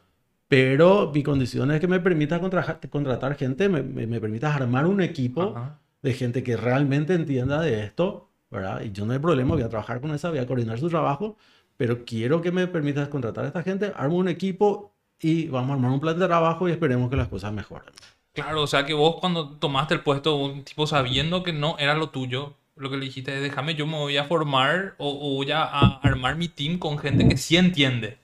pero 0.46 1.10
mi 1.14 1.22
condición 1.22 1.70
es 1.70 1.80
que 1.80 1.88
me 1.88 2.00
permitas 2.00 2.38
contratar, 2.38 2.80
contratar 2.90 3.34
gente, 3.36 3.70
me, 3.70 3.82
me, 3.82 4.06
me 4.06 4.20
permitas 4.20 4.54
armar 4.54 4.86
un 4.86 5.00
equipo 5.00 5.54
Ajá. 5.56 5.78
de 6.02 6.12
gente 6.12 6.42
que 6.42 6.54
realmente 6.58 7.14
entienda 7.14 7.62
de 7.62 7.82
esto, 7.82 8.25
¿verdad? 8.50 8.82
Y 8.82 8.92
yo 8.92 9.04
no 9.06 9.12
hay 9.12 9.18
problema, 9.18 9.54
voy 9.54 9.62
a 9.62 9.68
trabajar 9.68 10.00
con 10.00 10.12
esa, 10.14 10.30
voy 10.30 10.38
a 10.38 10.46
coordinar 10.46 10.78
su 10.78 10.88
trabajo, 10.88 11.36
pero 11.76 12.04
quiero 12.04 12.40
que 12.42 12.52
me 12.52 12.66
permitas 12.66 13.08
contratar 13.08 13.44
a 13.44 13.48
esta 13.48 13.62
gente, 13.62 13.92
armo 13.96 14.16
un 14.16 14.28
equipo 14.28 14.94
y 15.20 15.48
vamos 15.48 15.70
a 15.70 15.74
armar 15.74 15.90
un 15.90 16.00
plan 16.00 16.18
de 16.18 16.26
trabajo 16.26 16.68
y 16.68 16.72
esperemos 16.72 17.10
que 17.10 17.16
las 17.16 17.28
cosas 17.28 17.52
mejoren. 17.52 17.92
Claro, 18.32 18.62
o 18.62 18.66
sea 18.66 18.84
que 18.84 18.94
vos 18.94 19.16
cuando 19.20 19.56
tomaste 19.58 19.94
el 19.94 20.02
puesto, 20.02 20.36
un 20.36 20.62
tipo 20.64 20.86
sabiendo 20.86 21.42
que 21.42 21.52
no 21.52 21.76
era 21.78 21.94
lo 21.94 22.10
tuyo, 22.10 22.54
lo 22.76 22.90
que 22.90 22.96
le 22.98 23.06
dijiste 23.06 23.34
es 23.34 23.40
déjame, 23.40 23.74
yo 23.74 23.86
me 23.86 23.96
voy 23.96 24.16
a 24.18 24.24
formar 24.24 24.94
o, 24.98 25.08
o 25.08 25.34
voy 25.36 25.50
a, 25.50 25.62
a 25.64 25.98
armar 26.00 26.36
mi 26.36 26.48
team 26.48 26.78
con 26.78 26.98
gente 26.98 27.26
que 27.28 27.36
sí 27.38 27.56
entiende. 27.56 28.18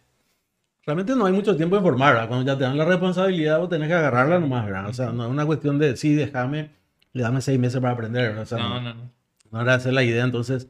Realmente 0.85 1.15
no 1.15 1.27
hay 1.27 1.33
mucho 1.33 1.57
tiempo 1.57 1.77
en 1.77 1.83
formar, 1.83 2.15
¿verdad? 2.15 2.29
Cuando 2.29 2.53
ya 2.53 2.59
te 2.59 2.65
dan 2.65 2.77
la 2.77 2.85
responsabilidad, 2.85 3.59
vos 3.59 3.69
tenés 3.69 3.89
que 3.89 3.95
agarrarla 3.95 4.39
nomás, 4.41 4.67
¿verdad? 4.67 4.89
O 4.89 4.93
sea, 4.93 5.13
no 5.13 5.25
es 5.25 5.31
una 5.31 5.47
cuestión 5.47 5.79
de, 5.79 5.97
sí, 5.97 6.15
déjame, 6.15 6.71
le 7.13 7.23
dame 7.23 7.41
seis 7.41 7.59
meses 7.59 7.81
para 7.81 7.93
aprender, 7.95 8.29
¿verdad? 8.31 8.43
O 8.43 8.47
sea, 8.47 8.59
No, 8.59 8.69
no, 8.69 8.81
no, 8.81 8.95
no. 8.95 9.11
No 9.53 9.61
era 9.61 9.77
esa 9.77 9.93
la 9.93 10.03
idea. 10.03 10.25
Entonces, 10.25 10.69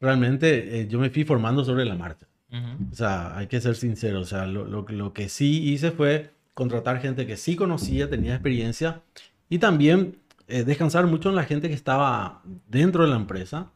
realmente 0.00 0.80
eh, 0.80 0.88
yo 0.88 0.98
me 0.98 1.10
fui 1.10 1.24
formando 1.24 1.64
sobre 1.64 1.84
la 1.84 1.94
marcha. 1.94 2.26
Ujú. 2.50 2.90
O 2.90 2.94
sea, 2.94 3.36
hay 3.36 3.46
que 3.46 3.60
ser 3.60 3.76
sincero. 3.76 4.20
O 4.20 4.24
sea, 4.24 4.46
lo, 4.46 4.64
lo, 4.66 4.84
lo 4.88 5.12
que 5.12 5.28
sí 5.28 5.70
hice 5.70 5.92
fue 5.92 6.30
contratar 6.54 7.00
gente 7.00 7.26
que 7.26 7.36
sí 7.36 7.56
conocía, 7.56 8.10
tenía 8.10 8.34
experiencia 8.34 9.02
y 9.48 9.58
también 9.58 10.16
eh, 10.48 10.64
descansar 10.64 11.06
mucho 11.06 11.30
en 11.30 11.36
la 11.36 11.44
gente 11.44 11.68
que 11.68 11.74
estaba 11.74 12.42
dentro 12.68 13.04
de 13.04 13.10
la 13.10 13.16
empresa. 13.16 13.70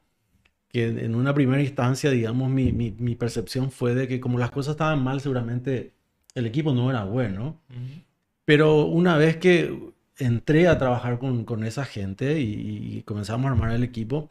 Que 0.68 0.88
en 0.88 1.14
una 1.14 1.32
primera 1.32 1.62
instancia, 1.62 2.10
digamos, 2.10 2.50
mi, 2.50 2.72
mi, 2.72 2.90
mi 2.98 3.14
percepción 3.14 3.70
fue 3.70 3.94
de 3.94 4.08
que 4.08 4.20
como 4.20 4.38
las 4.38 4.50
cosas 4.50 4.72
estaban 4.72 5.02
mal, 5.02 5.20
seguramente 5.20 5.92
el 6.34 6.44
equipo 6.44 6.74
no 6.74 6.90
era 6.90 7.04
bueno. 7.04 7.60
Ujú. 7.70 8.02
Pero 8.44 8.84
una 8.84 9.16
vez 9.16 9.36
que 9.36 9.94
entré 10.18 10.68
a 10.68 10.76
trabajar 10.76 11.18
con, 11.18 11.44
con 11.44 11.64
esa 11.64 11.84
gente 11.84 12.40
y, 12.40 12.98
y 12.98 13.02
comenzamos 13.02 13.46
a 13.46 13.50
armar 13.50 13.72
el 13.72 13.84
equipo, 13.84 14.28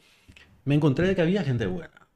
me 0.65 0.75
encontré 0.75 1.07
de 1.07 1.15
que 1.15 1.21
había 1.21 1.43
gente 1.43 1.65
buena. 1.67 2.07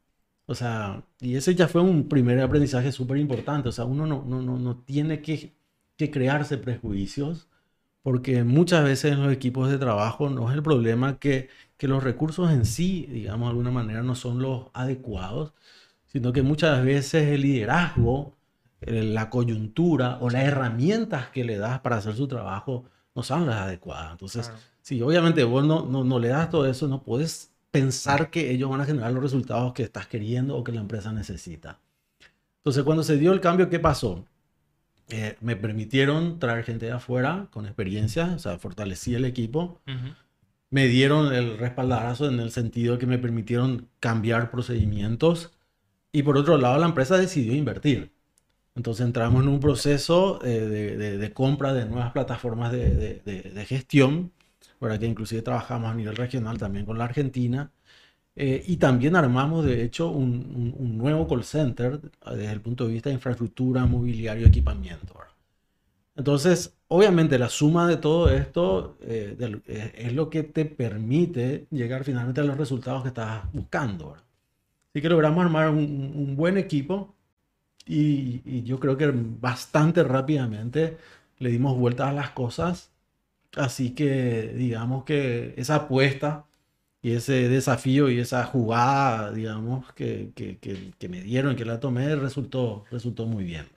O 0.45 0.55
sea, 0.55 1.03
y 1.19 1.35
ese 1.35 1.55
ya 1.55 1.67
fue 1.67 1.81
un 1.81 2.09
primer 2.09 2.39
aprendizaje 2.41 2.91
súper 2.91 3.17
importante. 3.17 3.69
O 3.69 3.71
sea, 3.71 3.85
uno 3.85 4.05
no, 4.07 4.23
no, 4.25 4.41
no, 4.41 4.57
no 4.57 4.77
tiene 4.77 5.21
que, 5.21 5.53
que 5.95 6.11
crearse 6.11 6.57
prejuicios, 6.57 7.47
porque 8.01 8.43
muchas 8.43 8.83
veces 8.83 9.13
en 9.13 9.23
los 9.23 9.31
equipos 9.33 9.69
de 9.69 9.77
trabajo 9.77 10.29
no 10.29 10.49
es 10.49 10.55
el 10.55 10.63
problema 10.63 11.19
que, 11.19 11.49
que 11.77 11.87
los 11.87 12.03
recursos 12.03 12.51
en 12.51 12.65
sí, 12.65 13.05
digamos, 13.11 13.47
de 13.47 13.51
alguna 13.51 13.71
manera 13.71 14.01
no 14.03 14.15
son 14.15 14.41
los 14.41 14.67
adecuados, 14.73 15.53
sino 16.07 16.33
que 16.33 16.41
muchas 16.41 16.83
veces 16.83 17.27
el 17.27 17.41
liderazgo, 17.41 18.35
la 18.81 19.29
coyuntura 19.29 20.17
o 20.21 20.29
las 20.29 20.43
herramientas 20.45 21.29
que 21.29 21.43
le 21.43 21.57
das 21.57 21.81
para 21.81 21.97
hacer 21.97 22.15
su 22.15 22.27
trabajo 22.27 22.85
no 23.15 23.23
son 23.23 23.45
las 23.45 23.57
adecuadas. 23.57 24.11
Entonces, 24.13 24.47
Claro. 24.47 24.61
si 24.81 25.01
obviamente 25.01 25.43
vos 25.43 25.65
no, 25.65 25.85
no, 25.85 26.03
no 26.03 26.19
le 26.19 26.29
das 26.29 26.49
todo 26.49 26.65
eso, 26.67 26.87
no 26.87 27.03
puedes 27.03 27.51
pensar 27.71 28.29
que 28.31 28.51
ellos 28.51 28.69
van 28.69 28.81
a 28.81 28.85
generar 28.85 29.11
los 29.11 29.23
resultados 29.23 29.73
que 29.73 29.83
estás 29.83 30.07
queriendo 30.07 30.55
o 30.57 30.63
que 30.63 30.71
la 30.71 30.81
empresa 30.81 31.11
necesita. 31.13 31.79
Entonces, 32.59 32.83
cuando 32.83 33.03
se 33.03 33.17
dio 33.17 33.31
el 33.33 33.41
cambio, 33.41 33.69
¿qué 33.69 33.79
pasó? 33.79 34.25
Eh, 35.09 35.37
me 35.41 35.55
permitieron 35.55 36.39
traer 36.39 36.63
gente 36.65 36.85
de 36.87 36.91
afuera 36.93 37.47
con 37.51 37.65
experiencia, 37.65 38.33
o 38.35 38.39
sea, 38.39 38.59
fortalecí 38.59 39.15
el 39.15 39.25
equipo. 39.25 39.79
Me 40.71 40.87
dieron 40.87 41.33
el 41.33 41.57
respaldarazo 41.57 42.27
en 42.29 42.39
el 42.39 42.51
sentido 42.51 42.99
que 42.99 43.07
me 43.07 43.17
permitieron 43.17 43.87
cambiar 43.99 44.51
procedimientos. 44.51 45.51
Y 46.11 46.23
por 46.23 46.37
otro 46.37 46.57
lado, 46.57 46.77
la 46.79 46.85
empresa 46.87 47.17
decidió 47.17 47.55
invertir. 47.55 48.11
Entonces 48.75 49.05
entramos 49.05 49.43
en 49.43 49.49
un 49.49 49.59
proceso 49.59 50.39
eh, 50.45 50.49
de, 50.61 50.97
de- 50.97 51.17
de 51.17 51.33
compra 51.33 51.73
de 51.73 51.85
nuevas 51.85 52.11
plataformas 52.13 52.71
de 52.71 53.65
gestión, 53.67 54.31
¿verdad? 54.81 54.99
que 54.99 55.05
inclusive 55.07 55.41
trabajamos 55.41 55.91
a 55.91 55.95
nivel 55.95 56.15
regional 56.15 56.57
también 56.57 56.85
con 56.85 56.97
la 56.97 57.05
Argentina. 57.05 57.71
Eh, 58.35 58.63
y 58.67 58.77
también 58.77 59.15
armamos, 59.15 59.65
de 59.65 59.83
hecho, 59.83 60.09
un, 60.11 60.29
un- 60.55 60.75
un 60.77 60.97
nuevo 60.97 61.27
call 61.27 61.43
center 61.45 61.99
desde 62.25 62.51
el 62.51 62.61
punto 62.61 62.87
de 62.87 62.93
vista 62.93 63.09
de 63.09 63.15
infraestructura, 63.15 63.85
mobiliario, 63.85 64.47
equipamiento. 64.47 65.13
¿verdad? 65.15 65.33
Entonces, 66.15 66.75
obviamente, 66.87 67.39
la 67.39 67.49
suma 67.49 67.87
de 67.87 67.97
todo 67.97 68.29
esto 68.29 68.97
eh, 69.01 69.35
del- 69.37 69.63
eh, 69.67 69.93
es 69.95 70.13
lo 70.13 70.29
que 70.29 70.43
te 70.43 70.65
permite 70.65 71.67
llegar 71.71 72.03
finalmente 72.03 72.41
a 72.41 72.43
los 72.43 72.57
resultados 72.57 73.03
que 73.03 73.09
estás 73.09 73.51
buscando. 73.53 74.09
¿verdad? 74.11 74.23
Así 74.93 75.01
que 75.01 75.09
logramos 75.09 75.43
armar 75.45 75.69
un, 75.69 75.79
un 76.15 76.35
buen 76.35 76.57
equipo 76.57 77.15
y, 77.85 78.41
y 78.45 78.63
yo 78.63 78.79
creo 78.79 78.97
que 78.97 79.11
bastante 79.13 80.03
rápidamente 80.03 80.97
le 81.39 81.49
dimos 81.51 81.77
vueltas 81.77 82.09
a 82.09 82.13
las 82.13 82.31
cosas. 82.31 82.91
Así 83.55 83.95
que 83.95 84.53
digamos 84.55 85.03
que 85.05 85.53
esa 85.57 85.75
apuesta 85.75 86.45
y 87.01 87.13
ese 87.13 87.49
desafío 87.49 88.09
y 88.09 88.19
esa 88.19 88.45
jugada, 88.45 89.31
digamos, 89.31 89.93
que, 89.93 90.33
que, 90.35 90.59
que, 90.59 90.93
que 90.99 91.09
me 91.09 91.21
dieron, 91.21 91.55
que 91.55 91.65
la 91.65 91.79
tomé, 91.79 92.15
resultó, 92.15 92.85
resultó 92.91 93.25
muy 93.27 93.43
bien. 93.45 93.67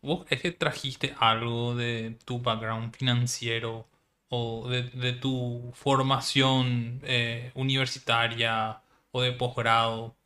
¿Vos 0.00 0.26
es 0.30 0.40
que 0.42 0.52
trajiste 0.52 1.14
algo 1.18 1.74
de 1.74 2.18
tu 2.24 2.40
background 2.40 2.94
financiero 2.94 3.88
o 4.28 4.68
de, 4.68 4.84
de 4.84 5.12
tu 5.12 5.72
formación 5.74 7.00
eh, 7.04 7.50
universitaria 7.54 8.80
o 9.10 9.22
de 9.22 9.32
posgrado 9.32 10.16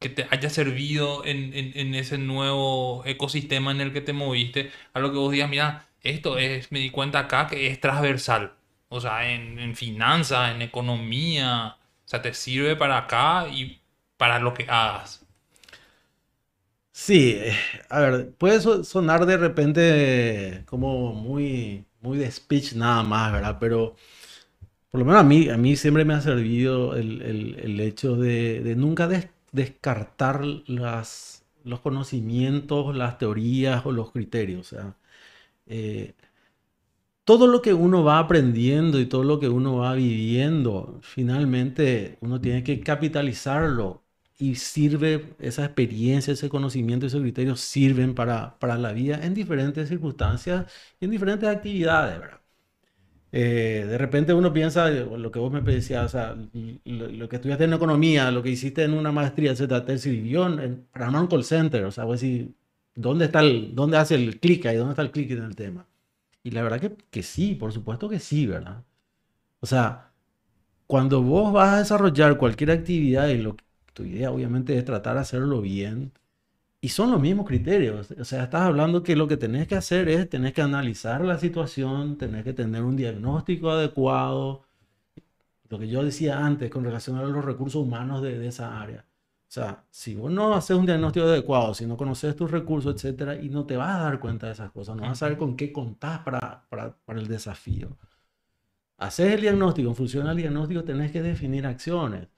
que 0.00 0.10
te 0.10 0.26
haya 0.30 0.50
servido 0.50 1.24
en, 1.26 1.54
en- 1.54 1.72
en 1.78 1.94
ese 1.96 2.18
nuevo 2.18 3.04
ecosistema 3.06 3.72
en 3.72 3.80
el 3.82 3.92
que 3.92 4.02
te 4.02 4.12
moviste? 4.14 4.72
Algo 4.94 5.12
que 5.12 5.18
vos 5.18 5.32
digas, 5.32 5.50
mira, 5.50 5.88
esto 6.10 6.38
es, 6.38 6.70
me 6.72 6.78
di 6.80 6.90
cuenta 6.90 7.20
acá 7.20 7.46
que 7.46 7.66
es 7.68 7.80
transversal. 7.80 8.54
O 8.88 9.00
sea, 9.00 9.28
en, 9.30 9.58
en 9.58 9.74
finanzas, 9.76 10.52
en 10.54 10.62
economía. 10.62 11.76
O 12.06 12.08
sea, 12.08 12.22
te 12.22 12.34
sirve 12.34 12.76
para 12.76 12.98
acá 12.98 13.48
y 13.48 13.80
para 14.16 14.38
lo 14.38 14.54
que 14.54 14.64
hagas. 14.68 15.26
Sí, 16.92 17.32
eh, 17.36 17.52
a 17.90 18.00
ver, 18.00 18.34
puede 18.36 18.60
so- 18.60 18.82
sonar 18.84 19.26
de 19.26 19.36
repente 19.36 20.64
como 20.66 21.12
muy, 21.12 21.84
muy 22.00 22.16
de 22.18 22.30
speech 22.30 22.72
nada 22.74 23.02
más, 23.02 23.32
¿verdad? 23.32 23.58
Pero 23.60 23.96
por 24.90 25.00
lo 25.00 25.06
menos 25.06 25.20
a 25.22 25.24
mí, 25.24 25.48
a 25.50 25.56
mí 25.58 25.76
siempre 25.76 26.04
me 26.04 26.14
ha 26.14 26.20
servido 26.22 26.96
el, 26.96 27.22
el, 27.22 27.60
el 27.60 27.80
hecho 27.80 28.16
de, 28.16 28.62
de 28.62 28.76
nunca 28.76 29.08
des- 29.08 29.30
descartar 29.52 30.44
las, 30.68 31.44
los 31.64 31.80
conocimientos, 31.80 32.96
las 32.96 33.18
teorías 33.18 33.86
o 33.86 33.92
los 33.92 34.12
criterios. 34.12 34.72
O 34.72 34.76
sea, 34.76 34.96
eh, 35.66 36.14
todo 37.24 37.46
lo 37.48 37.60
que 37.62 37.74
uno 37.74 38.04
va 38.04 38.18
aprendiendo 38.18 39.00
y 39.00 39.06
todo 39.06 39.24
lo 39.24 39.40
que 39.40 39.48
uno 39.48 39.76
va 39.78 39.94
viviendo, 39.94 40.98
finalmente 41.02 42.18
uno 42.20 42.40
tiene 42.40 42.62
que 42.64 42.80
capitalizarlo 42.80 44.04
y 44.38 44.54
sirve, 44.56 45.34
esa 45.40 45.64
experiencia, 45.64 46.32
ese 46.34 46.48
conocimiento, 46.48 47.06
esos 47.06 47.22
criterios 47.22 47.60
sirven 47.60 48.14
para, 48.14 48.58
para 48.58 48.76
la 48.78 48.92
vida 48.92 49.18
en 49.24 49.34
diferentes 49.34 49.88
circunstancias 49.88 50.70
y 51.00 51.06
en 51.06 51.10
diferentes 51.10 51.48
actividades, 51.48 52.20
¿verdad? 52.20 52.40
Eh, 53.32 53.84
de 53.88 53.98
repente 53.98 54.32
uno 54.34 54.52
piensa, 54.52 54.88
lo 54.90 55.30
que 55.30 55.38
vos 55.38 55.52
me 55.52 55.60
decías, 55.60 56.14
lo, 56.84 57.28
que 57.28 57.36
estudiaste 57.36 57.64
en 57.64 57.72
economía, 57.74 58.30
lo 58.30 58.42
que 58.42 58.50
hiciste 58.50 58.84
en 58.84 58.94
una 58.94 59.12
maestría, 59.12 59.52
etcétera, 59.52 59.84
te 59.84 59.98
sirvió 59.98 60.46
en- 60.48 60.86
para 60.92 61.06
armar 61.06 61.22
un 61.22 61.28
call 61.28 61.44
center, 61.44 61.84
o 61.84 61.90
sea, 61.90 62.04
vos 62.04 62.20
decís, 62.20 62.48
¿dónde 62.96 63.26
está 63.26 63.40
el, 63.40 63.74
dónde 63.74 63.98
hace 63.98 64.16
el 64.16 64.40
clic 64.40 64.66
ahí? 64.66 64.76
¿Dónde 64.76 64.92
está 64.92 65.02
el 65.02 65.12
clic 65.12 65.30
en 65.32 65.44
el 65.44 65.56
tema? 65.56 65.86
Y 66.42 66.50
la 66.52 66.62
verdad 66.62 66.80
que, 66.80 66.96
que 67.10 67.22
sí, 67.22 67.54
por 67.54 67.72
supuesto 67.72 68.08
que 68.08 68.20
sí, 68.20 68.46
¿verdad? 68.46 68.84
O 69.60 69.66
sea, 69.66 70.12
cuando 70.86 71.22
vos 71.22 71.52
vas 71.52 71.74
a 71.74 71.78
desarrollar 71.80 72.38
cualquier 72.38 72.70
actividad 72.72 73.28
y 73.28 73.38
lo, 73.38 73.56
tu 73.94 74.04
idea 74.04 74.30
obviamente 74.32 74.78
es 74.78 74.84
tratar 74.84 75.14
de 75.16 75.22
hacerlo 75.22 75.60
bien, 75.62 76.12
y 76.80 76.88
son 76.90 77.10
los 77.10 77.20
mismos 77.20 77.46
criterios. 77.46 78.10
O 78.12 78.24
sea, 78.24 78.44
estás 78.44 78.62
hablando 78.62 79.02
que 79.02 79.16
lo 79.16 79.28
que 79.28 79.36
tenés 79.36 79.66
que 79.68 79.74
hacer 79.76 80.08
es, 80.08 80.28
tenés 80.30 80.52
que 80.54 80.62
analizar 80.62 81.20
la 81.24 81.38
situación, 81.38 82.16
tenés 82.18 82.44
que 82.44 82.52
tener 82.52 82.82
un 82.82 82.96
diagnóstico 82.96 83.70
adecuado. 83.70 84.62
Lo 85.68 85.78
que 85.78 85.88
yo 85.88 86.02
decía 86.04 86.44
antes 86.44 86.70
con 86.70 86.82
relación 86.84 87.16
a 87.18 87.22
los 87.22 87.44
recursos 87.44 87.82
humanos 87.82 88.22
de, 88.22 88.38
de 88.38 88.48
esa 88.48 88.80
área. 88.80 89.04
O 89.48 89.52
sea, 89.56 89.84
si 89.90 90.14
vos 90.14 90.30
no 90.30 90.54
haces 90.54 90.76
un 90.76 90.86
diagnóstico 90.86 91.26
adecuado, 91.26 91.72
si 91.74 91.86
no 91.86 91.96
conoces 91.96 92.34
tus 92.36 92.50
recursos, 92.50 92.94
etcétera, 92.94 93.36
y 93.40 93.48
no 93.48 93.64
te 93.66 93.76
vas 93.76 93.96
a 93.96 94.02
dar 94.04 94.20
cuenta 94.20 94.46
de 94.46 94.52
esas 94.52 94.70
cosas, 94.72 94.96
no 94.96 95.02
vas 95.02 95.12
a 95.12 95.14
saber 95.14 95.38
con 95.38 95.56
qué 95.56 95.72
contás 95.72 96.20
para, 96.20 96.66
para, 96.68 96.96
para 97.04 97.20
el 97.20 97.28
desafío. 97.28 97.96
Haces 98.98 99.32
el 99.32 99.40
diagnóstico, 99.42 99.88
en 99.88 99.96
función 99.96 100.26
al 100.26 100.36
diagnóstico 100.36 100.84
tenés 100.84 101.12
que 101.12 101.22
definir 101.22 101.66
acciones 101.66 102.28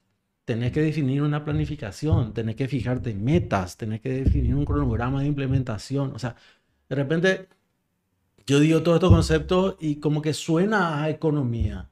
tenés 0.49 0.73
que 0.73 0.81
definir 0.81 1.21
una 1.23 1.44
planificación, 1.44 2.33
tenés 2.33 2.57
que 2.57 2.68
fijarte 2.68 3.14
metas, 3.14 3.77
tenés 3.77 4.01
que 4.01 4.09
definir 4.09 4.55
un 4.55 4.64
cronograma 4.64 5.21
de 5.21 5.27
implementación. 5.27 6.12
O 6.14 6.18
sea, 6.18 6.37
de 6.88 6.97
repente 6.97 7.49
yo 8.47 8.59
digo 8.61 8.83
todos 8.83 8.97
estos 8.97 9.11
conceptos 9.11 9.77
y 9.79 9.97
como 9.97 10.23
que 10.23 10.33
suena 10.33 11.03
a 11.03 11.11
economía, 11.11 11.90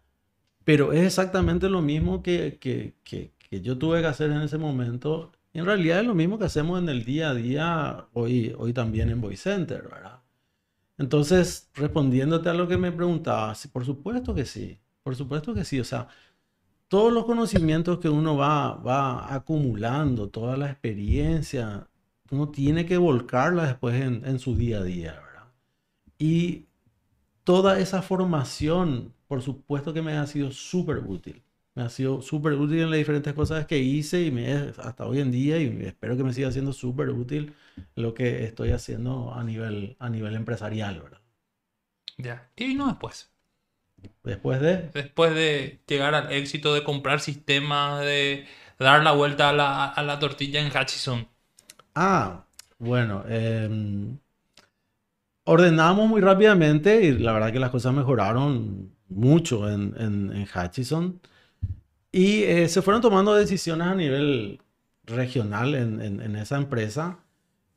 pero 0.64 0.94
es 0.94 1.04
exactamente 1.06 1.68
lo 1.68 1.82
mismo 1.82 2.22
que, 2.22 2.58
que, 2.58 2.94
que, 3.04 3.34
que 3.50 3.60
yo 3.60 3.78
tuve 3.78 4.00
que 4.00 4.06
hacer 4.08 4.30
en 4.30 4.42
ese 4.42 4.58
momento. 4.58 5.32
En 5.52 5.64
realidad 5.64 6.00
es 6.00 6.06
lo 6.06 6.14
mismo 6.14 6.38
que 6.38 6.44
hacemos 6.46 6.80
en 6.80 6.88
el 6.88 7.04
día 7.04 7.30
a 7.30 7.34
día 7.34 8.08
hoy, 8.12 8.54
hoy 8.58 8.72
también 8.72 9.10
en 9.10 9.20
Voice 9.20 9.42
Center, 9.50 9.82
¿verdad? 9.90 10.22
Entonces, 10.98 11.70
respondiéndote 11.74 12.48
a 12.48 12.54
lo 12.54 12.68
que 12.68 12.78
me 12.78 12.92
preguntabas, 12.92 13.66
por 13.68 13.84
supuesto 13.84 14.34
que 14.34 14.46
sí, 14.46 14.78
por 15.02 15.16
supuesto 15.16 15.54
que 15.54 15.64
sí. 15.64 15.80
O 15.80 15.84
sea, 15.84 16.08
todos 16.88 17.12
los 17.12 17.26
conocimientos 17.26 17.98
que 17.98 18.08
uno 18.08 18.36
va, 18.36 18.74
va 18.76 19.34
acumulando, 19.34 20.28
toda 20.30 20.56
la 20.56 20.70
experiencia, 20.70 21.88
uno 22.30 22.50
tiene 22.50 22.86
que 22.86 22.96
volcarla 22.98 23.66
después 23.66 24.00
en, 24.00 24.24
en 24.26 24.38
su 24.38 24.56
día 24.56 24.78
a 24.78 24.84
día, 24.84 25.12
¿verdad? 25.12 25.52
Y 26.18 26.66
toda 27.44 27.78
esa 27.80 28.02
formación, 28.02 29.14
por 29.28 29.42
supuesto 29.42 29.94
que 29.94 30.02
me 30.02 30.14
ha 30.14 30.26
sido 30.26 30.50
súper 30.50 30.98
útil. 30.98 31.42
Me 31.76 31.82
ha 31.82 31.90
sido 31.90 32.22
súper 32.22 32.54
útil 32.54 32.80
en 32.80 32.90
las 32.90 32.98
diferentes 32.98 33.34
cosas 33.34 33.66
que 33.66 33.78
hice 33.78 34.22
y 34.22 34.30
me 34.32 34.50
hasta 34.52 35.06
hoy 35.06 35.20
en 35.20 35.30
día 35.30 35.58
y 35.58 35.66
espero 35.84 36.16
que 36.16 36.24
me 36.24 36.32
siga 36.32 36.50
siendo 36.50 36.72
súper 36.72 37.10
útil 37.10 37.54
lo 37.94 38.14
que 38.14 38.44
estoy 38.44 38.70
haciendo 38.72 39.32
a 39.34 39.44
nivel, 39.44 39.94
a 40.00 40.08
nivel 40.08 40.34
empresarial, 40.34 41.02
¿verdad? 41.02 41.20
Ya. 42.16 42.50
¿Qué 42.56 42.66
vino 42.66 42.86
después? 42.86 43.30
Después 44.24 44.60
de... 44.60 44.90
Después 44.94 45.34
de 45.34 45.80
llegar 45.86 46.14
al 46.14 46.32
éxito 46.32 46.74
de 46.74 46.82
comprar 46.82 47.20
sistemas, 47.20 48.00
de 48.00 48.46
dar 48.78 49.04
la 49.04 49.12
vuelta 49.12 49.50
a 49.50 49.52
la, 49.52 49.84
a 49.84 50.02
la 50.02 50.18
tortilla 50.18 50.60
en 50.60 50.68
Hutchison. 50.74 51.28
Ah, 51.94 52.46
bueno, 52.78 53.24
em, 53.28 54.18
ordenamos 55.44 56.08
muy 56.08 56.20
rápidamente 56.20 57.02
y 57.04 57.18
la 57.18 57.32
verdad 57.32 57.52
que 57.52 57.60
las 57.60 57.70
cosas 57.70 57.94
mejoraron 57.94 58.94
mucho 59.08 59.70
en, 59.70 59.94
en, 59.98 60.32
en 60.32 60.42
Hutchison 60.42 61.20
y 62.16 62.42
eh, 62.44 62.68
se 62.68 62.80
fueron 62.82 63.02
tomando 63.02 63.34
decisiones 63.34 63.86
a 63.86 63.94
nivel 63.94 64.58
regional 65.04 65.74
en, 65.74 66.00
en- 66.00 66.20
en 66.22 66.36
esa 66.36 66.56
empresa. 66.56 67.18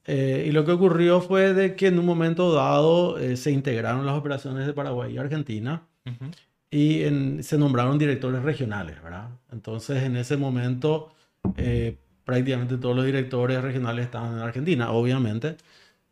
Eh, 0.06 0.46
y 0.48 0.52
lo 0.52 0.64
que 0.66 0.72
ocurrió 0.72 1.20
fue 1.22 1.54
de 1.54 1.76
que 1.76 1.88
en 1.88 2.00
un 2.00 2.06
momento 2.06 2.54
dado 2.54 3.18
eh, 3.20 3.36
se 3.38 3.52
integraron 3.52 4.06
las 4.06 4.16
operaciones 4.16 4.66
de 4.66 4.74
Paraguay 4.74 5.14
y 5.14 5.18
Argentina 5.18 5.84
Ujú. 6.06 6.32
y 6.72 7.04
en- 7.04 7.44
se 7.44 7.58
nombraron 7.58 7.98
directores 8.00 8.42
regionales, 8.42 8.96
¿verdad? 9.04 9.28
Entonces, 9.52 10.04
en 10.04 10.16
ese 10.16 10.38
momento, 10.38 11.12
eh, 11.58 11.98
prácticamente 12.24 12.78
todos 12.78 12.96
los 12.96 13.06
directores 13.06 13.62
regionales 13.62 14.06
estaban 14.06 14.34
en 14.34 14.40
Argentina, 14.40 14.92
obviamente, 14.92 15.58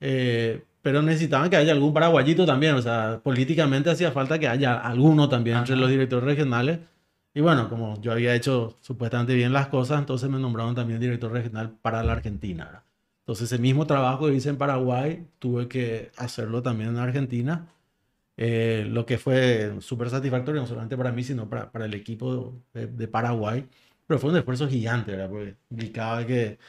eh, 0.01 0.61
pero 0.81 1.01
necesitaban 1.01 1.49
que 1.49 1.55
haya 1.55 1.71
algún 1.71 1.93
paraguayito 1.93 2.45
también, 2.45 2.75
o 2.75 2.81
sea, 2.81 3.19
políticamente 3.23 3.89
hacía 3.89 4.11
falta 4.11 4.37
que 4.37 4.47
haya 4.47 4.75
alguno 4.79 5.27
también 5.29 5.57
entre 5.57 5.75
los 5.75 5.89
directores 5.89 6.25
regionales. 6.25 6.79
Y 7.37 7.41
bueno, 7.41 7.69
como 7.69 8.01
yo 8.01 8.11
había 8.13 8.33
hecho 8.33 8.77
supuestamente 8.81 9.35
bien 9.35 9.53
las 9.53 9.67
cosas, 9.67 9.99
entonces 9.99 10.27
me 10.27 10.39
nombraron 10.39 10.73
también 10.73 10.99
director 10.99 11.31
regional 11.31 11.69
para 11.83 12.01
la 12.03 12.13
Argentina. 12.13 12.83
Entonces, 13.19 13.51
ese 13.51 13.61
mismo 13.61 13.85
trabajo 13.85 14.25
que 14.27 14.33
hice 14.33 14.49
en 14.49 14.57
Paraguay, 14.57 15.27
tuve 15.37 15.67
que 15.67 16.11
hacerlo 16.17 16.63
también 16.63 16.89
en 16.91 16.97
Argentina. 16.97 17.67
Eh, 18.37 18.87
lo 18.89 19.05
que 19.05 19.17
fue 19.19 19.75
súper 19.81 20.09
satisfactorio, 20.09 20.61
no 20.61 20.67
solamente 20.67 20.97
para 20.97 21.11
mí, 21.13 21.23
sino 21.23 21.49
para, 21.49 21.71
para 21.71 21.85
el 21.85 21.93
equipo 21.95 22.61
de, 22.73 22.87
de 22.87 23.07
Paraguay. 23.09 23.67
Pero 24.07 24.19
fue 24.19 24.31
un 24.31 24.37
esfuerzo 24.37 24.67
gigante, 24.69 25.11
¿verdad? 25.11 25.29
Porque 25.29 25.55
indicaba 25.71 26.25
que 26.27 26.59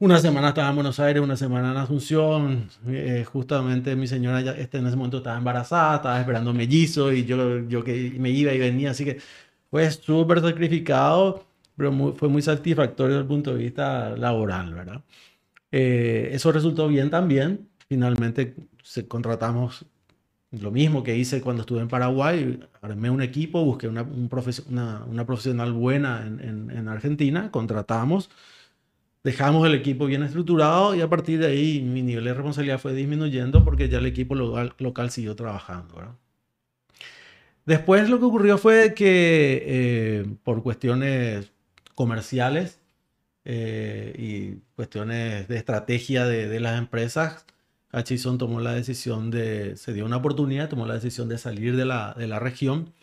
una 0.00 0.18
semana 0.20 0.48
estaba 0.50 0.68
en 0.68 0.76
Buenos 0.76 1.00
Aires, 1.00 1.22
una 1.22 1.36
semana 1.36 1.72
en 1.72 1.76
Asunción. 1.76 2.68
eh, 2.86 3.24
justamente 3.24 3.96
mi 3.96 4.06
señora 4.06 4.40
ya, 4.40 4.52
este, 4.52 4.78
en 4.78 4.86
ese 4.86 4.96
momento 4.96 5.16
estaba 5.18 5.38
embarazada, 5.38 5.96
estaba 5.96 6.20
esperando 6.20 6.54
mellizo 6.54 7.12
y 7.12 7.24
yo, 7.24 7.66
yo 7.68 7.82
que 7.82 8.14
me 8.18 8.30
iba 8.30 8.52
y 8.52 8.58
venía. 8.58 8.92
Así 8.92 9.04
que 9.04 9.18
fue 9.70 9.90
súper 9.90 10.40
sacrificado, 10.40 11.44
pero 11.76 11.92
fue 12.14 12.28
muy 12.28 12.42
satisfactorio 12.42 13.14
desde 13.16 13.22
el 13.22 13.28
punto 13.28 13.54
de 13.54 13.62
vista 13.64 14.10
laboral, 14.16 14.74
¿verdad? 14.74 15.02
Eh, 15.72 16.30
eso 16.32 16.52
resultó 16.52 16.88
bien 16.88 17.10
también. 17.10 17.68
Finalmente 17.88 18.54
se, 18.82 19.08
contratamos 19.08 19.86
lo 20.52 20.70
mismo 20.70 21.02
que 21.04 21.16
hice 21.16 21.40
cuando 21.42 21.62
estuve 21.62 21.80
en 21.82 21.88
Paraguay. 21.88 22.60
Armé 22.82 23.10
un 23.10 23.22
equipo, 23.22 23.64
busqué 23.64 23.88
una, 23.88 24.02
una, 24.02 25.26
profesional 25.26 25.72
buena 25.72 26.26
en, 26.26 26.40
en- 26.40 26.70
en 26.70 26.88
Argentina, 26.88 27.50
contratamos, 27.50 28.30
dejamos 29.24 29.66
el 29.66 29.74
equipo 29.74 30.06
bien 30.06 30.22
estructurado 30.24 30.94
y 30.94 31.00
a 31.02 31.08
partir 31.08 31.38
de 31.40 31.46
ahí 31.48 31.80
mi 31.82 32.02
nivel 32.02 32.24
de 32.24 32.34
responsabilidad 32.34 32.80
fue 32.80 32.94
disminuyendo 32.94 33.64
porque 33.64 33.88
ya 33.88 33.98
el 33.98 34.06
equipo 34.06 34.34
local, 34.34 34.74
local 34.78 35.10
siguió 35.10 35.36
trabajando. 35.36 35.94
¿verdad? 35.96 36.14
Después 37.68 38.08
lo 38.08 38.18
que 38.18 38.24
ocurrió 38.24 38.56
fue 38.56 38.94
que 38.94 39.62
eh, 39.66 40.26
por 40.42 40.62
cuestiones 40.62 41.52
comerciales 41.94 42.80
eh, 43.44 44.14
y 44.18 44.62
cuestiones 44.74 45.48
de 45.48 45.56
estrategia 45.58 46.24
de, 46.24 46.48
de 46.48 46.60
las 46.60 46.78
empresas, 46.78 47.44
Hutchison 47.92 48.38
tomó 48.38 48.60
la 48.60 48.72
decisión 48.72 49.30
de, 49.30 49.76
se 49.76 49.92
dio 49.92 50.06
una 50.06 50.16
oportunidad, 50.16 50.70
tomó 50.70 50.86
la 50.86 50.94
decisión 50.94 51.28
de 51.28 51.36
salir 51.36 51.76
de 51.76 51.84
la, 51.84 52.14
de 52.16 52.26
la 52.26 52.38
región 52.38 52.94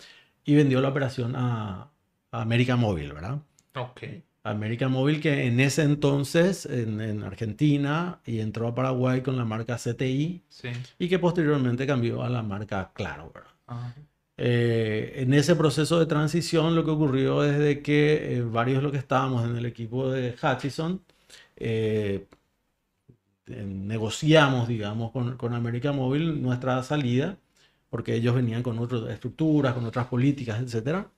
y 0.43 0.55
vendió 0.55 0.81
la 0.81 0.89
operación 0.89 1.35
a, 1.35 1.91
a 2.31 2.41
América 2.41 2.75
Móvil, 2.75 3.13
¿verdad? 3.13 3.37
Ok. 3.75 4.01
América 4.43 4.87
Móvil 4.89 5.21
que 5.21 5.45
en 5.45 5.59
ese 5.59 5.83
entonces 5.83 6.65
en, 6.65 7.01
en 7.01 7.21
Argentina 7.23 8.19
y 8.25 8.39
entró 8.39 8.67
a 8.67 8.73
Paraguay 8.73 9.21
con 9.21 9.37
la 9.37 9.45
marca 9.45 9.75
CTI 9.77 10.41
Sí. 10.49 10.69
y 10.97 11.07
que 11.07 11.19
posteriormente 11.19 11.85
cambió 11.85 12.23
a 12.23 12.29
la 12.29 12.41
marca 12.41 12.91
Claro, 12.95 13.31
¿verdad? 13.31 13.51
Ajá. 13.67 13.93
Eh, 14.37 15.13
en 15.17 15.33
ese 15.33 15.55
proceso 15.55 15.97
de 15.99 16.05
transición 16.07 16.75
lo 16.75 16.83
que 16.85 16.91
ocurrió 16.91 17.43
es 17.43 17.79
que 17.81 18.37
eh, 18.37 18.41
varios 18.43 18.83
los 18.83 18.91
que 18.91 18.97
estábamos 18.97 19.45
en 19.45 19.55
el 19.55 19.65
equipo 19.65 20.11
de 20.11 20.35
Hutchison 20.41 21.01
eh, 21.55 22.27
negociamos, 23.47 24.67
digamos, 24.67 25.11
con, 25.11 25.37
con 25.37 25.53
América 25.53 25.91
Móvil 25.91 26.41
nuestra 26.41 26.81
salida, 26.83 27.37
porque 27.89 28.15
ellos 28.15 28.35
venían 28.35 28.63
con 28.63 28.79
otras 28.79 29.03
estructuras, 29.09 29.73
con 29.73 29.85
otras 29.85 30.07
políticas, 30.07 30.59
etc. 30.61 31.11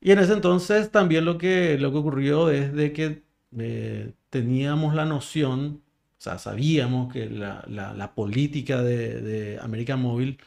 Y 0.00 0.12
en 0.12 0.20
ese 0.20 0.34
entonces 0.34 0.90
también 0.92 1.24
lo 1.26 1.38
que, 1.38 1.78
lo 1.78 1.92
que 1.92 1.98
ocurrió 1.98 2.50
es 2.50 2.72
que 2.92 3.22
eh, 3.58 4.14
teníamos 4.30 4.94
la 4.94 5.04
noción, 5.06 5.82
o 6.18 6.22
sea, 6.22 6.38
sabíamos 6.38 7.12
que 7.12 7.30
la, 7.30 7.64
la- 7.68 7.94
la 7.94 8.14
política 8.14 8.82
de, 8.82 9.20
de 9.22 9.58
América 9.60 9.96
Móvil 9.96 10.38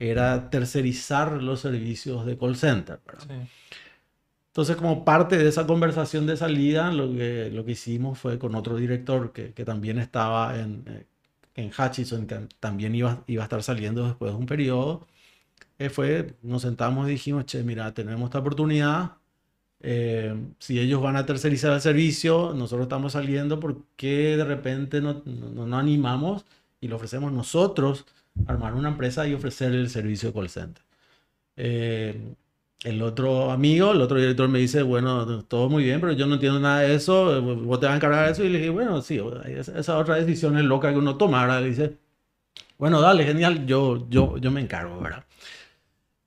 era 0.00 0.50
tercerizar 0.50 1.42
los 1.42 1.60
servicios 1.60 2.26
de 2.26 2.36
call 2.36 2.56
center. 2.56 2.98
Sí. 3.18 3.34
Entonces, 4.50 4.76
como 4.76 5.04
parte 5.04 5.38
de 5.38 5.48
esa 5.48 5.66
conversación 5.66 6.26
de 6.26 6.36
salida, 6.36 6.90
lo 6.90 7.12
que, 7.12 7.50
lo 7.52 7.64
que 7.64 7.72
hicimos 7.72 8.18
fue 8.18 8.38
con 8.38 8.56
otro 8.56 8.76
director 8.76 9.32
que, 9.32 9.52
que 9.52 9.64
también 9.64 9.98
estaba 9.98 10.58
en, 10.58 10.84
eh, 10.88 11.06
en 11.54 11.68
Hutchison, 11.70 12.26
que 12.26 12.48
también 12.58 12.94
iba, 12.94 13.22
iba 13.28 13.42
a 13.42 13.46
estar 13.46 13.62
saliendo 13.62 14.06
después 14.06 14.32
de 14.32 14.38
un 14.38 14.46
periodo, 14.46 15.06
eh, 15.78 15.90
fue, 15.90 16.34
nos 16.42 16.62
sentamos 16.62 17.08
y 17.08 17.12
dijimos, 17.12 17.46
che, 17.46 17.62
mira, 17.62 17.94
tenemos 17.94 18.26
esta 18.28 18.40
oportunidad, 18.40 19.12
eh, 19.80 20.34
si 20.58 20.80
ellos 20.80 21.00
van 21.02 21.16
a 21.16 21.26
tercerizar 21.26 21.72
el 21.72 21.80
servicio, 21.80 22.52
nosotros 22.54 22.84
estamos 22.86 23.12
saliendo, 23.12 23.60
¿por 23.60 23.84
qué 23.96 24.36
de 24.36 24.44
repente 24.44 25.00
no, 25.00 25.22
no, 25.24 25.66
no 25.66 25.78
animamos 25.78 26.44
y 26.80 26.88
le 26.88 26.94
ofrecemos 26.94 27.32
nosotros 27.32 28.06
armar 28.46 28.74
una 28.74 28.88
empresa 28.90 29.26
y 29.26 29.34
ofrecer 29.34 29.72
el 29.72 29.88
servicio 29.90 30.32
call 30.32 30.48
center? 30.48 30.84
Eh, 31.56 32.34
el 32.84 33.02
otro 33.02 33.50
amigo, 33.50 33.92
el 33.92 34.00
otro 34.00 34.18
director 34.18 34.48
me 34.48 34.58
dice, 34.58 34.82
bueno, 34.82 35.44
todo 35.44 35.68
muy 35.68 35.84
bien, 35.84 36.00
pero 36.00 36.12
yo 36.12 36.26
no 36.26 36.34
entiendo 36.34 36.60
nada 36.60 36.80
de 36.80 36.94
eso, 36.94 37.42
vos 37.42 37.78
te 37.80 37.86
vas 37.86 37.92
a 37.94 37.96
encargar 37.96 38.26
de 38.26 38.32
eso. 38.32 38.44
Y 38.44 38.48
le 38.48 38.58
dije, 38.58 38.70
bueno, 38.70 39.02
sí, 39.02 39.20
esa, 39.46 39.98
otra 39.98 40.16
decisión 40.16 40.56
es 40.58 40.64
loca 40.64 40.90
que 40.90 40.98
uno 40.98 41.16
toma. 41.16 41.42
Ahora 41.42 41.60
dice, 41.60 41.98
bueno, 42.78 43.00
dale, 43.00 43.24
genial, 43.24 43.66
yo, 43.66 44.08
yo, 44.10 44.38
yo 44.38 44.50
me 44.50 44.60
encargo, 44.62 45.00
¿verdad? 45.00 45.24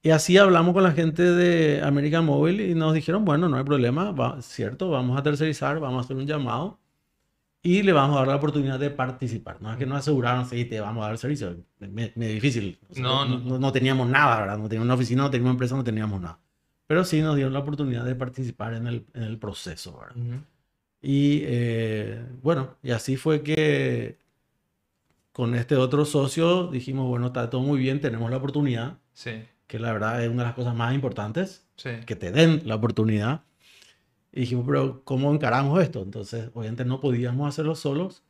Y 0.01 0.09
así 0.11 0.37
hablamos 0.37 0.73
con 0.73 0.83
la 0.83 0.91
gente 0.91 1.23
de 1.23 1.81
American 1.81 2.25
Mobile 2.25 2.67
y 2.69 2.75
nos 2.75 2.93
dijeron, 2.93 3.23
bueno, 3.25 3.47
no 3.49 3.57
hay 3.57 3.63
problema, 3.63 4.11
va, 4.11 4.41
cierto, 4.41 4.89
vamos 4.89 5.17
a 5.17 5.23
tercerizar, 5.23 5.79
vamos 5.79 6.03
a 6.03 6.05
hacer 6.05 6.17
un 6.17 6.27
llamado 6.27 6.79
y 7.63 7.81
le 7.81 7.93
vamos 7.93 8.15
a 8.17 8.19
dar 8.19 8.27
la 8.27 8.35
oportunidad 8.35 8.77
de 8.77 8.89
participar. 8.91 9.61
No 9.61 9.71
es 9.71 9.77
que 9.77 9.85
nos 9.85 9.97
aseguraron, 9.99 10.45
sí, 10.47 10.65
te 10.65 10.79
vamos 10.81 11.03
a 11.03 11.07
dar 11.07 11.17
servicio, 11.17 11.55
me, 11.79 12.11
me 12.15 12.27
difícil. 12.27 12.77
O 12.89 12.93
sea, 12.93 13.01
No, 13.03 13.25
no, 13.25 13.39
no. 13.39 13.57
no, 13.57 13.71
teníamos 13.71 14.07
nada, 14.09 14.41
¿verdad? 14.41 14.57
No 14.57 14.67
teníamos 14.67 14.85
una 14.85 14.93
oficina, 14.95 15.23
no 15.23 15.31
teníamos 15.31 15.49
una 15.51 15.53
empresa, 15.55 15.75
no 15.77 15.83
teníamos 15.83 16.21
nada. 16.21 16.39
Pero 16.87 17.05
sí 17.05 17.21
nos 17.21 17.35
dieron 17.37 17.53
la 17.53 17.59
oportunidad 17.59 18.03
de 18.03 18.13
participar 18.15 18.73
en 18.73 18.85
el, 18.87 19.05
en 19.13 19.23
el 19.23 19.37
proceso, 19.39 19.97
¿verdad? 19.97 20.17
Ujú. 20.17 20.41
Y 21.01 21.41
eh, 21.45 22.21
bueno, 22.41 22.75
y 22.83 22.91
así 22.91 23.15
fue 23.15 23.41
que 23.43 24.17
con 25.31 25.55
este 25.55 25.75
otro 25.77 26.05
socio 26.05 26.67
dijimos, 26.67 27.07
bueno, 27.07 27.27
está 27.27 27.49
todo 27.49 27.61
muy 27.61 27.79
bien, 27.79 27.99
tenemos 28.01 28.29
la 28.29 28.37
oportunidad, 28.37 28.97
Sí, 29.13 29.43
que 29.67 29.79
la 29.79 29.91
verdad 29.93 30.23
es 30.23 30.29
una 30.29 30.43
de 30.43 30.47
las 30.49 30.55
cosas 30.55 30.75
más 30.75 30.93
importantes, 30.93 31.65
sí. 31.75 31.89
que 32.05 32.15
te 32.15 32.31
den 32.31 32.61
la 32.65 32.75
oportunidad. 32.75 33.41
Y 34.33 34.41
dijimos, 34.41 34.65
pero 34.67 35.03
¿cómo 35.05 35.33
encaramos 35.33 35.81
esto? 35.81 36.01
Entonces, 36.01 36.49
obviamente 36.55 36.85
no 36.85 36.99
podíamos 36.99 37.47
hacerlo 37.49 37.75
solos. 37.75 38.23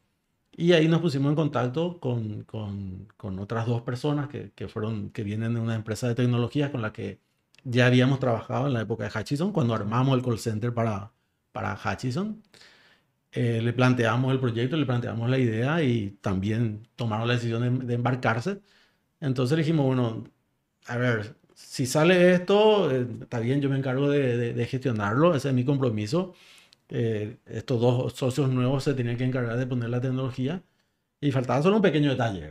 Y 0.51 0.73
ahí 0.73 0.87
nos 0.87 1.01
pusimos 1.01 1.29
en 1.31 1.35
contacto 1.35 1.99
con, 1.99 2.43
con, 2.43 3.07
con 3.17 3.39
otras 3.39 3.65
dos 3.67 3.81
personas 3.83 4.29
que, 4.29 4.51
que, 4.53 4.67
fueron, 4.67 5.09
que 5.11 5.23
vienen 5.23 5.55
de 5.55 5.61
una 5.61 5.75
empresa 5.75 6.07
de 6.07 6.15
tecnología 6.15 6.71
con 6.71 6.81
la 6.81 6.93
que 6.93 7.19
ya 7.63 7.87
habíamos 7.87 8.19
trabajado 8.19 8.67
en 8.67 8.73
la 8.73 8.81
época 8.81 9.05
de 9.09 9.19
Hutchison, 9.19 9.51
cuando 9.53 9.73
armamos 9.75 10.17
el 10.17 10.23
call 10.23 10.39
center 10.39 10.73
para, 10.73 11.13
para 11.51 11.75
Hutchison. 11.75 12.43
Eh, 13.31 13.61
le 13.63 13.73
planteamos 13.73 14.31
el 14.31 14.39
proyecto, 14.39 14.77
le 14.77 14.85
planteamos 14.85 15.29
la 15.29 15.39
idea 15.39 15.81
y 15.83 16.11
también 16.21 16.87
tomaron 16.95 17.27
la 17.27 17.33
decisión 17.35 17.79
de, 17.79 17.85
de 17.87 17.93
embarcarse. 17.95 18.61
Entonces 19.19 19.57
dijimos, 19.57 19.85
bueno, 19.87 20.23
a 20.87 20.97
ver, 20.97 21.37
si 21.53 21.85
sale 21.85 22.33
esto, 22.33 22.91
eh, 22.91 23.05
está 23.21 23.39
bien, 23.39 23.61
yo 23.61 23.69
me 23.69 23.77
encargo 23.77 24.09
de, 24.09 24.37
de- 24.37 24.53
de 24.53 24.65
gestionarlo, 24.65 25.35
ese 25.35 25.49
es 25.49 25.53
mi 25.53 25.63
compromiso. 25.65 26.33
Eh, 26.89 27.37
estos 27.47 27.79
dos 27.81 28.13
socios 28.13 28.49
nuevos 28.49 28.83
se 28.83 28.93
tenían 28.93 29.17
que 29.17 29.23
encargar 29.23 29.57
de 29.57 29.65
poner 29.65 29.89
la 29.89 30.01
tecnología 30.01 30.61
y 31.21 31.31
faltaba 31.31 31.61
solo 31.61 31.77
un 31.77 31.81
pequeño 31.81 32.11
detalle. 32.11 32.49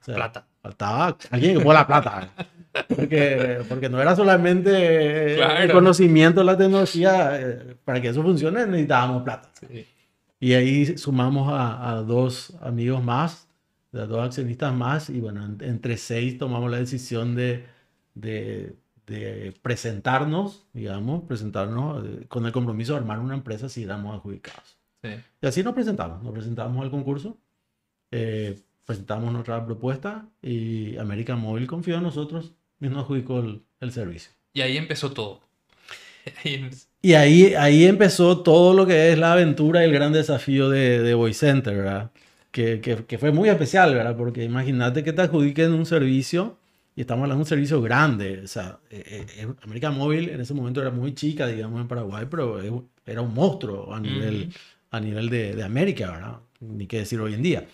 O 0.00 0.04
sea, 0.04 0.14
Plata. 0.16 0.46
Faltaba 0.62 1.16
alguien 1.30 1.54
que 1.58 1.60
ponga 1.60 1.74
la 1.74 1.86
plata. 1.86 2.30
Porque, 2.88 3.58
porque 3.68 3.88
no 3.88 4.00
era 4.00 4.16
solamente 4.16 4.70
eh, 4.72 5.32
el 5.34 5.36
Claro. 5.36 5.72
conocimiento 5.74 6.40
de 6.40 6.46
la 6.46 6.56
tecnología, 6.56 7.40
eh, 7.40 7.76
para 7.84 8.00
que 8.00 8.08
eso 8.08 8.22
funcione 8.22 8.66
necesitábamos 8.66 9.22
plata. 9.22 9.50
Sí. 9.60 9.86
Y 10.40 10.52
ahí 10.54 10.98
sumamos 10.98 11.52
a, 11.52 11.90
a 11.92 12.02
dos 12.02 12.54
amigos 12.60 13.02
más, 13.02 13.48
a 13.92 13.98
dos 14.06 14.24
accionistas 14.26 14.74
más, 14.74 15.08
y 15.10 15.20
bueno, 15.20 15.44
en- 15.44 15.58
entre 15.62 15.96
seis 15.96 16.36
tomamos 16.38 16.70
la 16.70 16.78
decisión 16.78 17.34
de, 17.34 17.64
de, 18.14 18.74
de 19.06 19.52
presentarnos, 19.62 20.66
digamos, 20.72 21.24
presentarnos 21.24 22.04
eh, 22.06 22.26
con 22.28 22.46
el 22.46 22.52
compromiso 22.52 22.92
de 22.92 22.98
armar 23.00 23.18
una 23.20 23.34
empresa 23.34 23.68
si 23.68 23.82
éramos 23.84 24.14
adjudicados. 24.16 24.78
Sí. 25.02 25.10
Y 25.42 25.46
así 25.46 25.62
nos 25.62 25.74
presentamos, 25.74 26.22
nos 26.22 26.32
presentamos 26.32 26.82
al 26.82 26.90
concurso, 26.90 27.36
eh, 28.10 28.58
presentamos 28.86 29.32
nuestra 29.32 29.64
propuesta 29.64 30.26
y 30.42 30.96
América 30.98 31.36
Móvil 31.36 31.66
confió 31.66 31.96
en 31.96 32.02
nosotros 32.04 32.52
y 32.80 32.88
nos 32.88 33.04
adjudicó 33.04 33.40
el, 33.40 33.62
el 33.80 33.92
servicio. 33.92 34.32
Y 34.52 34.60
ahí 34.62 34.76
empezó 34.76 35.12
todo. 35.12 35.40
Em- 36.44 36.70
Y 37.02 37.14
ahí, 37.14 37.54
ahí 37.54 37.84
empezó 37.84 38.42
todo 38.42 38.72
lo 38.72 38.86
que 38.86 39.12
es 39.12 39.18
la 39.18 39.32
aventura 39.32 39.82
y 39.82 39.84
el 39.88 39.92
gran 39.92 40.12
desafío 40.12 40.70
de, 40.70 41.02
de 41.02 41.14
Voice 41.14 41.40
Center, 41.46 41.76
¿verdad? 41.76 42.10
Que, 42.50 42.80
que, 42.80 43.04
que 43.04 43.18
fue 43.18 43.32
muy 43.32 43.48
especial, 43.48 43.94
¿verdad? 43.94 44.16
Porque 44.16 44.44
imagínate 44.44 45.02
que 45.04 45.12
te 45.12 45.22
adjudiquen 45.22 45.72
un 45.72 45.86
servicio 45.86 46.56
y 46.96 47.00
estamos 47.02 47.22
hablando 47.24 47.40
de 47.40 47.42
un 47.44 47.48
servicio 47.48 47.80
grande. 47.82 48.40
O 48.44 48.46
sea, 48.46 48.78
eh, 48.90 49.26
eh, 49.36 49.48
América 49.62 49.90
Móvil 49.90 50.28
en 50.30 50.40
ese 50.40 50.54
momento 50.54 50.80
era 50.80 50.90
muy 50.90 51.14
chica, 51.14 51.46
digamos, 51.46 51.80
en 51.80 51.88
Paraguay, 51.88 52.26
pero 52.30 52.60
era 53.06 53.20
un 53.22 53.34
monstruo 53.34 53.92
a 53.94 54.00
nivel, 54.00 54.48
Ujú. 54.48 54.52
a 54.90 55.00
nivel 55.00 55.28
de, 55.30 55.54
de 55.56 55.62
América, 55.64 56.10
¿verdad? 56.12 56.40
Ni 56.60 56.86
qué 56.86 56.98
decir 56.98 57.20
hoy 57.20 57.34
en 57.34 57.42
día. 57.42 57.68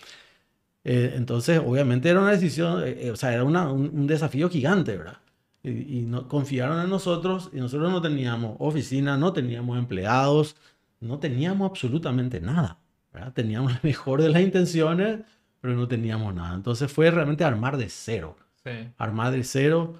Eh, 0.85 1.12
entonces, 1.16 1.61
obviamente 1.64 2.09
era 2.09 2.20
una 2.20 2.30
decisión, 2.33 2.83
eh, 2.87 3.06
eh, 3.06 3.11
o 3.11 3.16
sea, 3.16 3.33
era 3.35 3.44
una- 3.44 3.70
un, 3.70 3.90
un 3.92 4.06
desafío 4.06 4.48
gigante, 4.48 4.96
¿verdad? 4.96 5.18
Y, 5.62 5.98
y 6.00 6.02
no, 6.06 6.26
confiaron 6.28 6.80
en 6.83 6.88
nosotros 6.88 7.50
y 7.52 7.56
nosotros 7.59 7.90
no 7.92 8.00
teníamos 8.00 8.56
oficina, 8.61 9.16
no 9.18 9.33
teníamos 9.33 9.78
empleados, 9.78 10.56
no 11.00 11.18
teníamos 11.18 11.68
absolutamente 11.70 12.40
nada, 12.40 12.78
¿verdad? 13.12 13.33
Teníamos 13.35 13.72
la 13.74 13.80
mejor 13.83 14.22
de 14.22 14.30
las 14.30 14.40
intenciones, 14.42 15.20
pero 15.61 15.74
no 15.74 15.87
teníamos 15.88 16.35
nada. 16.35 16.54
Entonces 16.54 16.90
fue 16.90 17.11
realmente 17.11 17.44
armar 17.44 17.76
de 17.76 17.88
cero, 17.90 18.37
Sí. 18.64 18.70
armar 18.99 19.33
de 19.33 19.44
cero, 19.44 19.94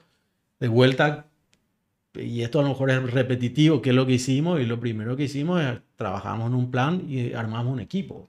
de 0.59 0.69
vuelta, 0.69 1.27
y 2.15 2.43
esto 2.43 2.61
a 2.61 2.63
lo 2.63 2.71
mejor 2.71 2.91
es 2.91 3.13
repetitivo, 3.13 3.81
que 3.81 3.91
es 3.91 3.97
lo 3.97 4.05
que 4.07 4.13
hicimos, 4.15 4.61
y 4.61 4.67
lo 4.67 4.81
primero 4.81 5.17
que 5.17 5.25
hicimos 5.25 5.63
es 5.63 5.81
trabajamos 5.97 6.49
en 6.49 6.55
un 6.55 6.71
plan 6.71 7.05
y 7.09 7.33
armamos 7.35 7.73
un 7.73 7.81
equipo. 7.81 8.29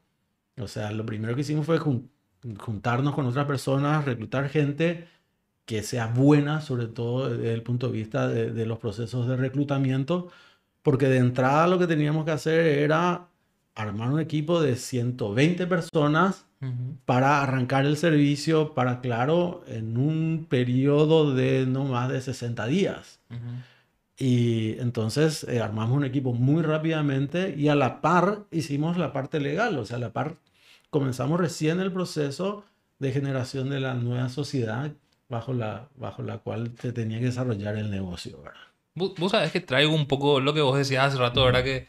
O 0.60 0.67
sea, 0.67 0.91
lo 0.91 1.06
primero 1.06 1.36
que 1.36 1.41
hicimos 1.41 1.65
fue 1.65 1.80
jun- 1.80 2.10
juntarnos 2.60 3.15
con 3.15 3.26
otras 3.26 3.46
personas, 3.46 4.06
reclutar 4.06 4.50
gente 4.50 5.08
que 5.65 5.84
sea 5.84 6.08
buena, 6.08 6.62
sobre 6.62 6.88
todo 6.88 7.30
desde 7.30 7.54
el 7.54 7.63
punto 7.63 7.88
de 7.88 7.94
vista 7.94 8.28
de, 8.28 8.52
de 8.52 8.65
los 8.65 8.80
procesos 8.80 9.28
de 9.28 9.38
reclutamiento, 9.38 10.30
porque 10.82 11.08
de 11.08 11.17
entrada 11.17 11.67
lo 11.67 11.80
que 11.80 11.88
teníamos 11.88 12.26
que 12.26 12.32
hacer 12.32 12.65
era 12.65 13.28
armar 13.76 14.12
un 14.12 14.20
equipo 14.20 14.62
de 14.62 14.76
120 14.76 15.68
personas 15.68 16.46
para 17.06 17.42
arrancar 17.42 17.88
el 17.88 17.98
servicio, 17.98 18.76
para, 18.76 19.02
claro, 19.02 19.64
en 19.66 19.98
un 19.98 20.46
periodo 20.48 21.34
de 21.34 21.66
no 21.66 21.86
más 21.86 22.10
de 22.10 22.22
60 22.22 22.68
días. 22.68 23.20
Y 24.16 24.78
entonces 24.80 25.44
eh, 25.46 25.60
armamos 25.60 25.98
un 25.98 26.06
equipo 26.06 26.34
muy 26.34 26.62
rápidamente 26.62 27.56
y 27.58 27.70
a 27.70 27.76
la 27.76 28.02
par 28.02 28.46
hicimos 28.52 28.98
la 28.98 29.12
parte 29.12 29.40
legal, 29.40 29.80
o 29.80 29.86
sea, 29.86 29.98
a 29.98 30.00
la 30.00 30.14
par 30.14 30.36
comenzamos 30.92 31.40
recién 31.40 31.80
el 31.80 31.92
proceso 31.92 32.64
de 33.00 33.12
generación 33.12 33.72
de 33.72 33.80
la 33.80 33.96
nueva 33.96 34.30
sociedad 34.30 34.92
bajo 35.28 35.54
la, 35.54 35.88
bajo 35.96 36.22
la 36.22 36.38
cual 36.38 36.72
se 36.80 36.92
tenía 36.92 37.18
que 37.18 37.26
desarrollar 37.26 37.78
el 37.78 37.90
negocio, 37.90 38.40
¿verdad? 38.44 38.60
Vos, 38.94 39.14
vos 39.18 39.32
sabés 39.32 39.52
que 39.52 39.62
traigo 39.62 39.96
un 39.96 40.06
poco 40.06 40.40
lo 40.40 40.54
que 40.54 40.62
vos 40.62 40.78
decías 40.78 41.08
hace 41.08 41.18
rato, 41.18 41.44
¿verdad? 41.44 41.64
Que 41.64 41.88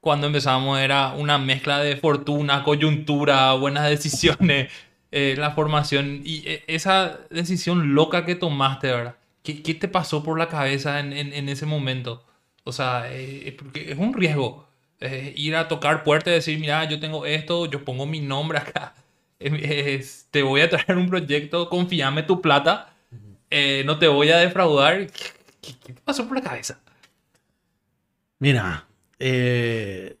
cuando 0.00 0.26
empezamos 0.26 0.78
era 0.78 1.12
una 1.12 1.38
mezcla 1.38 1.78
de 1.80 1.96
fortuna, 1.96 2.62
coyuntura, 2.64 3.52
buenas 3.54 3.88
decisiones, 3.90 4.70
eh, 5.12 5.34
la 5.38 5.52
formación 5.52 6.20
y 6.24 6.42
eh, 6.46 6.64
esa 6.66 7.18
decisión 7.30 7.94
loca 7.94 8.24
que 8.26 8.34
tomaste, 8.34 8.88
¿verdad? 8.88 9.16
¿Qué, 9.42 9.62
qué 9.62 9.74
te 9.74 9.88
pasó 9.88 10.22
por 10.22 10.38
la 10.38 10.48
cabeza 10.48 11.00
en, 11.00 11.12
en- 11.12 11.32
en 11.32 11.48
ese 11.48 11.66
momento? 11.66 12.24
O 12.64 12.72
sea, 12.72 13.04
eh, 13.10 13.54
porque 13.58 13.90
es 13.92 13.98
un 13.98 14.12
riesgo 14.14 14.68
eh, 15.00 15.32
ir 15.36 15.56
a 15.56 15.68
tocar 15.68 16.04
puertas 16.04 16.32
y 16.32 16.34
decir, 16.34 16.58
mira, 16.60 16.84
yo 16.84 17.00
tengo 17.00 17.24
esto, 17.26 17.66
yo 17.66 17.84
pongo 17.84 18.04
mi 18.06 18.20
nombre 18.20 18.58
acá, 18.58 18.94
te 20.30 20.42
voy 20.42 20.60
a 20.60 20.68
traer 20.70 20.98
un 20.98 21.08
proyecto, 21.08 21.68
confíame 21.68 22.22
tu 22.24 22.40
plata, 22.42 22.92
eh, 23.50 23.82
no 23.86 23.98
te 23.98 24.08
voy 24.08 24.30
a 24.30 24.38
defraudar. 24.38 25.06
¿Qué, 25.08 25.22
qué- 25.62 25.74
qué 25.84 25.92
te 25.94 26.00
pasó 26.02 26.26
por 26.28 26.36
la 26.38 26.42
cabeza? 26.42 26.80
Mira, 28.40 28.87
eh, 29.18 30.18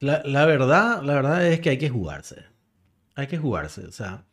la, 0.00 0.46
verdad, 0.46 1.02
la 1.02 1.14
verdad 1.14 1.46
es 1.46 1.60
que 1.60 1.70
hay 1.70 1.78
que 1.78 1.90
jugarse. 1.90 2.44
Hay 3.14 3.26
que 3.26 3.38
jugarse. 3.38 3.86
O 3.86 3.92
sea, 3.92 4.24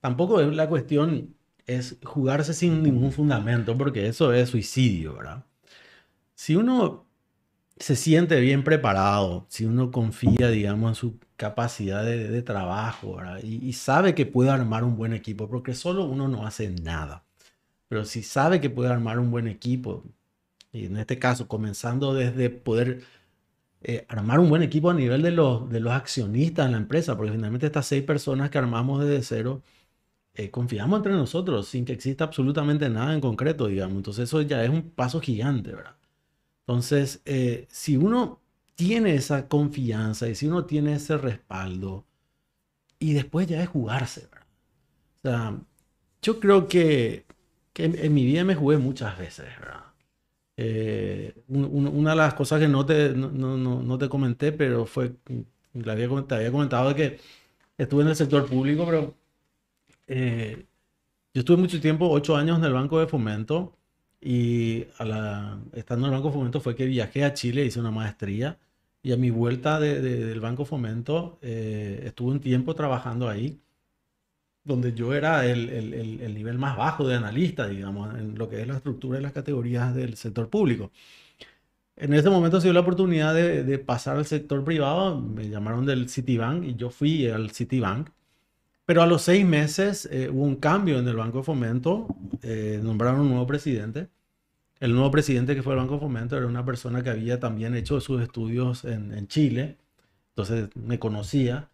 tampoco 0.00 0.40
es 0.40 0.54
la 0.54 0.68
cuestión 0.68 1.34
es 1.66 1.98
jugarse 2.04 2.54
sin 2.54 2.82
ningún 2.82 3.12
fundamento, 3.12 3.76
porque 3.76 4.06
eso 4.08 4.32
es 4.32 4.48
suicidio, 4.50 5.14
¿verdad? 5.14 5.44
Si 6.34 6.56
uno 6.56 7.06
se 7.78 7.96
siente 7.96 8.40
bien 8.40 8.64
preparado, 8.64 9.46
si 9.48 9.64
uno 9.66 9.90
confía, 9.90 10.50
digamos, 10.50 10.90
en 10.90 10.94
su 10.96 11.18
capacidad 11.36 12.04
de, 12.04 12.42
trabajo, 12.42 13.18
y 13.42 13.72
sabe 13.74 14.14
que 14.14 14.26
puede 14.26 14.50
armar 14.50 14.84
un 14.84 14.96
buen 14.96 15.12
equipo, 15.14 15.48
porque 15.48 15.74
solo 15.74 16.04
uno 16.04 16.28
no 16.28 16.46
hace 16.46 16.70
nada. 16.70 17.24
pero 17.88 18.04
si 18.04 18.22
sabe 18.22 18.60
que 18.60 18.70
puede 18.70 18.90
armar 18.90 19.18
un 19.18 19.30
buen 19.30 19.48
equipo, 19.48 20.04
y 20.72 20.86
en 20.86 20.96
este 20.98 21.18
caso 21.18 21.48
comenzando 21.48 22.14
desde 22.14 22.50
poder 22.50 23.02
eh, 23.82 24.04
armar 24.08 24.40
un 24.40 24.50
buen 24.50 24.62
equipo 24.62 24.90
a 24.90 24.94
nivel 24.94 25.22
de 25.22 25.30
los, 25.30 25.68
de 25.70 25.80
los 25.80 25.92
accionistas 25.92 26.66
en 26.66 26.72
la 26.72 26.78
empresa, 26.78 27.16
porque 27.16 27.32
finalmente 27.32 27.66
estas 27.66 27.86
seis 27.86 28.02
personas 28.04 28.50
que 28.50 28.58
armamos 28.58 29.04
desde 29.04 29.22
cero, 29.22 29.62
eh, 30.34 30.50
confiamos 30.50 30.98
entre 30.98 31.12
nosotros 31.12 31.68
sin 31.68 31.84
que 31.84 31.92
exista 31.92 32.24
absolutamente 32.24 32.88
nada 32.90 33.14
en 33.14 33.20
concreto, 33.20 33.66
digamos. 33.66 33.96
Entonces 33.96 34.24
eso 34.24 34.42
ya 34.42 34.64
es 34.64 34.70
un 34.70 34.82
paso 34.90 35.20
gigante, 35.20 35.72
¿verdad? 35.72 35.96
Entonces, 36.66 37.22
eh, 37.24 37.66
si 37.70 37.96
uno 37.96 38.40
tiene 38.76 39.14
esa 39.14 39.48
confianza 39.48 40.28
y 40.28 40.34
si 40.34 40.46
uno 40.46 40.64
tiene 40.66 40.94
ese 40.94 41.18
respaldo, 41.18 42.06
y 42.98 43.14
después 43.14 43.46
ya 43.48 43.62
es 43.62 43.68
jugarse, 43.68 44.28
¿verdad? 44.30 44.46
O 45.16 45.20
sea, 45.22 45.60
yo 46.22 46.40
creo 46.40 46.68
que, 46.68 47.26
que 47.72 47.84
en, 47.86 48.14
mi 48.14 48.24
vida 48.24 48.44
me 48.44 48.54
jugué 48.54 48.78
muchas 48.78 49.18
veces, 49.18 49.46
¿verdad? 49.58 49.84
Eh, 50.62 51.32
una 51.48 52.10
de 52.10 52.16
las 52.16 52.34
cosas 52.34 52.60
que 52.60 52.68
no 52.68 52.84
te, 52.84 53.14
no, 53.14 53.30
no, 53.30 53.82
no 53.82 53.98
te 53.98 54.10
comenté, 54.10 54.52
pero 54.52 54.84
fue, 54.84 55.08
te 55.08 55.90
había 55.90 56.06
comentado 56.50 56.90
de 56.90 56.94
que 56.94 57.20
estuve 57.78 58.02
en 58.02 58.08
el 58.08 58.16
sector 58.16 58.46
público, 58.46 58.84
pero 58.84 59.14
eh, 60.06 60.66
yo 61.32 61.40
estuve 61.40 61.56
mucho 61.56 61.80
tiempo, 61.80 62.10
ocho 62.10 62.36
años 62.36 62.58
en 62.58 62.64
el 62.64 62.74
Banco 62.74 63.00
de 63.00 63.06
Fomento 63.06 63.78
y 64.20 64.84
a 64.98 65.04
la, 65.06 65.60
estando 65.72 66.06
en 66.06 66.12
el 66.12 66.18
Banco 66.18 66.28
de 66.28 66.34
Fomento 66.34 66.60
fue 66.60 66.74
que 66.74 66.84
viajé 66.84 67.24
a 67.24 67.32
Chile, 67.32 67.64
hice 67.64 67.80
una 67.80 67.90
maestría 67.90 68.58
y 69.02 69.12
a 69.12 69.16
mi 69.16 69.30
vuelta 69.30 69.80
de, 69.80 70.02
del 70.02 70.40
Banco 70.40 70.66
Fomento 70.66 71.38
eh, 71.40 72.02
estuve 72.04 72.32
un 72.32 72.40
tiempo 72.40 72.74
trabajando 72.74 73.30
ahí, 73.30 73.58
donde 74.64 74.92
yo 74.94 75.14
era 75.14 75.46
el, 75.46 75.68
el, 75.70 76.20
el, 76.20 76.34
nivel 76.34 76.58
más 76.58 76.76
bajo 76.76 77.06
de 77.08 77.16
analista, 77.16 77.66
digamos, 77.68 78.14
en 78.18 78.36
lo 78.38 78.48
que 78.48 78.60
es 78.60 78.66
la 78.68 78.76
estructura 78.76 79.18
de 79.18 79.22
las 79.22 79.32
categorías 79.32 79.94
del 79.94 80.16
sector 80.16 80.48
público. 80.48 80.92
En 81.96 82.14
ese 82.14 82.30
momento 82.30 82.60
se 82.60 82.68
dio 82.68 82.72
la 82.74 82.80
oportunidad 82.80 83.34
de, 83.34 83.64
de 83.64 83.78
pasar 83.78 84.16
al 84.16 84.26
sector 84.26 84.64
privado, 84.64 85.20
me 85.20 85.48
llamaron 85.48 85.86
del 85.86 86.08
Citibank 86.08 86.64
y 86.64 86.74
yo 86.76 86.90
fui 86.90 87.28
al 87.28 87.50
Citibank 87.50 88.10
pero 88.90 89.02
a 89.02 89.06
los 89.06 89.22
seis 89.22 89.46
meses 89.46 90.08
eh, 90.10 90.28
hubo 90.32 90.42
un 90.42 90.56
cambio 90.56 90.98
en 90.98 91.06
el 91.06 91.14
Banco 91.14 91.38
de 91.38 91.44
Fomento, 91.44 92.08
eh, 92.42 92.80
nombraron 92.82 93.20
un 93.20 93.28
nuevo 93.28 93.46
presidente. 93.46 94.08
El 94.80 94.94
nuevo 94.94 95.12
presidente 95.12 95.54
que 95.54 95.62
fue 95.62 95.74
el 95.74 95.78
Banco 95.78 95.94
de 95.94 96.00
Fomento 96.00 96.36
era 96.36 96.48
una 96.48 96.64
persona 96.64 97.00
que 97.00 97.10
había 97.10 97.38
también 97.38 97.76
hecho 97.76 98.00
sus 98.00 98.20
estudios 98.20 98.84
en, 98.84 99.28
Chile, 99.28 99.78
entonces 100.30 100.70
me 100.74 100.98
conocía 100.98 101.69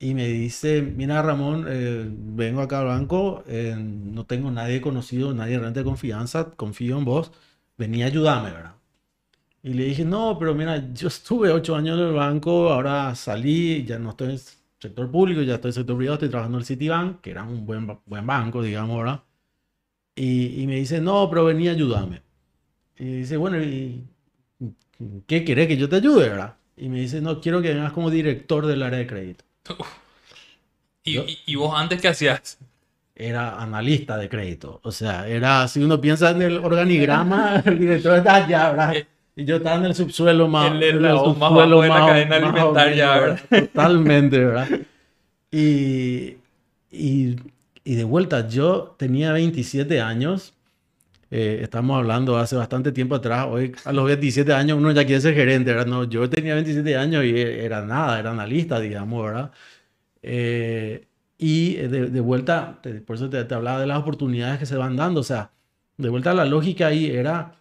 y 0.00 0.14
me 0.14 0.26
dice, 0.28 0.82
mira 0.82 1.22
Ramón, 1.22 1.66
eh, 1.68 2.06
vengo 2.10 2.62
acá 2.62 2.80
al 2.80 2.86
banco, 2.86 3.44
no 3.76 4.24
tengo 4.26 4.50
nadie 4.50 4.80
conocido, 4.80 5.34
nadie 5.34 5.56
realmente 5.58 5.80
de 5.80 5.84
confianza, 5.84 6.52
confío 6.56 6.98
en 6.98 7.04
vos, 7.04 7.32
vení 7.78 8.02
a 8.02 8.06
ayudarme, 8.06 8.50
¿verdad? 8.50 8.76
Y 9.62 9.74
le 9.74 9.84
dije, 9.84 10.04
no, 10.04 10.38
pero 10.38 10.54
mira, 10.54 10.92
yo 10.94 11.08
estuve 11.08 11.50
ocho 11.52 11.76
años 11.76 11.98
en 11.98 12.06
el 12.08 12.14
banco, 12.14 12.70
ahora 12.72 13.14
salí, 13.14 13.84
ya 13.84 13.98
no 13.98 14.10
estoy 14.10 14.40
sector 14.78 15.10
público, 15.10 15.42
ya 15.42 15.56
estoy 15.56 15.70
en 15.70 15.74
sector 15.74 15.96
privado, 15.96 16.14
estoy 16.14 16.30
trabajando 16.30 16.58
en 16.58 16.62
el 16.62 16.66
Citibank, 16.66 17.20
que 17.20 17.30
era 17.32 17.42
un 17.44 17.66
buen, 17.66 17.86
buen 18.06 18.26
banco, 18.26 18.62
digamos, 18.62 18.98
¿verdad? 18.98 19.22
Y, 20.16 20.62
y 20.62 20.66
me 20.66 20.76
dice, 20.76 21.00
no, 21.00 21.28
pero 21.30 21.44
vení, 21.46 21.68
ayúdame. 21.68 22.22
Y 22.98 23.04
dice, 23.20 23.36
bueno, 23.36 23.62
¿y 23.62 24.04
qué 25.26 25.44
querés 25.44 25.68
que 25.68 25.76
yo 25.76 25.88
te 25.88 25.96
ayude, 25.96 26.28
verdad? 26.28 26.56
Y 26.76 26.88
me 26.88 27.00
dice, 27.00 27.20
no, 27.20 27.40
quiero 27.40 27.62
que 27.62 27.74
vengas 27.74 27.92
como 27.92 28.10
director 28.10 28.66
del 28.66 28.82
área 28.82 28.98
de 29.00 29.06
crédito. 29.06 29.44
¿Y, 31.04 31.18
¿Y, 31.46 31.54
vos 31.54 31.72
antes 31.76 32.00
qué 32.00 32.08
hacías? 32.08 32.58
Era 33.14 33.60
analista 33.60 34.16
de 34.16 34.28
crédito. 34.28 34.80
O 34.82 34.92
sea, 34.92 35.26
era, 35.28 35.66
si 35.68 35.82
uno 35.82 36.00
piensa 36.00 36.30
en 36.30 36.42
el 36.42 36.58
organigrama, 36.58 37.62
el 37.64 37.78
director 37.78 38.18
está 38.18 38.36
allá, 38.36 38.70
¿verdad? 38.70 38.96
Eh, 38.96 39.06
y 39.36 39.44
yo 39.44 39.56
estaba 39.56 39.76
en 39.76 39.86
el 39.86 39.94
subsuelo 39.94 40.48
más. 40.48 40.70
En 40.70 40.82
el, 40.82 41.18
subsuelo 41.18 41.78
más, 41.78 41.82
de 41.82 41.88
la 41.88 42.06
cadena 42.06 42.36
alimentaria, 42.36 43.10
¿verdad? 43.18 43.40
Totalmente, 43.48 44.38
¿verdad? 44.38 44.68
Y, 45.50 46.36
y, 46.90 47.36
y, 47.84 47.94
de 47.94 48.04
vuelta, 48.04 48.48
yo 48.48 48.94
tenía 48.98 49.32
27 49.32 50.00
años. 50.00 50.54
Eh, 51.30 51.60
estamos 51.62 51.96
hablando 51.98 52.36
hace 52.38 52.56
bastante 52.56 52.92
tiempo 52.92 53.14
atrás. 53.14 53.46
Hoy, 53.48 53.72
a 53.84 53.92
los 53.92 54.04
27 54.06 54.52
años, 54.52 54.78
uno 54.78 54.92
ya 54.92 55.04
quiere 55.06 55.20
ser 55.20 55.34
gerente, 55.34 55.72
¿verdad? 55.72 55.86
No, 55.86 56.04
yo 56.04 56.28
tenía 56.28 56.54
27 56.54 56.96
años 56.96 57.24
y 57.24 57.38
era 57.38 57.82
nada, 57.82 58.18
era 58.18 58.32
analista, 58.32 58.80
digamos, 58.80 59.24
¿verdad? 59.24 59.52
Eh, 60.22 61.06
y 61.38 61.74
de, 61.76 62.10
de, 62.10 62.20
vuelta, 62.20 62.80
por 63.06 63.16
eso 63.16 63.30
te, 63.30 63.44
te 63.44 63.54
hablaba 63.54 63.80
de 63.80 63.86
las 63.86 63.98
oportunidades 63.98 64.58
que 64.58 64.66
se 64.66 64.76
van 64.76 64.96
dando. 64.96 65.20
O 65.20 65.24
sea, 65.24 65.52
de 65.96 66.08
vuelta 66.08 66.34
la 66.34 66.44
lógica 66.44 66.88
ahí 66.88 67.06
era 67.10 67.60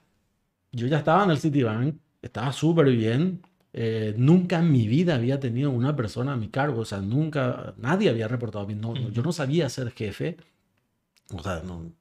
yo 0.72 0.88
ya 0.88 1.00
estaba 1.00 1.24
en 1.24 1.32
el 1.32 1.40
Citibank, 1.40 1.96
estaba 2.22 2.52
súper 2.52 2.88
bien. 2.92 3.42
Eh, 3.74 4.14
nunca 4.18 4.60
en 4.60 4.72
mi 4.72 4.88
vida 4.88 5.16
había 5.16 5.40
tenido 5.40 5.72
una 5.72 5.96
persona 5.96 6.34
a 6.34 6.36
mi 6.36 6.50
cargo, 6.50 6.82
o 6.82 6.86
sea, 6.86 7.00
nunca, 7.02 7.76
nadie 7.78 8.10
había 8.10 8.28
reportado 8.28 8.66
a 8.66 8.68
mí. 8.68 8.76
No, 8.76 8.96
Yo 9.12 9.22
no 9.24 9.32
sabía 9.32 9.70
ser 9.70 9.92
jefe. 9.92 10.38
O 11.34 11.44
sea, 11.44 11.62
no, 11.64 11.92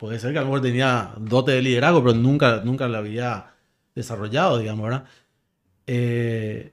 puede 0.00 0.18
ser 0.18 0.32
que 0.32 0.38
a 0.38 0.40
lo 0.40 0.46
mejor 0.46 0.62
tenía 0.62 1.12
dote 1.18 1.52
de 1.52 1.60
liderazgo, 1.60 2.02
pero 2.02 2.16
nunca, 2.16 2.62
nunca 2.64 2.88
lo 2.88 2.96
había 2.96 3.52
desarrollado, 3.94 4.56
digamos, 4.56 4.84
¿verdad? 4.84 5.04
Eh, 5.86 6.72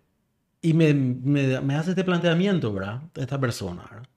y 0.62 0.74
me, 0.74 0.94
me, 0.94 1.60
me, 1.60 1.76
hace 1.76 1.90
este 1.90 2.06
planteamiento, 2.06 2.74
¿verdad? 2.74 3.02
Esta 3.16 3.38
persona, 3.38 3.84
¿verdad? 3.92 4.08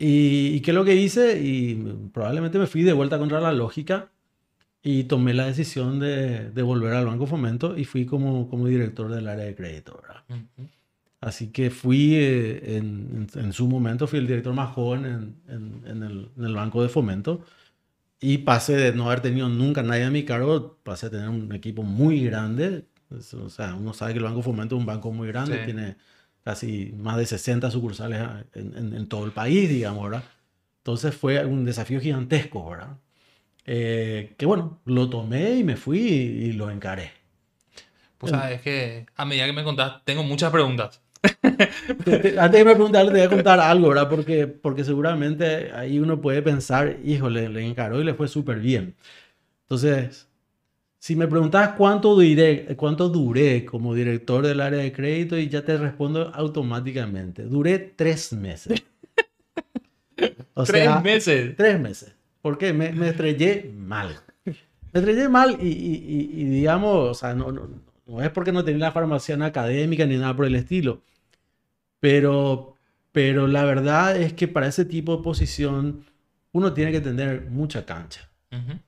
Y, 0.00 0.48
y, 0.56 0.60
qué 0.62 0.72
es 0.72 0.74
lo 0.74 0.84
que 0.84 0.96
hice? 0.96 1.40
Y 1.40 1.76
probablemente 2.12 2.58
me 2.58 2.66
fui 2.66 2.82
de 2.82 2.92
vuelta 2.92 3.20
contra 3.20 3.40
la 3.40 3.52
lógica 3.52 4.10
y 4.82 5.04
tomé 5.04 5.32
la 5.32 5.46
decisión 5.46 6.00
de, 6.00 6.50
de, 6.50 6.62
volver 6.62 6.92
al 6.92 7.06
Banco 7.06 7.28
Fomento 7.28 7.78
y 7.78 7.84
fui 7.84 8.04
como, 8.04 8.48
como 8.50 8.66
director 8.66 9.12
del 9.12 9.28
área 9.28 9.44
de 9.44 9.54
crédito. 9.54 10.02
¿verdad? 10.02 10.24
Así 11.20 11.52
que 11.52 11.70
fui, 11.70 12.16
eh, 12.16 12.78
en, 12.78 13.28
en, 13.32 13.52
su 13.52 13.68
momento, 13.68 14.08
fui 14.08 14.18
el 14.18 14.26
director 14.26 14.52
más 14.54 14.74
joven 14.74 15.04
en, 15.06 15.36
en, 15.86 16.02
el, 16.02 16.28
en, 16.36 16.44
el, 16.44 16.54
Banco 16.54 16.82
de 16.82 16.88
Fomento 16.88 17.44
y 18.26 18.38
pasé 18.38 18.74
de 18.74 18.94
no 18.94 19.04
haber 19.04 19.20
tenido 19.20 19.50
nunca 19.50 19.82
nadie 19.82 20.04
a 20.04 20.10
mi 20.10 20.24
cargo, 20.24 20.78
pasé 20.82 21.06
a 21.06 21.10
tener 21.10 21.28
un 21.28 21.54
equipo 21.54 21.82
muy 21.82 22.24
grande. 22.24 22.86
O 23.10 23.50
sea, 23.50 23.74
uno 23.74 23.92
sabe 23.92 24.14
que 24.14 24.18
el 24.18 24.24
Banco 24.24 24.40
Fomento 24.40 24.76
es 24.76 24.80
un 24.80 24.86
banco 24.86 25.12
muy 25.12 25.28
grande, 25.28 25.58
tiene 25.58 25.96
casi 26.42 26.94
más 26.96 27.18
de 27.18 27.26
60 27.26 27.70
sucursales 27.70 28.26
en, 28.54 29.06
todo 29.08 29.26
el 29.26 29.32
país, 29.32 29.68
digamos, 29.68 30.04
¿verdad? 30.04 30.24
Entonces 30.78 31.14
fue 31.14 31.44
un 31.44 31.66
desafío 31.66 32.00
gigantesco, 32.00 32.70
¿verdad? 32.70 32.96
Eh, 33.66 34.34
que 34.38 34.46
bueno, 34.46 34.80
lo 34.86 35.10
tomé 35.10 35.56
y 35.56 35.62
me 35.62 35.76
fui 35.76 36.00
y, 36.00 36.52
lo 36.52 36.70
encaré. 36.70 37.10
Pues 38.16 38.30
sabes 38.30 38.62
que 38.62 39.04
a 39.16 39.26
medida 39.26 39.44
que 39.44 39.52
me 39.52 39.64
contás, 39.64 40.02
tengo 40.06 40.22
muchas 40.22 40.50
preguntas. 40.50 41.02
Antes 41.42 42.60
de 42.60 42.64
me 42.64 42.74
preguntar, 42.74 43.06
te 43.06 43.12
voy 43.12 43.20
a 43.20 43.28
contar 43.28 43.60
algo, 43.60 43.88
¿verdad? 43.88 44.08
Porque, 44.08 44.46
porque 44.46 44.84
seguramente 44.84 45.72
ahí 45.72 45.98
uno 45.98 46.20
puede 46.20 46.42
pensar, 46.42 46.98
híjole, 47.04 47.48
le 47.48 47.66
encaró 47.66 48.00
y 48.00 48.04
le 48.04 48.14
fue 48.14 48.28
súper 48.28 48.60
bien. 48.60 48.94
Entonces, 49.62 50.28
si 50.98 51.16
me 51.16 51.28
preguntas 51.28 51.74
cuánto 51.76 52.14
duré, 52.14 52.76
cuánto 52.76 53.08
duré 53.08 53.64
como 53.64 53.94
director 53.94 54.46
del 54.46 54.60
área 54.60 54.80
de 54.80 54.92
crédito, 54.92 55.38
y 55.38 55.48
ya 55.48 55.64
te 55.64 55.76
respondo 55.76 56.30
automáticamente. 56.34 57.42
Duré 57.42 57.78
tres 57.78 58.32
meses. 58.32 58.82
¿Tres 60.66 61.02
meses? 61.02 61.56
Tres 61.56 61.80
meses. 61.80 62.14
¿Por 62.40 62.58
qué? 62.58 62.72
Me, 62.72 62.92
me 62.92 63.08
estrellé 63.08 63.70
mal. 63.76 64.20
Me 64.44 65.00
estrellé 65.00 65.28
mal 65.28 65.58
y, 65.60 65.66
y, 65.66 66.30
y, 66.40 66.44
digamos, 66.44 67.10
o 67.10 67.14
sea, 67.14 67.34
no, 67.34 67.50
no, 67.50 67.68
no, 68.06 68.22
es 68.22 68.30
porque 68.30 68.52
no 68.52 68.64
tenía 68.64 68.86
la 68.86 68.92
formación 68.92 69.42
académica 69.42 70.06
ni 70.06 70.16
nada 70.16 70.36
por 70.36 70.46
el 70.46 70.54
estilo, 70.54 71.02
pero, 72.04 72.76
pero 73.12 73.46
la 73.46 73.64
verdad 73.64 74.14
es 74.14 74.34
que 74.34 74.46
para 74.46 74.66
ese 74.66 74.84
tipo 74.84 75.16
de 75.16 75.22
posición 75.22 76.04
uno 76.52 76.74
tiene 76.74 76.92
que 76.92 77.00
tener 77.00 77.50
mucha 77.50 77.86
cancha. 77.86 78.28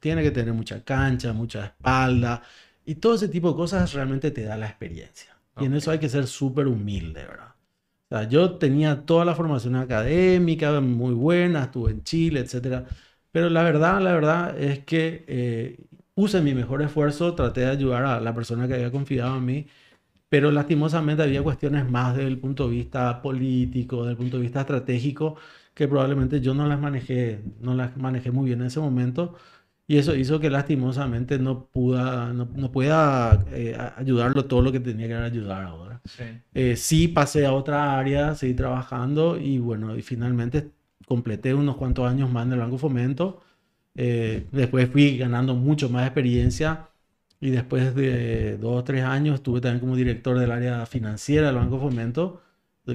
Tiene 0.00 0.22
que 0.22 0.30
tener 0.30 0.52
mucha 0.52 0.84
cancha, 0.84 1.32
mucha 1.32 1.64
espalda 1.64 2.42
y 2.84 2.96
todo 2.96 3.14
ese 3.14 3.28
tipo 3.28 3.52
de 3.52 3.56
cosas 3.56 3.94
realmente 3.94 4.30
te 4.32 4.42
da 4.42 4.58
la 4.58 4.66
experiencia. 4.66 5.34
Y 5.58 5.64
en 5.64 5.72
eso 5.72 5.90
hay 5.90 5.98
que 5.98 6.10
ser 6.10 6.26
súper 6.26 6.66
humilde, 6.66 7.24
¿verdad? 7.24 7.54
O 8.10 8.14
sea, 8.14 8.28
yo 8.28 8.56
tenía 8.56 9.06
toda 9.06 9.24
la 9.24 9.34
formación 9.34 9.76
académica 9.76 10.78
muy 10.82 11.14
buena, 11.14 11.62
estuve 11.62 11.92
en 11.92 12.02
Chile, 12.04 12.40
etcétera 12.40 12.84
pero 13.32 13.48
la 13.48 13.62
verdad, 13.62 14.00
la 14.02 14.12
verdad 14.12 14.58
es 14.58 14.80
que 14.80 15.24
eh, 15.26 15.84
puse 16.12 16.42
mi 16.42 16.54
mejor 16.54 16.82
esfuerzo, 16.82 17.34
traté 17.34 17.62
de 17.62 17.68
ayudar 17.68 18.04
a 18.04 18.20
la 18.20 18.34
persona 18.34 18.68
que 18.68 18.74
había 18.74 18.90
confiado 18.90 19.38
en 19.38 19.44
mí, 19.46 19.66
pero 20.28 20.50
lastimosamente 20.50 21.22
había 21.22 21.42
cuestiones 21.42 21.88
más 21.90 22.16
desde 22.16 22.28
el 22.28 22.38
punto 22.38 22.68
de 22.68 22.74
vista 22.76 23.22
político, 23.22 23.98
desde 23.98 24.12
el 24.12 24.16
punto 24.18 24.36
de 24.38 24.42
vista 24.42 24.60
estratégico, 24.62 25.36
que 25.74 25.88
probablemente 25.88 26.40
yo 26.40 26.54
no 26.54 26.66
las 26.66 26.80
manejé, 26.80 27.42
no 27.60 27.74
las 27.74 27.96
manejé 27.96 28.30
muy 28.30 28.46
bien 28.46 28.60
en 28.60 28.66
ese 28.68 28.80
momento. 28.80 29.36
Y 29.88 29.98
eso 29.98 30.16
hizo 30.16 30.40
que 30.40 30.50
lastimosamente 30.50 31.38
no 31.38 31.66
pueda, 31.68 32.32
no, 32.32 32.46
no 32.56 32.72
pueda 32.72 33.44
eh, 33.52 33.76
ayudarlo 33.96 34.46
todo 34.46 34.62
lo 34.62 34.72
que 34.72 34.80
tenía 34.80 35.06
que 35.06 35.14
ayudar 35.14 35.62
ahora. 35.64 36.02
Sí. 36.04 36.24
Eh, 36.54 36.76
sí 36.76 37.08
pasé 37.08 37.46
a 37.46 37.52
otra 37.52 37.98
área, 37.98 38.34
seguí 38.34 38.54
trabajando 38.54 39.36
y 39.38 39.58
bueno, 39.58 39.96
y 39.96 40.02
finalmente 40.02 40.70
completé 41.06 41.54
unos 41.54 41.76
cuantos 41.76 42.08
años 42.08 42.30
más 42.30 42.46
en 42.46 42.52
el 42.54 42.58
Banco 42.60 42.78
Fomento 42.78 43.42
Eh, 43.94 44.46
después 44.52 44.90
fui 44.90 45.16
ganando 45.18 45.54
mucho 45.54 45.88
más 45.88 46.04
experiencia 46.06 46.88
y 47.40 47.50
después 47.50 47.94
de 47.94 48.56
dos 48.58 48.80
o 48.80 48.84
tres 48.84 49.04
años 49.04 49.36
estuve 49.36 49.60
también 49.60 49.80
como 49.80 49.96
director 49.96 50.38
del 50.38 50.50
área 50.50 50.86
financiera 50.86 51.48
del 51.48 51.56
Banco 51.56 51.78
Fomento, 51.80 52.42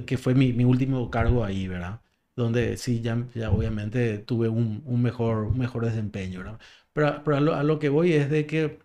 que 0.06 0.18
fue 0.18 0.34
mi, 0.34 0.52
mi 0.52 0.64
último 0.64 1.10
cargo 1.10 1.44
ahí, 1.44 1.68
¿verdad? 1.68 2.00
Donde 2.36 2.76
sí, 2.78 3.00
ya, 3.02 3.26
ya 3.34 3.50
obviamente 3.50 4.18
tuve 4.18 4.48
un, 4.48 4.82
un 4.86 5.02
mejor, 5.02 5.44
un 5.44 5.58
mejor 5.58 5.84
desempeño, 5.84 6.40
¿verdad? 6.40 6.58
Pero, 6.92 7.22
pero 7.24 7.36
a, 7.36 7.40
lo, 7.40 7.54
a, 7.54 7.62
lo, 7.62 7.78
que 7.78 7.88
voy 7.90 8.12
es 8.14 8.30
de 8.30 8.46
que 8.46 8.78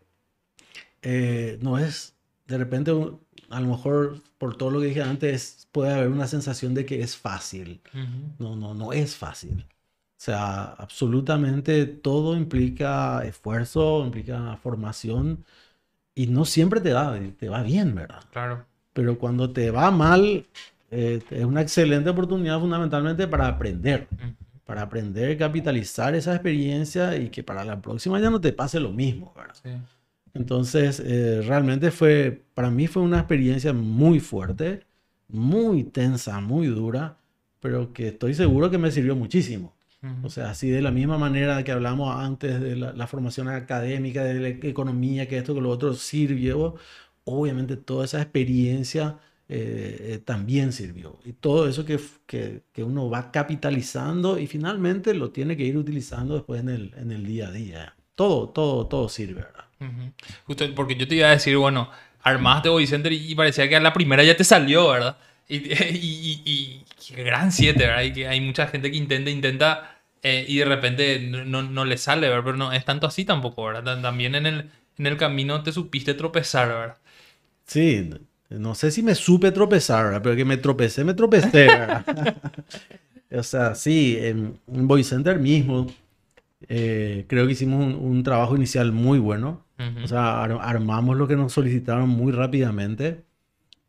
eh, 1.01 1.58
no 1.62 1.78
es, 1.80 2.16
de 2.47 2.58
repente, 2.58 2.91
a 3.49 3.60
lo 3.62 3.68
mejor 3.68 4.22
por 4.38 4.58
todo 4.58 4.72
lo 4.72 4.80
que 4.82 4.88
dije 4.88 5.01
antes, 5.03 5.68
puede 5.72 5.93
haber 5.93 6.10
una 6.10 6.28
sensación 6.28 6.74
de 6.74 6.86
que 6.86 7.01
es 7.01 7.18
fácil. 7.18 7.82
Uh 7.93 7.97
-huh. 7.97 8.36
No, 8.39 8.55
no, 8.55 8.74
no 8.74 8.93
es 8.93 9.16
fácil. 9.16 9.66
O 10.18 10.20
sea, 10.20 10.63
absolutamente 10.74 11.86
todo 11.86 12.36
implica 12.36 13.24
esfuerzo, 13.24 14.03
implica 14.03 14.57
formación 14.57 15.45
y 16.15 16.26
no 16.26 16.43
siempre 16.43 16.82
te 16.82 16.89
da, 16.89 17.20
te 17.38 17.49
va 17.49 17.61
bien, 17.61 17.93
¿verdad? 17.93 18.24
Claro. 18.32 18.65
Pero 18.93 19.20
cuando 19.20 19.51
te 19.51 19.70
va 19.70 19.91
mal, 19.91 20.47
eh, 20.89 21.22
es 21.30 21.45
una 21.45 21.61
excelente 21.61 22.09
oportunidad 22.09 22.59
fundamentalmente 22.59 23.28
para 23.28 23.47
aprender, 23.47 24.07
para 24.65 24.82
aprender, 24.82 25.38
capitalizar 25.38 26.15
esa 26.15 26.34
experiencia 26.34 27.15
y 27.15 27.30
que 27.30 27.43
para 27.43 27.63
la 27.63 27.80
próxima 27.80 28.20
ya 28.20 28.32
no 28.32 28.41
te 28.41 28.51
pase 28.53 28.80
lo 28.80 28.91
mismo, 28.91 29.32
¿verdad? 29.38 29.55
Sí. 29.61 29.70
Entonces, 30.34 30.99
eh, 31.05 31.43
realmente 31.45 31.91
fue, 31.91 32.41
para 32.55 32.72
mí 32.72 32.88
fue 32.88 33.03
una 33.03 33.20
experiencia 33.20 33.72
muy 33.72 34.20
fuerte, 34.20 34.84
muy 35.28 35.84
tensa, 35.84 36.39
muy 36.41 36.65
dura, 36.65 37.18
pero 37.59 37.93
que 37.93 38.07
estoy 38.07 38.34
seguro 38.34 38.72
que 38.72 38.80
me 38.80 38.89
sirvió 38.89 39.15
muchísimo. 39.15 39.76
O 40.23 40.29
sea, 40.29 40.51
así 40.51 40.69
de 40.69 40.81
la 40.81 40.91
misma 40.91 41.17
manera 41.17 41.63
que 41.63 41.71
hablamos 41.71 42.15
antes 42.15 42.61
de 42.61 42.75
la, 42.75 42.93
la, 42.93 43.07
formación 43.07 43.47
académica, 43.47 44.23
de 44.23 44.39
la 44.39 44.47
economía, 44.49 45.27
que 45.27 45.37
esto, 45.37 45.55
que 45.55 45.61
lo 45.61 45.69
otro 45.69 45.95
sirvió, 45.95 46.75
obviamente 47.25 47.75
toda 47.77 48.05
esa 48.05 48.21
experiencia 48.21 49.17
eh, 49.49 49.97
eh, 49.99 50.19
también 50.23 50.73
sirvió. 50.73 51.19
Y 51.23 51.31
todo 51.33 51.69
eso 51.69 51.85
que, 51.85 51.99
que, 52.25 52.63
que, 52.73 52.83
uno 52.83 53.09
va 53.09 53.31
capitalizando 53.31 54.37
y 54.37 54.45
finalmente 54.45 55.13
lo 55.13 55.31
tiene 55.31 55.55
que 55.55 55.63
ir 55.63 55.77
utilizando 55.77 56.35
después 56.35 56.59
en 56.59 56.69
el, 56.69 56.93
en 56.97 57.11
el 57.11 57.25
día 57.25 57.47
a 57.47 57.51
día. 57.51 57.95
Todo, 58.15 58.49
todo, 58.49 58.87
todo 58.87 59.07
sirve, 59.07 59.43
¿verdad? 59.43 59.65
Uh 59.79 59.85
-huh. 59.85 60.13
Justo 60.45 60.65
porque 60.75 60.95
yo 60.95 61.07
te 61.07 61.15
iba 61.15 61.27
a 61.27 61.31
decir, 61.31 61.55
bueno, 61.55 61.89
armaste 62.21 62.67
Body 62.67 62.87
Center 62.87 63.13
y 63.13 63.35
parecía 63.35 63.69
que 63.69 63.77
a 63.77 63.79
la 63.79 63.93
primera 63.93 64.21
ya 64.23 64.35
te 64.35 64.43
salió, 64.43 64.89
¿verdad? 64.89 65.17
Y, 65.49 65.55
y, 65.55 66.41
y, 66.43 66.83
y 67.09 67.15
gran 67.23 67.53
7, 67.53 67.79
¿verdad? 67.79 68.03
Y 68.03 68.11
que 68.11 68.27
hay 68.27 68.41
mucha 68.41 68.67
gente 68.67 68.91
que 68.91 68.97
intenta, 68.97 69.29
intenta 69.29 69.97
eh, 70.21 70.45
y 70.47 70.57
de 70.57 70.65
repente 70.65 71.19
no, 71.19 71.63
no, 71.63 71.85
le 71.85 71.97
sale, 71.97 72.27
¿verdad? 72.27 72.43
Pero 72.43 72.57
no 72.57 72.73
es 72.73 72.83
tanto 72.83 73.07
así 73.07 73.23
tampoco, 73.23 73.65
¿verdad? 73.65 74.01
También 74.01 74.35
en 74.35 74.45
el, 74.45 74.69
en 74.97 75.05
el 75.05 75.17
camino 75.17 75.63
te 75.63 75.71
supiste 75.71 76.13
tropezar, 76.15 76.67
¿verdad? 76.67 76.97
Sí, 77.65 78.09
no 78.49 78.75
sé 78.75 78.91
si 78.91 79.03
me 79.03 79.15
supe 79.15 79.51
tropezar, 79.51 80.05
¿verdad? 80.05 80.21
Pero 80.21 80.35
que 80.35 80.45
me 80.45 80.57
tropecé, 80.57 81.03
me 81.03 81.13
tropecé, 81.13 81.67
¿verdad? 81.67 82.35
o 83.31 83.43
sea, 83.43 83.75
sí, 83.75 84.17
en, 84.19 84.59
en 84.67 84.87
Boy 84.87 85.03
Center 85.03 85.39
mismo, 85.39 85.87
eh, 86.67 87.25
creo 87.27 87.45
que 87.45 87.53
hicimos 87.53 87.85
un, 87.85 87.95
un, 87.95 88.23
trabajo 88.23 88.55
inicial 88.55 88.91
muy 88.91 89.19
bueno. 89.19 89.65
Uh 89.79 89.83
-huh. 89.83 90.03
O 90.03 90.07
sea, 90.07 90.43
ar 90.43 90.57
armamos 90.61 91.15
lo 91.17 91.27
que 91.27 91.35
nos 91.35 91.53
solicitaron 91.53 92.09
muy 92.09 92.31
rápidamente. 92.31 93.26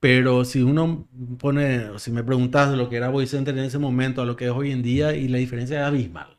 Pero 0.01 0.45
si 0.45 0.63
uno 0.63 1.09
pone, 1.39 1.99
si 1.99 2.13
me 2.13 2.23
preguntas 2.23 2.77
lo 2.77 2.89
que 2.89 2.97
era 2.97 3.09
Boy 3.09 3.27
Center 3.27 3.57
en 3.59 3.65
ese 3.65 3.79
momento 3.79 4.23
a 4.23 4.27
lo 4.27 4.37
que 4.37 4.47
es 4.47 4.51
hoy 4.51 4.71
en 4.71 4.83
día, 4.83 5.15
y 5.15 5.29
la 5.29 5.39
diferencia 5.39 5.81
es 5.81 5.87
abismal. 5.87 6.39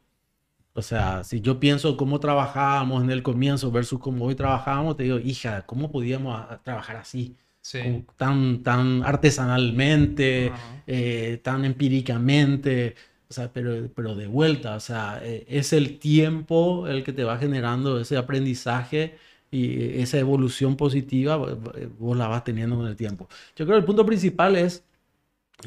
O 0.74 0.82
sea, 0.82 1.24
si 1.26 1.42
yo 1.42 1.60
pienso 1.60 1.98
cómo 1.98 2.20
trabajábamos 2.22 3.04
en 3.04 3.12
el 3.12 3.22
comienzo 3.22 3.72
versus 3.72 4.00
cómo 4.00 4.26
hoy 4.26 4.36
trabajamos, 4.36 4.96
te 4.96 5.04
digo, 5.04 5.20
hija, 5.20 5.66
¿cómo 5.66 5.92
podíamos 5.92 6.42
trabajar 6.64 6.96
así? 6.98 7.36
Sí. 7.62 8.06
Tan, 8.16 8.64
tan 8.64 9.04
artesanalmente, 9.04 10.52
uh 10.52 10.54
-huh. 10.54 10.84
eh, 10.88 11.42
tan 11.44 11.66
empíricamente. 11.66 12.96
O 13.30 13.34
sea, 13.34 13.52
pero, 13.52 13.90
pero 13.94 14.16
de 14.16 14.28
vuelta, 14.28 14.76
o 14.76 14.80
sea, 14.80 15.20
eh, 15.22 15.46
es 15.50 15.74
el 15.74 16.00
tiempo 16.00 16.88
el 16.88 17.04
que 17.04 17.14
te 17.14 17.24
va 17.26 17.38
generando 17.38 18.00
ese 18.00 18.18
aprendizaje 18.18 19.18
y 19.52 20.00
esa 20.00 20.20
evolución 20.20 20.76
positiva 20.76 21.38
vos 21.38 22.18
la 22.18 22.28
vas 22.28 22.44
teniendo 22.44 22.76
con 22.78 22.88
el 22.88 22.96
tiempo. 22.96 23.28
Yo 23.56 23.66
creo 23.66 23.78
que 23.78 23.80
el 23.80 23.86
punto 23.86 24.06
principal 24.06 24.56
es, 24.56 24.84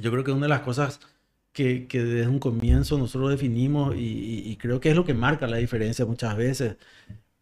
yo 0.01 0.11
creo 0.11 0.25
que 0.25 0.33
una 0.33 0.47
de 0.47 0.51
las 0.51 0.61
cosas 0.61 1.01
que, 1.53 1.87
que 1.87 2.03
desde 2.03 2.29
un 2.29 2.39
comienzo 2.39 2.99
nosotros 2.99 3.31
definimos 3.31 3.95
y, 3.97 4.43
y, 4.47 4.57
creo 4.57 4.81
que 4.81 4.91
es 4.91 4.97
lo 4.97 5.05
que 5.05 5.15
marca 5.15 5.47
la 5.47 5.59
diferencia 5.59 6.07
muchas 6.07 6.37
veces, 6.37 6.77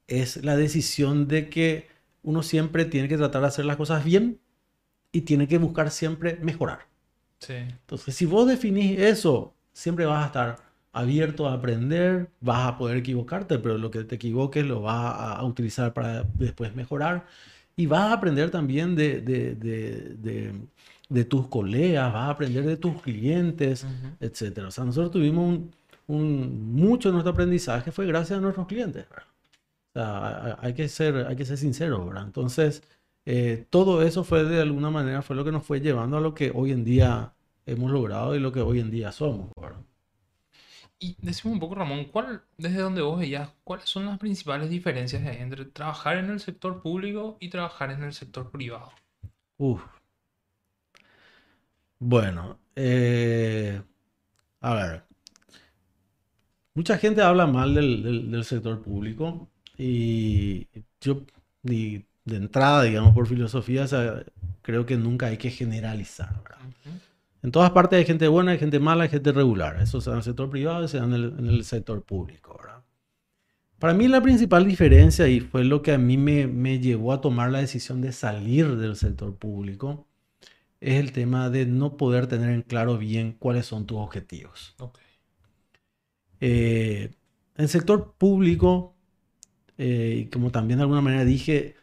es 0.07 0.45
la 0.45 0.57
decisión 0.57 1.29
de 1.29 1.49
que 1.49 1.89
uno 2.23 2.43
siempre 2.43 2.85
tiene 2.85 3.09
que 3.09 3.17
tratar 3.17 3.43
de 3.43 3.49
hacer 3.49 3.65
las 3.65 3.77
cosas 3.77 4.05
bien 4.05 4.41
y 5.13 5.23
tiene 5.23 5.47
que 5.47 5.59
buscar 5.59 5.91
siempre 5.91 6.39
mejorar. 6.43 6.87
Sí. 7.39 7.55
Entonces, 7.55 8.15
si 8.15 8.27
vos 8.27 8.49
definís 8.49 8.99
eso, 8.99 9.55
siempre 9.73 10.07
vas 10.07 10.25
a 10.25 10.27
estar 10.27 10.70
abierto 10.93 11.49
a 11.49 11.55
aprender, 11.55 12.31
vas 12.41 12.69
a 12.69 12.79
poder 12.79 12.99
equivocarte, 12.99 13.59
pero 13.59 13.79
lo 13.79 13.91
que 13.91 14.05
te 14.05 14.17
equivoques 14.17 14.65
lo 14.67 14.83
vas 14.83 15.39
a, 15.39 15.45
utilizar 15.45 15.93
para 15.95 16.25
después 16.35 16.75
mejorar 16.75 17.27
y 17.77 17.87
vas 17.87 18.11
a 18.11 18.13
aprender 18.15 18.51
también 18.51 18.97
de, 18.97 19.21
de, 19.21 19.55
de, 19.55 20.53
de, 21.09 21.25
tus 21.25 21.49
colegas, 21.49 22.13
vas 22.13 22.29
a 22.29 22.31
aprender 22.31 22.65
de 22.65 22.77
tus 22.77 23.01
clientes, 23.03 23.85
uh 23.85 23.89
-huh. 23.89 24.17
etc. 24.21 24.67
O 24.67 24.71
sea, 24.71 24.85
nosotros 24.85 25.13
tuvimos 25.13 25.49
un, 25.49 25.71
un, 26.09 26.75
mucho 26.75 27.09
de 27.09 27.15
nuestro 27.15 27.33
aprendizaje 27.33 27.93
fue 27.93 28.07
gracias 28.07 28.39
a 28.39 28.43
nuestros 28.43 28.67
clientes. 28.67 29.07
O 29.95 29.99
sea, 29.99 30.59
hay 30.61 30.75
que 30.75 30.89
ser, 30.89 31.27
hay 31.27 31.37
que 31.37 31.45
ser 31.45 31.57
sincero, 31.59 32.05
¿verdad? 32.07 32.25
Entonces, 32.25 32.83
eh, 33.27 33.67
todo 33.71 34.03
eso 34.03 34.25
fue 34.25 34.45
de 34.45 34.61
alguna 34.61 34.91
manera, 34.91 35.23
fue 35.23 35.37
lo 35.37 35.45
que 35.45 35.53
nos 35.53 35.65
fue 35.65 35.81
llevando 35.81 36.17
a 36.19 36.21
lo 36.21 36.35
que 36.35 36.53
hoy 36.55 36.73
en 36.73 36.85
día 36.85 37.35
hemos 37.67 37.91
logrado 37.91 38.35
y 38.37 38.41
lo 38.41 38.53
que 38.53 38.61
hoy 38.61 38.81
en 38.81 38.91
día 38.91 39.13
somos, 39.13 39.51
¿verdad? 39.61 39.81
Y 41.01 41.17
decimos 41.21 41.55
un 41.55 41.59
poco, 41.61 41.75
Ramón, 41.75 42.05
¿cuál, 42.05 42.45
desde 42.57 42.79
donde 42.81 43.03
vos 43.03 43.19
veías, 43.19 43.51
cuáles 43.65 43.89
son 43.89 44.07
las 44.07 44.21
principales 44.21 44.71
diferencias 44.71 45.23
entre 45.39 45.65
trabajar 45.65 46.17
en 46.19 46.31
el 46.31 46.39
sector 46.39 46.81
público 46.81 47.37
y 47.41 47.49
trabajar 47.51 47.91
en 47.91 48.05
el 48.05 48.13
sector 48.13 48.53
privado? 48.53 48.93
Uf. 49.59 50.01
Bueno, 51.99 52.59
eh, 52.75 53.83
a 54.61 54.75
ver. 54.75 55.05
Mucha 56.75 56.99
gente 56.99 57.23
habla 57.23 57.47
mal 57.47 57.75
del, 57.75 58.03
del, 58.03 58.31
del 58.31 58.45
sector 58.45 58.81
público 58.83 59.51
y 59.77 60.69
yo, 61.01 61.25
y 61.65 61.99
de 62.25 62.37
entrada, 62.37 62.83
digamos, 62.85 63.15
por 63.15 63.27
filosofía, 63.27 63.85
o 63.85 63.87
sea, 63.89 64.25
creo 64.63 64.87
que 64.87 64.97
nunca 64.97 65.27
hay 65.27 65.37
que 65.39 65.51
generalizar, 65.51 66.43
¿verdad? 66.43 66.59
Uh 66.65 66.71
-huh. 66.91 67.01
En 67.43 67.53
todas 67.53 67.71
partes 67.71 67.99
hay 67.99 68.05
gente 68.05 68.29
buena, 68.29 68.53
hay 68.53 68.59
gente 68.59 68.79
mala, 68.81 69.05
hay 69.05 69.09
gente 69.09 69.33
regular. 69.33 69.81
Eso 69.81 70.01
sea 70.01 70.13
en 70.13 70.19
el 70.19 70.25
sector 70.25 70.51
privado 70.51 70.85
y 70.85 70.89
sea 70.89 71.05
en 71.05 71.13
el, 71.15 71.35
en 71.39 71.47
el 71.47 71.65
sector 71.65 72.03
público. 72.03 72.57
¿verdad? 72.59 72.83
Para 73.79 73.95
mí 73.95 74.09
la 74.09 74.21
principal 74.21 74.67
diferencia, 74.67 75.27
y 75.27 75.41
fue 75.41 75.65
lo 75.65 75.83
que 75.83 75.93
a 75.93 75.99
mí 75.99 76.19
me, 76.19 76.47
me, 76.47 76.81
llevó 76.81 77.13
a 77.15 77.21
tomar 77.23 77.51
la 77.51 77.61
decisión 77.61 78.03
de 78.03 78.13
salir 78.13 78.77
del 78.77 78.95
sector 78.95 79.37
público, 79.37 80.07
es 80.81 81.01
el 81.01 81.13
tema 81.13 81.49
de 81.51 81.67
no 81.67 81.97
poder 81.97 82.27
tener 82.27 82.51
en 82.51 82.63
claro 82.63 82.99
bien 82.99 83.33
cuáles 83.39 83.67
son 83.67 83.87
tus 83.87 83.99
objetivos. 83.99 84.75
Okay. 84.79 85.05
Eh, 86.41 87.11
en 87.57 87.65
el 87.65 87.69
sector 87.69 88.15
público, 88.19 88.97
eh, 89.79 90.29
como 90.33 90.51
también 90.51 90.79
de 90.79 90.83
alguna 90.83 91.01
manera 91.01 91.25
dije, 91.25 91.77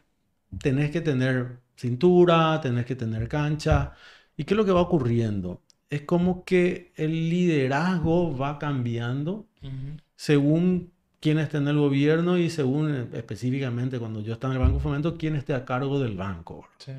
tenés 0.60 0.90
que 0.90 1.00
tener 1.00 1.60
cintura, 1.76 2.60
tenés 2.60 2.86
que 2.86 2.96
tener 2.96 3.28
cancha, 3.28 3.94
¿Y 4.38 4.44
qué 4.44 4.54
es 4.54 4.56
lo 4.56 4.64
que 4.64 4.72
va 4.72 4.80
ocurriendo? 4.80 5.60
Es 5.90 6.02
como 6.02 6.44
que 6.44 6.92
el 6.96 7.28
liderazgo 7.28 8.36
va 8.36 8.58
cambiando 8.58 9.46
uh 9.62 9.66
-huh. 9.66 10.00
según 10.14 10.92
quién 11.20 11.38
esté 11.38 11.56
en 11.58 11.66
el 11.66 11.76
gobierno 11.76 12.38
y 12.38 12.48
según 12.48 12.94
eh, 12.94 13.08
específicamente 13.14 13.98
cuando 13.98 14.20
yo 14.20 14.32
estaba 14.32 14.54
en 14.54 14.60
el 14.60 14.66
Banco 14.66 14.78
Fomento, 14.78 15.18
quién 15.18 15.34
esté 15.34 15.54
a 15.54 15.64
cargo 15.64 15.98
del 15.98 16.16
banco. 16.16 16.68
Sí. 16.78 16.92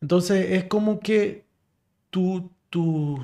Entonces 0.00 0.50
es 0.52 0.64
como 0.64 0.98
que 0.98 1.44
tus 2.10 2.42
tu, 2.70 3.20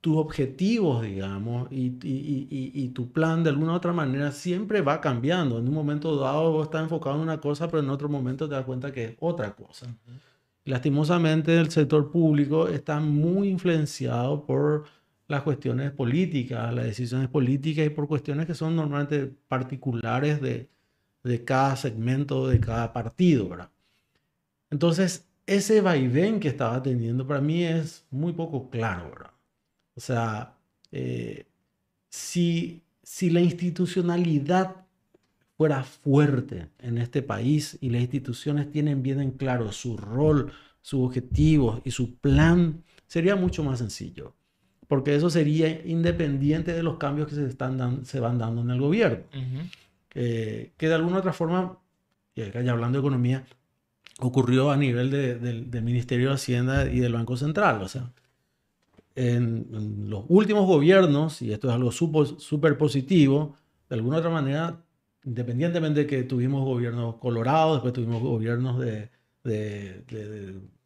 tu 0.00 0.18
objetivos, 0.18 1.02
digamos, 1.02 1.70
y, 1.70 1.98
y, 2.02 2.48
y, 2.50 2.72
y, 2.74 2.88
tu 2.88 3.12
plan 3.12 3.44
de 3.44 3.50
alguna 3.50 3.74
u 3.74 3.76
otra 3.76 3.92
manera 3.92 4.32
siempre 4.32 4.80
va 4.80 5.00
cambiando. 5.00 5.58
En 5.58 5.68
un 5.68 5.74
momento 5.74 6.16
dado 6.16 6.50
vos 6.50 6.64
estás 6.64 6.82
enfocado 6.82 7.14
en 7.14 7.22
una 7.22 7.40
cosa, 7.40 7.68
pero 7.68 7.80
en 7.80 7.90
otro 7.90 8.08
momento 8.08 8.48
te 8.48 8.56
das 8.56 8.64
cuenta 8.64 8.90
que 8.90 9.04
es 9.04 9.16
otra 9.20 9.54
cosa. 9.54 9.86
Uh 9.86 9.90
-huh 9.90 10.31
lastimosamente 10.64 11.58
el 11.58 11.70
sector 11.70 12.10
público 12.10 12.68
está 12.68 13.00
muy 13.00 13.48
influenciado 13.48 14.44
por 14.46 14.84
las 15.28 15.42
cuestiones 15.42 15.92
políticas, 15.92 16.74
las 16.74 16.84
decisiones 16.84 17.28
políticas 17.28 17.86
y 17.86 17.90
por 17.90 18.06
cuestiones 18.08 18.46
que 18.46 18.54
son 18.54 18.76
normalmente 18.76 19.32
particulares 19.48 20.40
de, 20.40 20.68
de 21.24 21.44
cada 21.44 21.76
segmento, 21.76 22.48
de 22.48 22.60
cada 22.60 22.92
partido, 22.92 23.48
¿verdad? 23.48 23.70
Entonces, 24.70 25.28
ese 25.46 25.80
vaivén 25.80 26.40
que 26.40 26.48
estaba 26.48 26.82
teniendo 26.82 27.26
para 27.26 27.40
mí 27.40 27.64
es 27.64 28.06
muy 28.10 28.32
poco 28.32 28.70
claro, 28.70 29.10
¿verdad? 29.10 29.32
O 29.94 30.00
sea, 30.00 30.56
eh, 30.90 31.46
si, 32.08 32.82
si 33.02 33.30
la 33.30 33.40
institucionalidad 33.40 34.81
fuera 35.62 35.84
fuerte 35.84 36.66
en 36.80 36.98
este 36.98 37.22
país 37.22 37.78
y 37.80 37.90
las 37.90 38.00
instituciones 38.02 38.72
tienen 38.72 39.00
bien 39.00 39.20
en 39.20 39.30
claro 39.30 39.70
su 39.70 39.96
rol, 39.96 40.50
sus 40.80 41.06
objetivos 41.06 41.80
y 41.84 41.92
su 41.92 42.16
plan, 42.16 42.82
sería 43.06 43.36
mucho 43.36 43.62
más 43.62 43.78
sencillo. 43.78 44.34
Porque 44.88 45.14
eso 45.14 45.30
sería 45.30 45.86
independiente 45.86 46.72
de 46.72 46.82
los 46.82 46.96
cambios 46.96 47.28
que 47.28 47.36
se, 47.36 47.46
están 47.46 48.04
se 48.04 48.18
van 48.18 48.38
dando 48.38 48.62
en 48.62 48.70
el 48.70 48.80
gobierno. 48.80 49.22
que 50.10 50.72
de 50.76 50.94
alguna 50.94 51.18
otra 51.18 51.32
forma, 51.32 51.78
y 52.34 52.42
acá 52.42 52.60
ya 52.60 52.72
hablando 52.72 52.98
de 52.98 53.02
economía, 53.02 53.46
ocurrió 54.18 54.72
a 54.72 54.76
nivel 54.76 55.12
del 55.12 55.82
Ministerio 55.84 56.30
de 56.30 56.34
Hacienda 56.34 56.90
y 56.90 56.98
del 56.98 57.12
Banco 57.12 57.36
Central. 57.36 57.82
O 57.82 57.88
sea, 57.88 58.10
en, 59.14 60.08
los 60.10 60.24
últimos 60.26 60.66
gobiernos, 60.66 61.40
y 61.40 61.52
esto 61.52 61.68
es 61.68 61.74
algo 61.74 61.92
súper 61.92 62.76
positivo, 62.76 63.54
de 63.88 63.94
alguna 63.94 64.16
otra 64.16 64.30
manera, 64.30 64.82
independientemente 65.24 66.00
de 66.00 66.06
que 66.06 66.22
tuvimos 66.24 66.64
gobiernos 66.64 67.16
colorados, 67.16 67.76
después 67.76 67.92
tuvimos 67.92 68.22
gobiernos 68.22 68.78
de, 68.80 69.10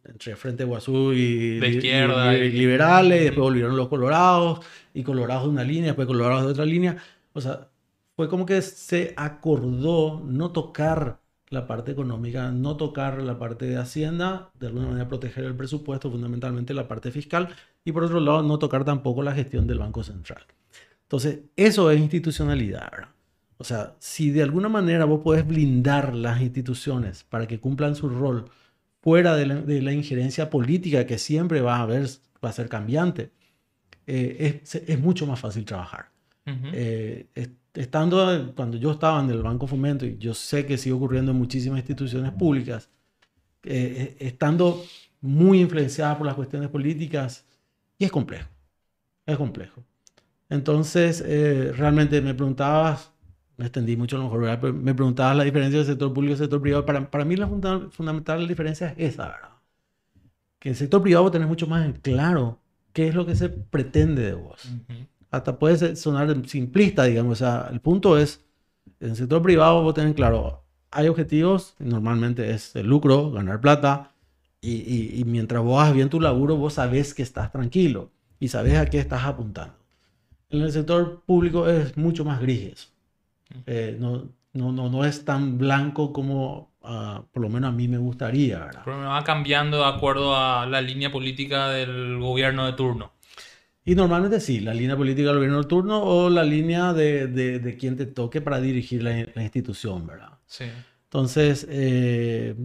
entre 0.05 0.37
Frente 0.37 0.65
Guazú 0.65 1.13
y, 1.13 1.59
de 1.59 1.69
izquierda 1.69 2.37
y, 2.37 2.53
liberales, 2.53 3.25
después 3.25 3.45
volvieron 3.45 3.77
los 3.77 3.89
colorados, 3.89 4.61
y 4.95 5.03
colorados 5.03 5.45
de 5.45 5.51
una 5.51 5.65
línea, 5.65 5.87
después 5.87 6.07
colorados 6.07 6.45
de 6.45 6.51
otra 6.51 6.65
línea. 6.65 6.97
O 7.33 7.41
sea, 7.41 7.69
fue 8.15 8.29
como 8.29 8.47
que 8.47 8.63
se 8.63 9.15
acordó 9.17 10.23
no 10.25 10.53
tocar 10.53 11.21
la 11.49 11.67
parte 11.67 11.93
económica, 11.93 12.51
no 12.51 12.77
tocar 12.77 13.23
la 13.23 13.39
parte 13.39 13.67
de 13.67 13.77
Hacienda, 13.77 14.51
de 14.59 14.67
alguna 14.67 14.89
manera 14.89 15.09
proteger 15.09 15.45
el 15.45 15.55
presupuesto, 15.55 16.11
fundamentalmente 16.11 16.75
la 16.75 16.89
parte 16.89 17.11
fiscal, 17.11 17.49
y 17.85 17.93
por 17.93 18.05
otro 18.05 18.21
lado 18.21 18.43
no 18.43 18.59
tocar 18.59 18.85
tampoco 18.85 19.23
la 19.23 19.33
gestión 19.33 19.67
del 19.67 19.79
Banco 19.79 20.03
Central. 20.03 20.45
Entonces, 21.03 21.41
eso 21.55 21.91
es 21.91 22.01
institucionalidad. 22.01 22.91
¿verdad? 22.91 23.16
O 23.59 23.65
sea, 23.65 23.97
si 23.99 24.31
de 24.31 24.43
alguna 24.43 24.69
manera 24.69 25.05
vos 25.05 25.21
podés 25.23 25.47
blindar 25.47 26.15
las 26.15 26.41
instituciones 26.41 27.25
para 27.25 27.47
que 27.47 27.59
cumplan 27.59 27.95
su 27.95 28.09
rol 28.09 28.51
fuera 29.01 29.37
de 29.37 29.83
la, 29.83 29.93
injerencia 29.93 30.51
política 30.51 31.07
que 31.07 31.19
siempre 31.19 31.61
va 31.61 31.77
a 31.77 31.83
haber, 31.83 32.07
va 32.45 32.51
a 32.51 32.53
ser 32.53 32.69
cambiante, 32.69 33.31
eh, 34.07 34.63
es, 34.63 35.01
mucho 35.01 35.27
más 35.27 35.41
fácil 35.41 35.65
trabajar 35.65 36.11
estando, 37.77 38.53
cuando 38.55 38.77
yo 38.77 38.93
estaba 38.93 39.21
en 39.21 39.31
el 39.31 39.43
Banco 39.43 39.67
Fomento, 39.67 40.07
y 40.07 40.17
yo 40.19 40.35
sé 40.35 40.67
que 40.67 40.79
sigue 40.79 40.95
ocurriendo 40.95 41.33
en 41.33 41.39
muchísimas 41.39 41.79
instituciones 41.79 42.33
públicas, 42.33 42.89
eh, 43.63 44.17
eh, 44.19 44.27
estando 44.27 44.83
muy 45.21 45.61
influenciada 45.61 46.17
por 46.17 46.27
las 46.27 46.37
cuestiones 46.37 46.69
políticas, 46.69 47.45
y 47.99 48.05
es 48.05 48.11
complejo, 48.11 48.49
es 49.25 49.37
complejo. 49.37 49.83
Entonces, 50.49 51.23
eh, 51.27 51.73
realmente 51.77 52.21
me 52.21 52.35
preguntabas, 52.35 53.13
me 53.57 53.67
extendí 53.67 53.97
mucho 53.97 54.17
a 54.17 54.19
lo 54.19 54.25
mejor, 54.27 54.41
¿verdad? 54.43 54.59
Pero 54.61 54.73
me 54.75 54.95
preguntabas 54.95 55.37
la 55.37 55.45
diferencia 55.45 55.79
del 55.79 55.87
sector 55.87 56.13
público 56.13 56.31
y 56.31 56.33
el 56.33 56.39
sector 56.39 56.61
privado. 56.61 56.85
Para, 56.85 57.11
para 57.11 57.25
mí 57.25 57.37
la 57.37 57.49
fundamental 57.49 58.47
diferencia 58.47 58.95
es 58.97 59.15
esa, 59.15 59.29
¿verdad? 59.29 59.51
Que 60.59 60.71
el 60.71 60.77
sector 60.77 61.03
privado 61.03 61.31
tenés 61.31 61.49
mucho 61.49 61.67
más 61.67 61.85
en 61.85 61.93
claro 61.93 62.61
qué 62.93 63.09
es 63.09 63.15
lo 63.15 63.27
que 63.27 63.37
se 63.37 63.49
pretende 63.49 64.23
de 64.23 64.35
vos 64.35 64.69
hasta 65.37 65.59
puede 65.59 65.97
sonar 65.97 66.49
simplista, 66.49 67.05
digamos. 67.05 67.33
O 67.33 67.37
sea, 67.37 67.69
el 67.71 67.81
punto 67.81 68.19
es, 68.19 68.45
en 69.01 69.11
el 69.11 69.17
sector 69.17 69.43
privado 69.43 69.83
vos 69.83 69.95
tenés 69.95 70.15
claro, 70.15 70.65
hay 70.91 71.09
objetivos, 71.09 71.75
normalmente 71.79 72.51
es 72.51 72.75
el 72.77 72.87
lucro, 72.87 73.31
ganar 73.31 73.61
plata, 73.61 74.13
y, 74.61 75.23
mientras 75.27 75.63
vos 75.63 75.81
hagas 75.81 75.95
bien 75.95 76.09
tu 76.09 76.21
laburo, 76.21 76.57
vos 76.57 76.75
sabés 76.75 77.15
que 77.15 77.23
estás 77.23 77.53
tranquilo 77.53 78.11
y 78.41 78.49
sabés 78.49 78.77
a 78.79 78.87
qué 78.87 78.99
estás 78.99 79.25
apuntando. 79.25 79.77
En 80.51 80.63
el 80.63 80.73
sector 80.73 81.23
público 81.25 81.69
es 81.69 81.97
mucho 81.97 82.25
más 82.25 82.41
gris 82.41 82.93
eh, 83.67 83.97
no, 83.99 84.29
no, 84.53 84.73
no, 84.73 84.89
no 84.89 85.05
es 85.05 85.25
tan 85.25 85.59
blanco 85.59 86.13
como 86.13 86.73
ah, 86.83 87.23
por 87.33 87.43
lo 87.43 87.49
menos 87.49 87.69
a 87.69 87.73
mí 87.73 87.89
me 87.89 87.99
gustaría. 87.99 88.59
¿verdad? 88.59 88.83
Pero 88.85 88.99
me 88.99 89.07
va 89.07 89.23
cambiando 89.25 89.79
de 89.79 89.87
acuerdo 89.87 90.37
a 90.37 90.67
la 90.67 90.81
línea 90.81 91.11
política 91.11 91.71
del 91.71 92.19
gobierno 92.19 92.67
de 92.67 92.73
turno. 92.73 93.13
Y 93.85 93.95
normalmente 93.95 94.41
sí, 94.41 94.59
la 94.59 94.75
línea 94.75 94.97
política 94.97 95.29
del 95.29 95.37
gobierno 95.37 95.59
del 95.59 95.69
turno 95.69 96.03
o 96.03 96.29
la 96.29 96.43
línea 96.43 96.93
de, 96.93 97.29
de, 97.29 97.77
quien 97.77 97.97
te 97.97 98.07
toque 98.07 98.41
para 98.41 98.61
dirigir 98.61 99.05
la, 99.05 99.43
institución, 99.43 100.09
¿verdad? 100.09 100.31
Sí. 100.47 100.65
Entonces, 101.05 101.65
eh, 101.71 102.57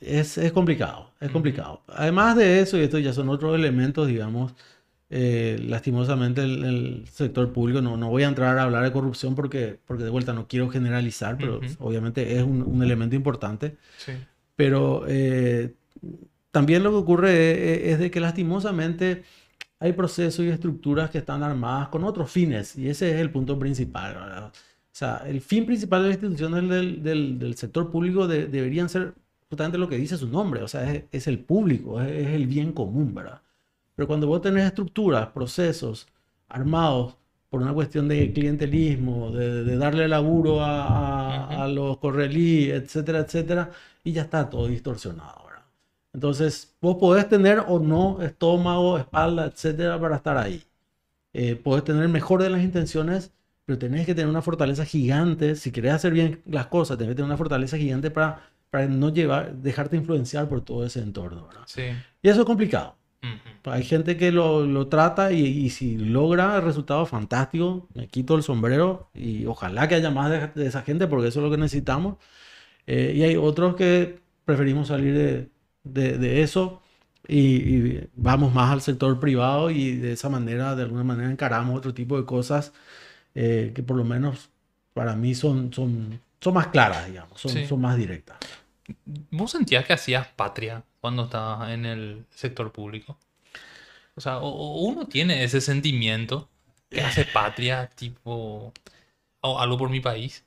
es, 0.00 0.38
es, 0.38 0.50
complicado, 0.50 1.12
es 1.20 1.30
complicado. 1.30 1.84
Además 1.86 2.36
de 2.36 2.58
eso, 2.58 2.76
y 2.76 2.80
esto 2.80 2.98
ya 2.98 3.12
son 3.12 3.28
otros 3.28 3.54
elementos, 3.54 4.08
digamos, 4.08 4.56
eh, 5.14 5.58
lastimosamente 5.62 6.42
el, 6.42 7.04
sector 7.12 7.52
público, 7.52 7.82
no, 7.82 7.96
no 7.96 8.08
voy 8.08 8.22
a 8.22 8.28
entrar 8.28 8.58
a 8.58 8.62
hablar 8.62 8.82
de 8.82 8.92
corrupción 8.92 9.34
porque, 9.34 9.78
porque 9.86 10.04
de 10.04 10.10
vuelta 10.10 10.32
no 10.32 10.48
quiero 10.48 10.70
generalizar, 10.70 11.36
pero 11.36 11.60
obviamente 11.78 12.36
es 12.36 12.42
un, 12.42 12.62
un, 12.62 12.82
elemento 12.82 13.14
importante. 13.14 13.76
Sí. 13.98 14.12
Pero 14.56 15.04
eh, 15.06 15.74
también 16.50 16.82
lo 16.82 16.90
que 16.90 16.96
ocurre 16.96 17.74
es, 17.74 17.92
es 17.94 17.98
de 17.98 18.10
que 18.10 18.20
lastimosamente 18.20 19.22
hay 19.78 19.92
procesos 19.92 20.44
y 20.44 20.48
estructuras 20.48 21.10
que 21.10 21.18
están 21.18 21.42
armadas 21.42 21.88
con 21.88 22.04
otros 22.04 22.30
fines 22.30 22.76
y 22.76 22.88
ese 22.88 23.10
es 23.10 23.20
el 23.20 23.30
punto 23.30 23.58
principal. 23.58 24.16
O 24.46 24.50
sea, 24.90 25.22
el 25.26 25.40
fin 25.40 25.66
principal 25.66 26.02
de 26.02 26.08
las 26.08 26.16
instituciones 26.16 26.68
del, 26.70 27.02
del, 27.02 27.38
del 27.38 27.54
sector 27.56 27.90
público 27.90 28.26
deberían 28.26 28.88
ser 28.88 29.14
justamente 29.50 29.76
lo 29.76 29.88
que 29.88 29.98
dice 29.98 30.16
su 30.16 30.28
nombre, 30.28 30.62
o 30.62 30.68
sea, 30.68 30.90
es, 30.90 31.04
es 31.12 31.26
el 31.26 31.38
público, 31.38 32.00
es, 32.00 32.28
el 32.28 32.46
bien 32.46 32.72
común, 32.72 33.14
¿verdad? 33.14 33.42
Pero 34.02 34.08
cuando 34.08 34.26
vos 34.26 34.42
tenés 34.42 34.64
estructuras, 34.64 35.28
procesos 35.28 36.08
armados 36.48 37.14
por 37.48 37.62
una 37.62 37.72
cuestión 37.72 38.08
de 38.08 38.32
clientelismo, 38.32 39.30
de, 39.30 39.62
de 39.62 39.76
darle 39.76 40.08
laburo 40.08 40.60
a, 40.60 41.46
a, 41.46 41.62
a 41.62 41.68
los 41.68 41.98
correlí, 41.98 42.68
etcétera, 42.68 43.20
etcétera, 43.20 43.70
y 44.02 44.10
ya 44.10 44.22
está 44.22 44.50
todo 44.50 44.66
distorsionado. 44.66 45.42
Entonces, 46.12 46.74
vos 46.80 46.96
podés 46.96 47.28
tener 47.28 47.62
o 47.68 47.78
no 47.78 48.20
estómago, 48.22 48.98
espalda, 48.98 49.46
etcétera, 49.46 50.00
para 50.00 50.16
estar 50.16 50.36
ahí. 50.36 50.64
Eh, 51.32 51.54
podés 51.54 51.84
tener 51.84 52.08
mejor 52.08 52.42
de 52.42 52.50
las 52.50 52.62
intenciones, 52.62 53.30
pero 53.64 53.78
tenés 53.78 54.04
que 54.04 54.16
tener 54.16 54.28
una 54.28 54.42
fortaleza 54.42 54.84
gigante. 54.84 55.54
Si 55.54 55.70
querés 55.70 55.92
hacer 55.92 56.12
bien 56.12 56.42
las 56.44 56.66
cosas, 56.66 56.98
tenés 56.98 57.12
que 57.12 57.14
tener 57.18 57.26
una 57.26 57.36
fortaleza 57.36 57.76
gigante 57.76 58.10
para, 58.10 58.50
para 58.68 58.88
no 58.88 59.10
llevar, 59.10 59.54
dejarte 59.54 59.96
influenciar 59.96 60.48
por 60.48 60.60
todo 60.62 60.84
ese 60.84 60.98
entorno. 60.98 61.48
Sí. 61.66 61.82
Y 62.20 62.28
eso 62.28 62.40
es 62.40 62.46
complicado. 62.46 62.96
Hay 63.64 63.84
gente 63.84 64.16
que 64.16 64.32
lo, 64.32 64.66
lo 64.66 64.88
trata 64.88 65.32
y, 65.32 65.44
y, 65.44 65.70
si 65.70 65.96
logra 65.96 66.56
el 66.56 66.62
resultado 66.62 67.06
fantástico, 67.06 67.88
me 67.94 68.08
quito 68.08 68.34
el 68.34 68.42
sombrero 68.42 69.08
y 69.14 69.46
ojalá 69.46 69.86
que 69.88 69.94
haya 69.94 70.10
más 70.10 70.54
de, 70.54 70.66
esa 70.66 70.82
gente 70.82 71.06
porque 71.06 71.28
eso 71.28 71.40
es 71.40 71.44
lo 71.44 71.50
que 71.50 71.58
necesitamos. 71.58 72.16
Eh, 72.86 73.12
y 73.16 73.22
hay 73.22 73.36
otros 73.36 73.76
que 73.76 74.18
preferimos 74.44 74.88
salir 74.88 75.14
de, 75.14 76.18
de, 76.18 76.42
eso 76.42 76.82
y, 77.28 78.00
vamos 78.14 78.52
más 78.52 78.72
al 78.72 78.80
sector 78.82 79.20
privado 79.20 79.70
y 79.70 79.96
de 79.96 80.12
esa 80.12 80.28
manera, 80.28 80.74
de 80.74 80.82
alguna 80.82 81.04
manera, 81.04 81.30
encaramos 81.30 81.76
otro 81.78 81.94
tipo 81.94 82.16
de 82.16 82.24
cosas 82.24 82.72
eh, 83.34 83.72
que 83.74 83.82
por 83.84 83.96
lo 83.96 84.04
menos 84.04 84.50
para 84.92 85.14
mí 85.14 85.34
son, 85.36 85.72
son, 85.72 86.20
son 86.40 86.54
más 86.54 86.66
claras, 86.68 87.06
digamos, 87.06 87.40
son, 87.40 87.66
son 87.66 87.80
más 87.80 87.96
directas. 87.96 88.38
¿Vos 89.30 89.52
sentías 89.52 89.84
que 89.84 89.92
hacías 89.92 90.26
patria 90.26 90.82
cuando 91.00 91.24
estabas 91.24 91.70
en 91.70 91.86
el 91.86 92.26
sector 92.30 92.72
público? 92.72 93.16
O 94.14 94.20
sea, 94.20 94.38
uno 94.40 95.06
tiene 95.06 95.44
ese 95.44 95.60
sentimiento 95.60 96.48
que 96.90 97.00
hace 97.00 97.24
patria, 97.24 97.88
tipo, 97.94 98.72
o 99.40 99.58
algo 99.58 99.78
por 99.78 99.90
mi 99.90 100.00
país. 100.00 100.44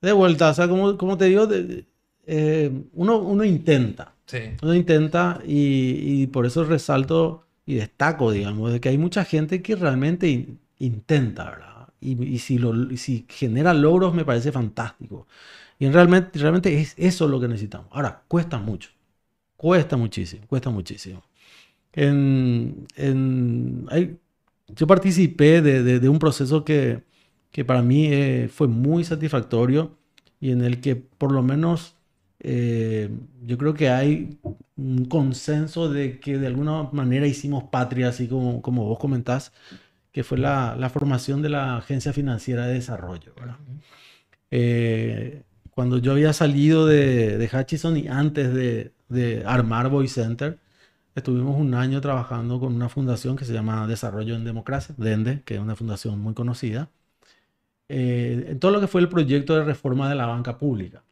De 0.00 0.12
vuelta, 0.12 0.50
o 0.50 0.54
sea, 0.54 0.66
como, 0.66 0.96
como 0.96 1.18
te 1.18 1.26
digo, 1.26 1.46
de, 1.46 1.84
eh, 2.26 2.70
uno, 2.94 3.18
uno 3.18 3.44
intenta. 3.44 4.14
Uno 4.62 4.74
intenta 4.74 5.40
y, 5.44 6.28
por 6.28 6.46
eso 6.46 6.64
resalto 6.64 7.46
y 7.66 7.74
destaco, 7.74 8.30
digamos, 8.30 8.72
de 8.72 8.80
que 8.80 8.88
hay 8.88 8.98
mucha 8.98 9.24
gente 9.24 9.60
que 9.62 9.76
realmente 9.76 10.46
intenta, 10.78 11.50
¿verdad? 11.50 11.88
Y, 12.00 12.38
si, 12.38 12.58
lo, 12.58 12.96
si 12.96 13.26
genera 13.28 13.74
logros 13.74 14.14
me 14.14 14.24
parece 14.24 14.52
fantástico. 14.52 15.26
Y 15.78 15.88
realmente, 15.88 16.38
realmente 16.38 16.80
es 16.80 16.94
eso 16.96 17.28
lo 17.28 17.40
que 17.40 17.48
necesitamos. 17.48 17.88
Ahora, 17.90 18.22
cuesta 18.28 18.58
mucho. 18.58 18.90
Cuesta 19.56 19.96
muchísimo, 19.96 20.46
cuesta 20.46 20.70
muchísimo. 20.70 21.22
En, 21.92 22.86
en, 22.96 23.86
yo 24.68 24.86
participé 24.86 25.60
de, 25.62 25.82
de, 25.98 26.08
un 26.08 26.18
proceso 26.18 26.64
que, 26.64 27.02
que 27.50 27.64
para 27.64 27.82
mí 27.82 28.06
eh, 28.06 28.48
fue 28.52 28.68
muy 28.68 29.04
satisfactorio 29.04 29.98
y 30.40 30.52
en 30.52 30.62
el 30.62 30.80
que 30.80 30.96
por 30.96 31.32
lo 31.32 31.42
menos 31.42 31.96
eh, 32.40 33.10
yo 33.44 33.58
creo 33.58 33.74
que 33.74 33.90
hay 33.90 34.38
un 34.76 35.04
consenso 35.06 35.90
de 35.90 36.20
que 36.20 36.38
de 36.38 36.46
alguna 36.46 36.84
manera 36.92 37.26
hicimos 37.26 37.64
patria, 37.64 38.08
así 38.08 38.28
como, 38.28 38.62
como 38.62 38.86
vos 38.86 38.98
comentás, 38.98 39.52
que 40.12 40.24
fue 40.24 40.38
la, 40.38 40.76
la 40.78 40.90
formación 40.90 41.42
de 41.42 41.50
la 41.50 41.76
Agencia 41.76 42.12
Financiera 42.12 42.66
de 42.66 42.74
Desarrollo. 42.74 43.34
Eh, 44.50 45.42
cuando 45.70 45.98
yo 45.98 46.12
había 46.12 46.32
salido 46.32 46.86
de, 46.86 47.38
de 47.38 47.50
Hutchison 47.52 47.96
y 47.96 48.08
antes 48.08 48.52
de, 48.54 48.92
de 49.08 49.42
armar 49.46 49.88
Voice 49.88 50.22
Center, 50.22 50.58
estuvimos 51.14 51.58
un 51.58 51.74
año 51.74 52.00
trabajando 52.00 52.60
con 52.60 52.74
una 52.74 52.88
fundación 52.88 53.36
que 53.36 53.44
se 53.44 53.52
llama 53.52 53.86
Desarrollo 53.86 54.34
en 54.36 54.44
Democracia, 54.44 54.94
DENDE, 54.98 55.42
que 55.44 55.54
es 55.56 55.60
una 55.60 55.76
fundación 55.76 56.20
muy 56.20 56.34
conocida. 56.34 56.90
eh, 57.88 58.46
en 58.50 58.60
todo 58.60 58.72
lo 58.72 58.80
que 58.80 58.86
fue 58.88 59.00
el 59.00 59.08
proyecto 59.08 59.54
de 59.56 59.64
reforma 59.64 60.08
de 60.08 60.14
la 60.16 60.26
banca 60.26 60.58
pública. 60.58 61.02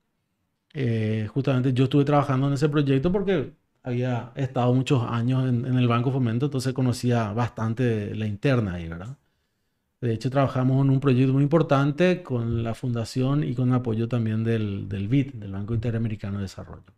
Eh, 0.74 1.28
justamente 1.32 1.72
yo 1.72 1.84
estuve 1.84 2.04
trabajando 2.04 2.48
en 2.48 2.54
ese 2.54 2.68
proyecto 2.68 3.10
porque 3.12 3.52
había 3.82 4.32
estado 4.36 4.72
muchos 4.74 5.02
años 5.02 5.48
en, 5.48 5.64
el 5.66 5.88
Banco 5.88 6.12
Fomento, 6.12 6.46
entonces 6.46 6.72
conocía 6.74 7.32
bastante 7.32 8.14
la 8.14 8.26
interna 8.26 8.74
ahí, 8.74 8.88
¿verdad? 8.88 9.16
De 10.00 10.14
hecho, 10.14 10.30
trabajamos 10.30 10.84
en 10.84 10.90
un 10.90 11.00
proyecto 11.00 11.32
muy 11.32 11.42
importante 11.42 12.22
con 12.22 12.62
la 12.64 12.74
fundación 12.74 13.44
y 13.44 13.54
con 13.54 13.72
apoyo 13.72 14.08
también 14.08 14.44
del, 14.44 14.88
del 14.88 15.08
BID, 15.08 15.34
del 15.34 15.52
Banco 15.52 15.74
Interamericano 15.74 16.38
de 16.38 16.42
Desarrollo. 16.42 16.97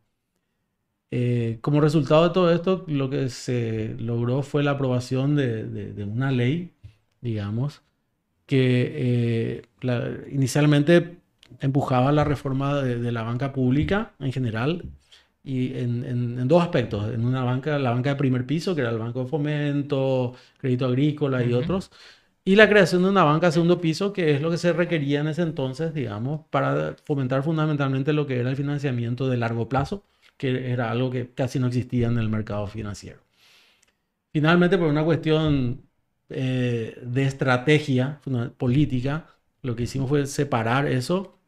Eh, 1.13 1.59
como 1.61 1.81
resultado 1.81 2.29
de 2.29 2.35
todo 2.35 2.53
esto, 2.53 2.85
lo 2.87 3.11
que 3.11 3.29
se 3.31 3.97
logró 3.99 4.43
fue 4.43 4.63
la 4.63 4.73
aprobación 4.73 5.35
de, 5.35 5.65
de, 5.67 6.05
una 6.05 6.31
ley, 6.31 6.73
digamos, 7.21 7.83
que 8.47 9.63
eh, 9.83 10.27
inicialmente 10.31 11.19
empujaba 11.61 12.13
la 12.13 12.25
reforma 12.25 12.83
de, 12.83 13.13
la 13.13 13.23
banca 13.23 13.53
pública 13.53 14.13
en 14.21 14.33
general 14.33 14.85
y 15.45 15.79
en, 15.79 16.05
en, 16.05 16.49
dos 16.49 16.63
aspectos. 16.63 17.13
En 17.13 17.25
una 17.25 17.45
banca, 17.45 17.79
la 17.79 17.91
banca 17.91 18.11
de 18.11 18.17
primer 18.17 18.47
piso, 18.47 18.75
que 18.75 18.83
era 18.83 18.91
el 18.91 18.99
Banco 18.99 19.25
de 19.25 19.31
Fomento, 19.31 20.35
Crédito 20.59 20.87
Agrícola 20.87 21.45
y 21.45 21.53
otros, 21.53 21.91
y 22.45 22.57
la 22.57 22.69
creación 22.69 23.03
de 23.03 23.11
una 23.11 23.25
banca 23.25 23.47
de 23.47 23.53
segundo 23.53 23.81
piso, 23.81 24.13
que 24.13 24.35
es 24.35 24.41
lo 24.43 24.51
que 24.51 24.59
se 24.59 24.73
requería 24.73 25.21
en 25.21 25.29
ese 25.29 25.43
entonces, 25.43 25.95
digamos, 25.95 26.43
para 26.51 26.97
fomentar 27.05 27.43
fundamentalmente 27.43 28.13
lo 28.13 28.27
que 28.27 28.41
era 28.41 28.51
el 28.51 28.57
financiamiento 28.57 29.29
de 29.29 29.37
largo 29.37 29.69
plazo, 29.69 30.05
que 30.41 30.73
era 30.73 30.91
algo 30.91 31.11
que 31.11 31.35
casi 31.35 31.59
no 31.59 31.67
existía 31.67 32.07
en 32.09 32.17
el 32.17 32.31
mercado 32.31 32.67
financiero. 32.67 33.21
Finalmente, 34.33 34.79
por 34.79 34.87
una 34.89 35.05
cuestión 35.05 35.83
eh, 36.31 36.99
de 37.03 37.25
estrategia 37.25 38.21
política, 38.57 39.27
lo 39.61 39.77
que 39.77 39.83
hicimos 39.83 40.09
fue 40.09 40.25
separar 40.25 40.87
eso 40.87 41.39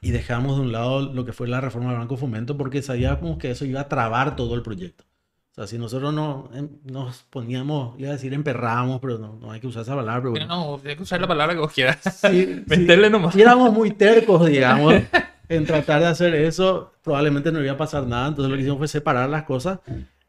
y 0.00 0.12
dejamos 0.12 0.56
de 0.56 0.62
un 0.62 0.72
lado 0.72 1.12
lo 1.12 1.26
que 1.26 1.34
fue 1.34 1.46
la 1.46 1.60
reforma 1.60 1.90
del 1.90 1.98
Banco 1.98 2.16
Fomento 2.16 2.56
porque 2.56 2.80
sabíamos 2.80 3.36
que 3.36 3.50
eso 3.50 3.66
iba 3.66 3.82
a 3.82 3.88
trabar 3.88 4.34
todo 4.34 4.54
el 4.54 4.62
proyecto. 4.62 5.04
O 5.50 5.54
sea, 5.54 5.66
si 5.66 5.76
nosotros 5.76 6.14
no 6.14 6.48
em, 6.54 6.70
nos 6.84 7.24
poníamos, 7.24 8.00
iba 8.00 8.08
a 8.08 8.12
decir 8.12 8.32
emperramos, 8.32 8.98
pero 9.02 9.18
no, 9.18 9.38
no 9.38 9.52
hay 9.52 9.60
que 9.60 9.66
usar 9.66 9.82
esa 9.82 9.94
palabra. 9.94 10.30
Pero 10.32 10.46
No, 10.46 10.80
hay 10.82 10.96
que 10.96 11.02
usar 11.02 11.20
la 11.20 11.28
palabra 11.28 11.52
que 11.52 11.60
vos 11.60 11.72
quieras. 11.72 11.98
Sí, 12.02 12.62
Meterle 12.66 13.10
nomás. 13.10 13.34
Si 13.34 13.42
éramos 13.42 13.70
muy 13.74 13.90
tercos, 13.90 14.46
digamos, 14.46 14.94
en 15.48 15.66
tratar 15.66 16.00
de 16.00 16.06
hacer 16.06 16.34
eso, 16.34 16.92
probablemente 17.02 17.52
no 17.52 17.62
iba 17.62 17.72
a 17.72 17.76
pasar 17.76 18.06
nada. 18.06 18.28
Entonces 18.28 18.50
lo 18.50 18.56
que 18.56 18.62
hicimos 18.62 18.78
fue 18.78 18.88
separar 18.88 19.28
las 19.28 19.44
cosas. 19.44 19.80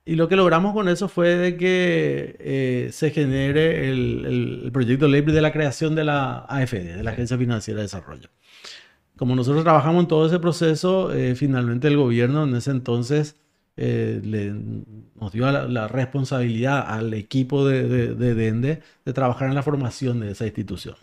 Y 0.06 0.16
lo 0.16 0.28
que 0.28 0.36
logramos 0.36 0.74
con 0.74 0.90
eso 0.90 1.08
fue 1.08 1.36
de 1.36 1.56
que 1.56 2.36
eh, 2.40 2.90
se 2.92 3.12
genere 3.12 3.90
el, 3.90 4.64
el, 4.66 4.72
proyecto 4.72 5.08
ley 5.08 5.22
de 5.22 5.42
la 5.42 5.54
creación 5.54 5.96
de 5.96 6.04
la 6.04 6.40
AFD, 6.40 6.98
de 6.98 7.04
la 7.04 7.12
Agencia 7.12 7.38
Financiera 7.38 7.78
de 7.78 7.84
Desarrollo 7.84 8.30
como 9.18 9.36
nosotros 9.36 9.64
trabajamos 9.64 10.04
en 10.04 10.08
todo 10.08 10.26
ese 10.26 10.40
proceso, 10.40 11.14
eh, 11.14 11.36
finalmente 11.36 11.88
el 11.88 11.98
gobierno 11.98 12.44
en 12.44 12.56
ese 12.56 12.72
entonces 12.72 13.36
eh, 13.78 14.20
le, 14.24 14.54
nos 15.16 15.32
dio 15.32 15.50
la, 15.52 15.88
responsabilidad 15.88 16.86
al 16.88 17.14
equipo 17.14 17.66
de, 17.66 17.88
de, 18.16 18.36
Dende 18.36 18.82
de 19.06 19.14
trabajar 19.14 19.50
en 19.50 19.56
la 19.56 19.64
formación 19.64 20.20
de 20.20 20.32
esa 20.32 20.46
institución. 20.46 20.96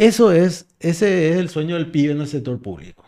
Eso 0.00 0.32
es, 0.32 0.66
ese 0.78 1.28
es 1.28 1.36
el 1.36 1.50
sueño 1.50 1.74
del 1.74 1.90
pibe 1.90 2.12
en 2.12 2.22
el 2.22 2.26
sector 2.26 2.58
público. 2.62 3.04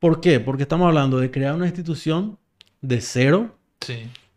¿Por 0.00 0.20
qué? 0.20 0.40
Porque 0.40 0.64
estamos 0.64 0.88
hablando 0.88 1.20
de 1.20 1.30
crear 1.30 1.54
una 1.54 1.66
institución 1.66 2.36
de 2.80 3.00
cero, 3.00 3.56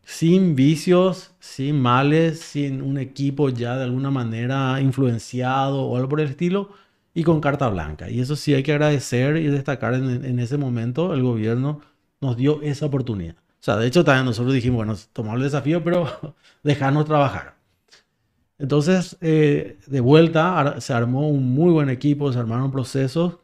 sin 0.03 0.55
vicios, 0.55 1.33
sin 1.39 1.81
males, 1.81 2.41
sin 2.41 2.83
un 2.83 2.99
equipo 2.99 3.49
ya 3.49 3.75
de 3.75 3.85
alguna 3.85 4.11
manera 4.11 4.79
influenciado 4.81 5.81
o 5.81 5.97
algo 5.97 6.09
por 6.09 6.21
el 6.21 6.29
estilo, 6.29 6.73
y 7.15 7.23
con 7.23 7.41
carta 7.41 7.69
blanca. 7.69 8.07
Y 8.07 8.19
eso 8.19 8.35
sí 8.35 8.53
hay 8.53 8.61
que 8.61 8.73
agradecer 8.73 9.37
y 9.37 9.47
destacar 9.47 9.95
en, 9.95 10.37
ese 10.37 10.59
momento 10.59 11.11
el 11.11 11.23
gobierno 11.23 11.81
nos 12.19 12.37
dio 12.37 12.61
esa 12.61 12.85
oportunidad. 12.85 13.33
O 13.33 13.63
sea, 13.63 13.77
de 13.77 13.87
hecho 13.87 14.03
también 14.03 14.25
nosotros 14.25 14.53
dijimos, 14.53 14.77
bueno, 14.77 14.95
tomamos 15.11 15.37
el 15.37 15.45
desafío, 15.45 15.83
pero 15.83 16.35
dejarnos 16.63 17.05
trabajar. 17.05 17.60
Entonces, 18.61 19.17
eh, 19.21 19.79
de 19.87 19.99
vuelta, 20.01 20.79
se 20.81 20.93
armó 20.93 21.27
un 21.27 21.51
muy 21.51 21.71
buen 21.71 21.89
equipo, 21.89 22.31
se 22.31 22.37
armaron 22.37 22.71
procesos 22.71 23.39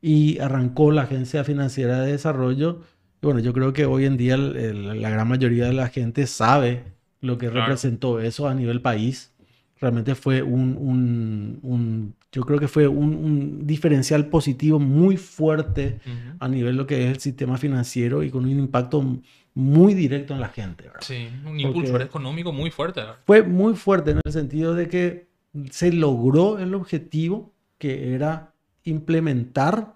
y 0.00 0.38
arrancó 0.38 0.90
la 0.90 1.02
Agencia 1.02 1.44
Financiera 1.44 2.00
de 2.00 2.12
Desarrollo. 2.12 2.80
Y 3.20 3.26
bueno, 3.26 3.40
yo 3.40 3.52
creo 3.52 3.74
que 3.74 3.84
hoy 3.84 4.06
en 4.06 4.16
día 4.16 4.38
la 4.38 5.10
gran 5.10 5.28
mayoría 5.28 5.66
de 5.66 5.74
la 5.74 5.88
gente 5.88 6.26
sabe 6.26 6.84
lo 7.20 7.36
que 7.36 7.50
representó 7.50 8.20
eso 8.20 8.48
a 8.48 8.54
nivel 8.54 8.80
país. 8.80 9.34
Realmente 9.78 10.14
fue 10.14 10.42
un, 10.42 10.78
un, 10.78 11.58
un 11.62 12.14
yo 12.32 12.40
creo 12.42 12.58
que 12.58 12.68
fue 12.68 12.88
un, 12.88 13.66
diferencial 13.66 14.28
positivo 14.28 14.80
muy 14.80 15.18
fuerte 15.18 16.00
a 16.38 16.48
nivel 16.48 16.72
de 16.72 16.78
lo 16.78 16.86
que 16.86 17.04
es 17.04 17.10
el 17.10 17.20
sistema 17.20 17.58
financiero 17.58 18.22
y 18.22 18.30
con 18.30 18.44
un 18.44 18.58
impacto 18.58 19.04
muy 19.54 19.94
directo 19.94 20.34
en 20.34 20.40
la 20.40 20.48
gente. 20.48 20.90
Sí, 21.00 21.28
un 21.46 21.58
impulso 21.58 22.00
económico 22.00 22.52
muy 22.52 22.70
fuerte. 22.70 23.02
Fue 23.24 23.42
muy 23.42 23.74
fuerte 23.74 24.10
en 24.10 24.20
el 24.24 24.32
sentido 24.32 24.74
de 24.74 24.88
que 24.88 25.28
se 25.70 25.92
logró 25.92 26.58
el 26.58 26.74
objetivo 26.74 27.52
que 27.78 28.14
era 28.14 28.52
implementar, 28.82 29.94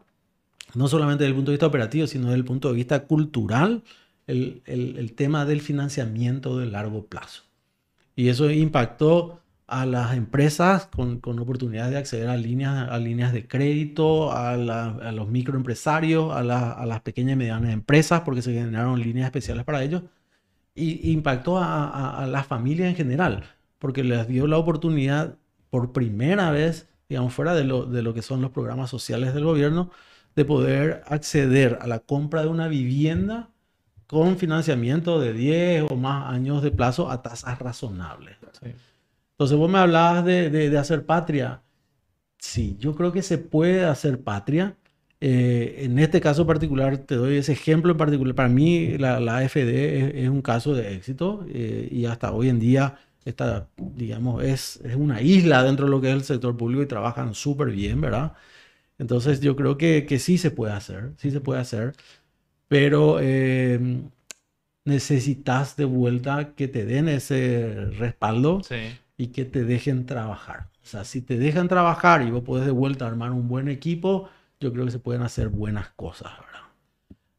no 0.74 0.88
solamente 0.88 1.24
desde 1.24 1.30
el 1.30 1.36
punto 1.36 1.50
de 1.50 1.56
vista 1.56 1.66
operativo, 1.66 2.06
sino 2.06 2.26
desde 2.26 2.36
el 2.36 2.44
punto 2.44 2.68
de 2.68 2.74
vista 2.74 3.06
cultural, 3.06 3.82
el, 4.26 4.62
el, 4.66 4.96
el 4.98 5.14
tema 5.14 5.44
del 5.44 5.60
financiamiento 5.60 6.58
de 6.58 6.66
largo 6.66 7.06
plazo. 7.06 7.42
Y 8.14 8.28
eso 8.28 8.50
impactó 8.50 9.40
a 9.68 9.84
las 9.84 10.16
empresas 10.16 10.86
con, 10.86 11.20
con 11.20 11.38
oportunidades 11.38 11.92
de 11.92 11.98
acceder 11.98 12.28
a 12.28 12.36
líneas, 12.38 12.88
a 12.90 12.98
líneas 12.98 13.34
de 13.34 13.46
crédito, 13.46 14.32
a, 14.32 14.54
a 14.54 15.12
los 15.12 15.28
microempresarios, 15.28 16.32
a, 16.32 16.38
a, 16.72 16.86
las 16.86 17.00
pequeñas 17.02 17.34
y 17.34 17.36
medianas 17.36 17.72
empresas, 17.72 18.22
porque 18.22 18.40
se 18.40 18.54
generaron 18.54 18.98
líneas 18.98 19.26
especiales 19.26 19.64
para 19.64 19.82
ellos, 19.84 20.02
y 20.74 21.12
impactó 21.12 21.58
a, 21.58 22.22
a, 22.22 22.26
las 22.26 22.46
familias 22.46 22.88
en 22.88 22.96
general, 22.96 23.44
porque 23.78 24.02
les 24.04 24.26
dio 24.26 24.46
la 24.46 24.56
oportunidad 24.56 25.36
por 25.68 25.92
primera 25.92 26.50
vez, 26.50 26.88
digamos, 27.08 27.34
fuera 27.34 27.54
de 27.54 27.64
lo, 27.64 27.84
de 27.84 28.00
lo 28.02 28.14
que 28.14 28.22
son 28.22 28.40
los 28.40 28.52
programas 28.52 28.88
sociales 28.88 29.34
del 29.34 29.44
gobierno, 29.44 29.90
de 30.34 30.46
poder 30.46 31.02
acceder 31.08 31.78
a 31.82 31.86
la 31.86 31.98
compra 31.98 32.42
de 32.42 32.48
una 32.48 32.68
vivienda 32.68 33.50
con 34.06 34.38
financiamiento 34.38 35.20
de 35.20 35.34
10 35.34 35.90
o 35.90 35.96
más 35.96 36.32
años 36.32 36.62
de 36.62 36.70
plazo 36.70 37.10
a 37.10 37.22
tasas 37.22 37.58
razonables. 37.58 38.38
Sí. 38.62 38.72
Entonces 39.38 39.56
vos 39.56 39.70
me 39.70 39.78
hablabas 39.78 40.24
de, 40.24 40.50
de, 40.50 40.78
hacer 40.78 41.06
patria. 41.06 41.62
Sí, 42.38 42.76
yo 42.80 42.96
creo 42.96 43.12
que 43.12 43.22
se 43.22 43.38
puede 43.38 43.84
hacer 43.84 44.20
patria. 44.20 44.76
Eh, 45.20 45.76
en 45.84 45.98
este 46.00 46.20
caso 46.20 46.44
particular, 46.44 46.98
te 46.98 47.14
doy 47.14 47.36
ese 47.36 47.52
ejemplo 47.52 47.92
en 47.92 47.98
particular. 47.98 48.34
Para 48.34 48.48
mí, 48.48 48.98
la, 48.98 49.20
la 49.20 49.38
AFD 49.38 50.24
es, 50.24 50.28
un 50.28 50.42
caso 50.42 50.74
de 50.74 50.94
éxito 50.96 51.46
eh, 51.50 51.88
y 51.90 52.06
hasta 52.06 52.32
hoy 52.32 52.48
en 52.48 52.58
día, 52.58 52.98
esta, 53.24 53.68
digamos, 53.76 54.42
es, 54.42 54.80
es, 54.84 54.96
una 54.96 55.22
isla 55.22 55.62
dentro 55.62 55.86
de 55.86 55.92
lo 55.92 56.00
que 56.00 56.08
es 56.08 56.14
el 56.14 56.24
sector 56.24 56.56
público 56.56 56.82
y 56.82 56.86
trabajan 56.86 57.34
súper 57.34 57.70
bien, 57.70 58.00
¿verdad? 58.00 58.32
Entonces, 58.98 59.40
yo 59.40 59.54
creo 59.56 59.78
que, 59.78 60.04
que, 60.06 60.18
sí 60.18 60.38
se 60.38 60.50
puede 60.50 60.72
hacer, 60.72 61.12
sí 61.18 61.30
se 61.30 61.40
puede 61.40 61.60
hacer, 61.60 61.94
pero 62.68 63.18
eh, 63.20 64.02
necesitas 64.84 65.76
de 65.76 65.84
vuelta 65.84 66.54
que 66.56 66.68
te 66.68 66.84
den 66.84 67.08
ese 67.08 67.86
respaldo. 67.98 68.62
Sí 68.64 68.98
y 69.18 69.26
que 69.28 69.44
te 69.44 69.64
dejen 69.64 70.06
trabajar. 70.06 70.68
O 70.82 70.86
sea, 70.86 71.04
si 71.04 71.20
te 71.20 71.36
dejan 71.36 71.68
trabajar 71.68 72.22
y 72.22 72.30
vos 72.30 72.42
podés 72.44 72.64
de 72.64 72.70
vuelta 72.70 73.06
armar 73.06 73.32
un 73.32 73.48
buen 73.48 73.68
equipo, 73.68 74.30
yo 74.60 74.72
creo 74.72 74.86
que 74.86 74.92
se 74.92 75.00
pueden 75.00 75.22
hacer 75.22 75.48
buenas 75.48 75.90
cosas, 75.90 76.32
¿verdad? 76.38 76.60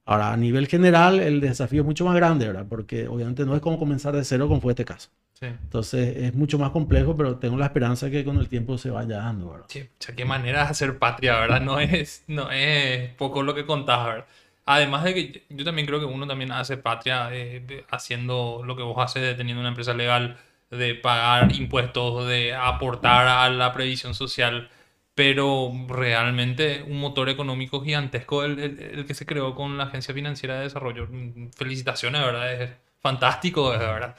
Ahora, 0.05 0.33
a 0.33 0.37
nivel 0.37 0.67
general, 0.67 1.19
el 1.19 1.39
desafío 1.39 1.81
es 1.81 1.85
mucho 1.85 2.03
más 2.03 2.15
grande, 2.15 2.47
¿verdad? 2.47 2.65
Porque 2.67 3.07
obviamente 3.07 3.45
no 3.45 3.55
es 3.55 3.61
como 3.61 3.79
comenzar 3.79 4.15
de 4.15 4.23
cero 4.23 4.47
como 4.47 4.59
fue 4.59 4.73
este 4.73 4.85
caso. 4.85 5.09
Sí. 5.33 5.45
Entonces 5.45 6.17
es 6.17 6.35
mucho 6.35 6.59
más 6.59 6.71
complejo, 6.71 7.15
pero 7.15 7.37
tengo 7.37 7.57
la 7.57 7.67
esperanza 7.67 8.09
que 8.09 8.25
con 8.25 8.37
el 8.37 8.49
tiempo 8.49 8.77
se 8.77 8.89
vaya 8.89 9.17
dando, 9.17 9.51
¿verdad? 9.51 9.65
Sí, 9.69 9.81
o 9.81 10.03
sea, 10.03 10.15
qué 10.15 10.25
manera 10.25 10.63
de 10.63 10.69
hacer 10.69 10.99
patria, 10.99 11.39
¿verdad? 11.39 11.61
No 11.61 11.79
es, 11.79 12.25
no 12.27 12.51
es 12.51 13.09
poco 13.13 13.41
lo 13.41 13.55
que 13.55 13.65
contás, 13.65 14.05
¿verdad? 14.05 14.25
Además 14.65 15.03
de 15.05 15.13
que 15.13 15.45
yo 15.49 15.63
también 15.63 15.87
creo 15.87 15.99
que 15.99 16.05
uno 16.05 16.27
también 16.27 16.51
hace 16.51 16.77
patria 16.77 17.29
eh, 17.31 17.85
haciendo 17.89 18.63
lo 18.65 18.75
que 18.75 18.83
vos 18.83 18.97
haces, 18.99 19.37
teniendo 19.37 19.61
una 19.61 19.69
empresa 19.69 19.93
legal, 19.93 20.37
de 20.71 20.95
pagar 20.95 21.53
impuestos, 21.55 22.27
de 22.27 22.53
aportar 22.53 23.27
a 23.27 23.49
la 23.49 23.73
previsión 23.73 24.13
social, 24.13 24.69
pero 25.15 25.71
realmente 25.87 26.83
un 26.87 26.99
motor 26.99 27.29
económico 27.29 27.81
gigantesco 27.81 28.43
el, 28.43 28.59
el, 28.59 29.05
que 29.05 29.13
se 29.13 29.25
creó 29.25 29.55
con 29.55 29.77
la 29.77 29.85
Agencia 29.85 30.13
Financiera 30.13 30.55
de 30.55 30.63
Desarrollo. 30.63 31.07
Felicitaciones, 31.57 32.21
¿verdad? 32.21 32.53
Es 32.53 32.69
fantástico, 33.01 33.71
de 33.71 33.79
verdad. 33.79 34.15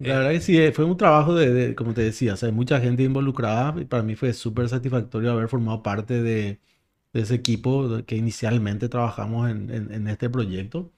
La 0.00 0.16
verdad 0.16 0.30
que 0.30 0.40
sí, 0.40 0.58
eh, 0.58 0.72
fue 0.72 0.86
un 0.86 0.96
trabajo 0.96 1.34
de, 1.34 1.74
como 1.74 1.92
te 1.92 2.00
decía, 2.02 2.32
o 2.32 2.36
sea, 2.36 2.50
mucha 2.50 2.80
gente 2.80 3.02
involucrada 3.02 3.74
y 3.80 3.84
para 3.84 4.02
mí 4.02 4.16
fue 4.16 4.32
súper 4.32 4.68
satisfactorio 4.68 5.30
haber 5.32 5.48
formado 5.48 5.82
parte 5.82 6.22
de, 6.22 6.58
de, 7.12 7.20
ese 7.20 7.34
equipo 7.34 8.02
que 8.06 8.16
inicialmente 8.16 8.88
trabajamos 8.88 9.50
en, 9.50 9.70
en, 9.70 10.08
este 10.08 10.30
proyecto. 10.30 10.90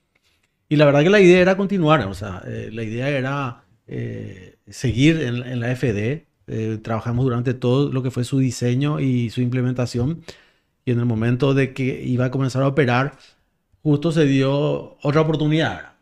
Y 0.69 0.77
la 0.77 0.85
verdad 0.85 1.03
que 1.03 1.09
la 1.09 1.19
idea 1.19 1.39
era 1.41 1.57
continuar, 1.57 2.01
o 2.07 2.13
sea, 2.13 2.41
eh, 2.45 2.69
la 2.71 2.83
idea 2.83 3.09
era 3.09 3.62
eh, 3.87 4.57
seguir 4.67 5.21
en, 5.21 5.59
la 5.59 5.75
FD, 5.75 6.27
Eh, 6.45 6.77
trabajamos 6.83 7.23
durante 7.23 7.53
todo 7.53 7.89
lo 7.89 8.03
que 8.03 8.11
fue 8.11 8.25
su 8.25 8.37
diseño 8.39 8.99
y 8.99 9.29
su 9.29 9.41
implementación. 9.41 10.23
Y 10.85 10.91
en 10.91 10.99
el 10.99 11.05
momento 11.05 11.53
de 11.53 11.73
que 11.73 12.03
iba 12.03 12.25
a 12.25 12.31
comenzar 12.31 12.63
a 12.63 12.67
operar, 12.67 13.17
justo 13.83 14.11
se 14.11 14.25
dio 14.25 14.97
otra 15.01 15.21
oportunidad. 15.21 15.93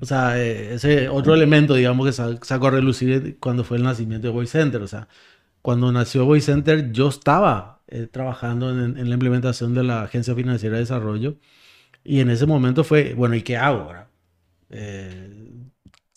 O 0.00 0.06
sea, 0.06 0.40
eh, 0.40 0.74
ese 0.74 1.08
otro 1.08 1.34
elemento, 1.34 1.74
digamos, 1.74 2.06
que 2.06 2.12
sacó 2.12 2.68
a 2.68 2.70
relucir 2.70 3.38
cuando 3.40 3.64
fue 3.64 3.78
el 3.78 3.82
nacimiento 3.84 4.28
de 4.28 4.32
Voice 4.32 4.52
Center. 4.52 4.82
O 4.82 4.86
sea, 4.88 5.08
cuando 5.62 5.90
nació 5.92 6.24
Voice 6.26 6.46
Center, 6.52 6.92
yo 6.92 7.08
estaba 7.08 7.82
trabajando 8.12 8.70
en, 8.70 9.08
la 9.08 9.14
implementación 9.14 9.74
de 9.74 9.82
la 9.84 10.02
Agencia 10.02 10.34
Financiera 10.34 10.76
de 10.76 10.82
Desarrollo. 10.82 11.38
Y 12.04 12.20
en 12.20 12.30
ese 12.30 12.46
momento 12.46 12.84
fue, 12.84 13.14
bueno, 13.14 13.34
¿y 13.34 13.42
qué 13.42 13.56
hago? 13.56 13.80
ahora? 13.80 14.10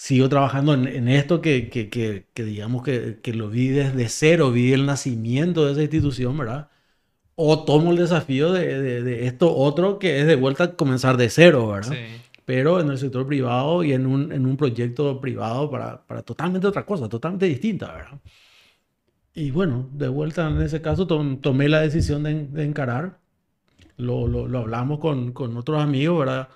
Sigo 0.01 0.29
trabajando 0.29 0.73
en, 0.73 1.07
esto 1.07 1.41
que, 1.41 1.69
que, 1.69 1.87
que, 2.33 2.43
digamos 2.43 2.81
que, 2.81 3.19
que, 3.21 3.35
lo 3.35 3.49
vi 3.49 3.67
desde 3.67 4.09
cero, 4.09 4.51
vi 4.51 4.73
el 4.73 4.87
nacimiento 4.87 5.63
de 5.67 5.73
esa 5.73 5.83
institución, 5.83 6.35
¿verdad? 6.35 6.69
O 7.35 7.65
tomo 7.65 7.91
el 7.91 7.97
desafío 7.97 8.51
de, 8.51 9.03
de, 9.03 9.27
esto 9.27 9.55
otro 9.55 9.99
que 9.99 10.19
es 10.19 10.25
de 10.25 10.35
vuelta 10.35 10.63
a 10.63 10.75
comenzar 10.75 11.17
de 11.17 11.29
cero, 11.29 11.67
¿verdad? 11.67 11.91
Sí. 11.91 12.19
Pero 12.45 12.79
en 12.79 12.89
el 12.89 12.97
sector 12.97 13.27
privado 13.27 13.83
y 13.83 13.93
en 13.93 14.07
un, 14.07 14.31
en 14.31 14.47
un 14.47 14.57
proyecto 14.57 15.21
privado 15.21 15.69
para, 15.69 16.03
para 16.07 16.23
totalmente 16.23 16.65
otra 16.65 16.83
cosa, 16.83 17.07
totalmente 17.07 17.45
distinta, 17.45 17.93
¿verdad? 17.93 18.19
Y 19.35 19.51
bueno, 19.51 19.87
de 19.93 20.07
vuelta 20.07 20.49
en 20.49 20.59
ese 20.63 20.81
caso 20.81 21.05
tomé 21.05 21.69
la 21.69 21.81
decisión 21.81 22.23
de, 22.23 22.47
de 22.47 22.63
encarar. 22.63 23.19
Lo, 23.97 24.25
lo, 24.27 24.47
lo, 24.47 24.59
hablamos 24.59 24.97
con, 24.97 25.31
con 25.31 25.55
otros 25.57 25.79
amigos, 25.79 26.17
¿verdad? 26.21 26.49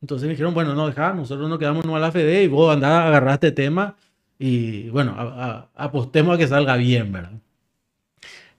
Entonces 0.00 0.26
me 0.26 0.32
dijeron, 0.32 0.54
bueno, 0.54 0.74
no, 0.74 0.86
deja, 0.86 1.12
nosotros 1.12 1.48
nos 1.48 1.58
quedamos 1.58 1.84
en 1.84 1.90
a 1.90 1.98
la 1.98 2.12
FD 2.12 2.44
y 2.44 2.46
vos 2.46 2.72
andás 2.72 2.92
a 2.92 3.08
agarrar 3.08 3.34
este 3.34 3.52
tema 3.52 3.96
y 4.38 4.88
bueno, 4.90 5.16
apostemos 5.74 6.34
a 6.34 6.38
que 6.38 6.46
salga 6.46 6.76
bien, 6.76 7.12
¿verdad? 7.12 7.32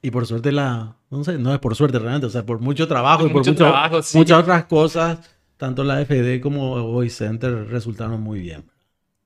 Y 0.02 0.12
por 0.12 0.26
suerte 0.26 0.52
la, 0.52 0.96
no 1.10 1.24
sé, 1.24 1.38
no 1.38 1.54
es 1.54 1.60
por 1.60 1.76
suerte 1.76 2.00
realmente, 2.00 2.28
o 2.28 2.30
sea, 2.30 2.46
por 2.46 2.60
mucho 2.60 2.88
trabajo 2.88 3.26
y 3.26 3.30
por 3.30 3.46
mucho, 3.46 3.74
muchas 4.14 4.40
otras 4.40 4.66
cosas, 4.66 5.20
tanto 5.58 5.84
la 5.84 6.04
FD 6.06 6.42
como 6.42 6.82
Voice 6.84 7.26
Center 7.26 7.68
resultaron 7.68 8.22
muy 8.22 8.40
bien. 8.40 8.66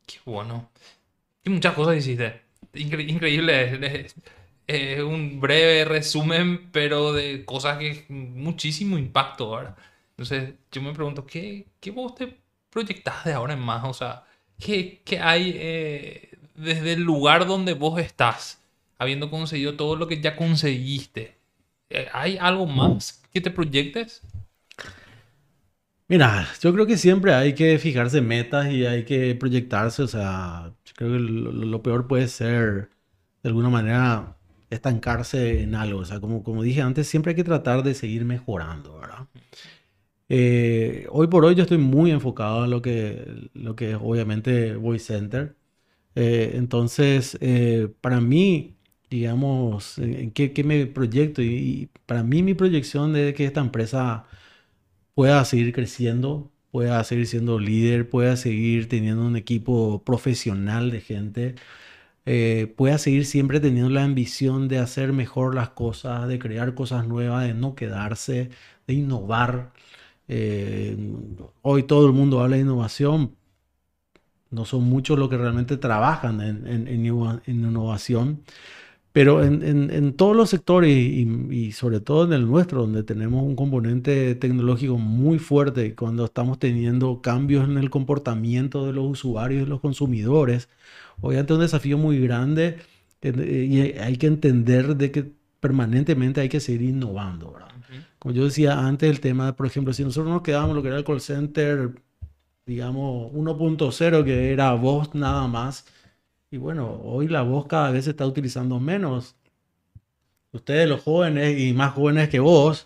Qué 0.05 0.18
bueno. 0.26 0.70
Y 1.43 1.49
muchas 1.49 1.74
cosas 1.74 1.97
hiciste. 1.97 2.41
increíble. 2.74 4.07
Es 4.66 5.01
un 5.01 5.41
breve 5.41 5.86
resumen, 5.86 6.70
pero 6.72 7.11
de 7.14 7.43
cosas 7.43 7.78
que 7.80 8.05
muchísimo 8.09 8.97
impacto, 8.97 9.51
¿verdad? 9.51 9.76
Entonces 10.18 10.53
yo 10.72 10.82
me 10.82 10.93
pregunto, 10.93 11.26
¿qué, 11.26 11.68
qué 11.80 11.91
vos 11.91 12.16
te 12.16 12.38
proyectás 12.70 13.26
de 13.26 13.34
ahora 13.34 13.53
en 13.53 13.59
más? 13.59 13.84
O 13.86 13.93
sea, 13.93 14.24
¿qué, 14.59 15.01
qué 15.05 15.20
hay 15.20 15.53
eh, 15.55 16.30
desde 16.55 16.93
el 16.93 17.01
lugar 17.01 17.47
donde 17.47 17.74
vos 17.74 17.99
estás, 17.99 18.61
habiendo 18.97 19.30
conseguido 19.30 19.76
todo 19.76 19.95
lo 19.95 20.07
que 20.07 20.22
ya 20.22 20.36
conseguiste? 20.36 21.38
Eh, 21.89 22.07
¿Hay 22.14 22.38
algo 22.38 22.66
más 22.66 23.24
que 23.34 23.41
te 23.41 23.51
proyectes? 23.51 24.22
Mira, 26.07 26.47
yo 26.61 26.74
creo 26.74 26.86
que 26.86 26.97
siempre 26.97 27.34
hay 27.34 27.53
que 27.55 27.80
fijarse 27.80 28.22
metas 28.22 28.68
y 28.72 28.86
hay 28.86 29.05
que 29.05 29.36
proyectarse. 29.36 30.03
O 30.03 30.07
sea, 30.07 30.74
yo 30.86 30.93
creo 30.95 31.14
que 31.14 31.20
lo, 31.20 31.51
lo 31.51 31.82
peor 31.84 32.07
puede 32.07 32.28
ser, 32.28 32.89
de 33.41 33.49
alguna 33.49 33.70
manera, 33.70 34.38
estancarse 34.70 35.61
en 35.64 35.76
algo. 35.76 36.01
O 36.01 36.05
sea, 36.05 36.20
como, 36.20 36.43
como 36.43 36.61
dije 36.64 36.82
antes, 36.82 37.07
siempre 37.07 37.32
hay 37.32 37.36
que 37.36 37.43
tratar 37.43 37.84
de 37.84 37.93
seguir 37.95 38.26
mejorando, 38.26 38.99
¿verdad? 38.99 39.28
Eh, 40.30 41.05
hoy 41.11 41.28
por 41.28 41.45
hoy 41.45 41.55
yo 41.55 41.63
estoy 41.63 41.78
muy 41.78 42.11
enfocado 42.11 42.63
en 42.65 42.71
lo 42.71 42.82
que, 42.82 43.49
lo 43.53 43.76
que 43.76 43.91
es 43.91 43.97
obviamente 44.01 44.76
Voice 44.76 45.05
Center. 45.05 45.55
Eh, 46.15 46.53
entonces, 46.55 47.38
eh, 47.41 47.89
para 48.01 48.21
mí, 48.21 48.78
digamos, 49.09 49.97
en 49.99 50.32
qué, 50.32 50.53
qué 50.53 50.63
me 50.63 50.86
proyecto 50.88 51.41
y, 51.41 51.89
para 52.05 52.24
mí 52.24 52.43
mi 52.43 52.53
proyección 52.55 53.15
es 53.15 53.34
que 53.36 53.45
esta 53.45 53.61
empresa 53.61 54.26
pueda 55.15 55.45
seguir 55.45 55.74
creciendo, 55.74 56.51
pueda 56.71 57.03
seguir 57.03 57.28
siendo 57.28 57.59
líder, 57.59 58.09
pueda 58.09 58.38
seguir 58.38 58.89
teniendo 58.89 59.26
un 59.26 59.36
equipo 59.38 60.03
profesional 60.05 60.91
de 60.91 61.01
gente, 61.01 61.55
pueda 62.76 62.97
seguir 62.97 63.26
siempre 63.26 63.59
teniendo 63.59 63.89
la 63.89 64.03
ambición 64.03 64.67
de 64.67 64.80
hacer 64.80 65.13
mejor 65.13 65.55
las 65.55 65.69
cosas, 65.69 66.28
de 66.28 66.39
crear 66.39 66.76
cosas 66.76 67.07
nuevas, 67.07 67.45
de 67.47 67.53
no 67.53 67.76
quedarse, 67.76 68.49
de 68.88 68.93
innovar. 68.93 69.74
Eh, 70.28 70.97
hoy 71.61 71.84
todo 71.84 72.07
el 72.07 72.13
mundo 72.13 72.41
habla 72.41 72.55
de 72.55 72.63
innovación. 72.63 73.36
No 74.49 74.65
son 74.65 74.84
muchos 74.84 75.17
los 75.17 75.30
que 75.30 75.38
realmente 75.38 75.78
trabajan 75.78 76.39
en, 76.41 77.05
innovación, 77.47 78.43
pero 79.11 79.43
en, 79.43 80.13
todos 80.13 80.36
los 80.36 80.49
sectores 80.51 80.91
y, 80.91 81.71
sobre 81.71 81.99
todo 81.99 82.26
en 82.26 82.34
el 82.34 82.47
nuestro, 82.47 82.82
donde 82.82 83.03
tenemos 83.03 83.43
un 83.43 83.55
componente 83.55 84.36
tecnológico 84.36 84.97
muy 84.99 85.39
fuerte, 85.39 85.95
cuando 85.95 86.26
estamos 86.26 86.59
teniendo 86.59 87.21
cambios 87.21 87.67
en 87.67 87.78
el 87.80 87.89
comportamiento 87.89 88.86
de 88.86 88.93
los 88.93 89.05
usuarios 89.05 89.63
y 89.63 89.69
los 89.69 89.82
consumidores, 89.82 90.69
obviamente 91.21 91.53
es 91.53 91.57
un 91.57 91.61
desafío 91.63 91.97
muy 91.97 92.19
grande 92.19 92.78
eh, 93.24 93.67
y 93.69 93.99
hay 93.99 94.17
que 94.17 94.28
entender 94.28 94.95
de 94.97 95.11
que 95.11 95.32
permanentemente 95.64 96.41
hay 96.41 96.49
que 96.49 96.59
seguir 96.59 96.82
innovando. 96.89 97.53
¿verdad? 97.53 97.70
Como 98.20 98.36
yo 98.36 98.43
decía 98.43 98.78
antes, 98.80 99.09
el 99.09 99.22
tema, 99.22 99.55
por 99.55 99.66
ejemplo, 99.66 99.93
si 99.93 100.03
nosotros 100.03 100.30
nos 100.30 100.41
quedamos 100.41 100.76
lo 100.76 100.82
que 100.82 100.89
era 100.89 100.97
el 100.97 101.05
call 101.05 101.22
center, 101.22 101.91
digamos, 102.66 103.32
1.0, 103.32 104.26
que 104.26 104.51
era 104.51 104.74
voz 104.74 105.16
nada 105.16 105.47
más, 105.47 105.86
y 106.51 106.57
bueno, 106.57 106.99
hoy 107.05 107.30
la 107.30 107.43
voz 107.43 107.66
cada 107.68 107.91
vez 107.91 108.03
se 108.03 108.09
está 108.09 108.28
utilizando 108.28 108.78
menos. 108.82 109.38
Ustedes, 110.51 110.89
los 110.89 111.01
jóvenes 111.01 111.57
y 111.57 111.72
más 111.72 111.93
jóvenes 111.93 112.28
que 112.28 112.41
vos, 112.41 112.86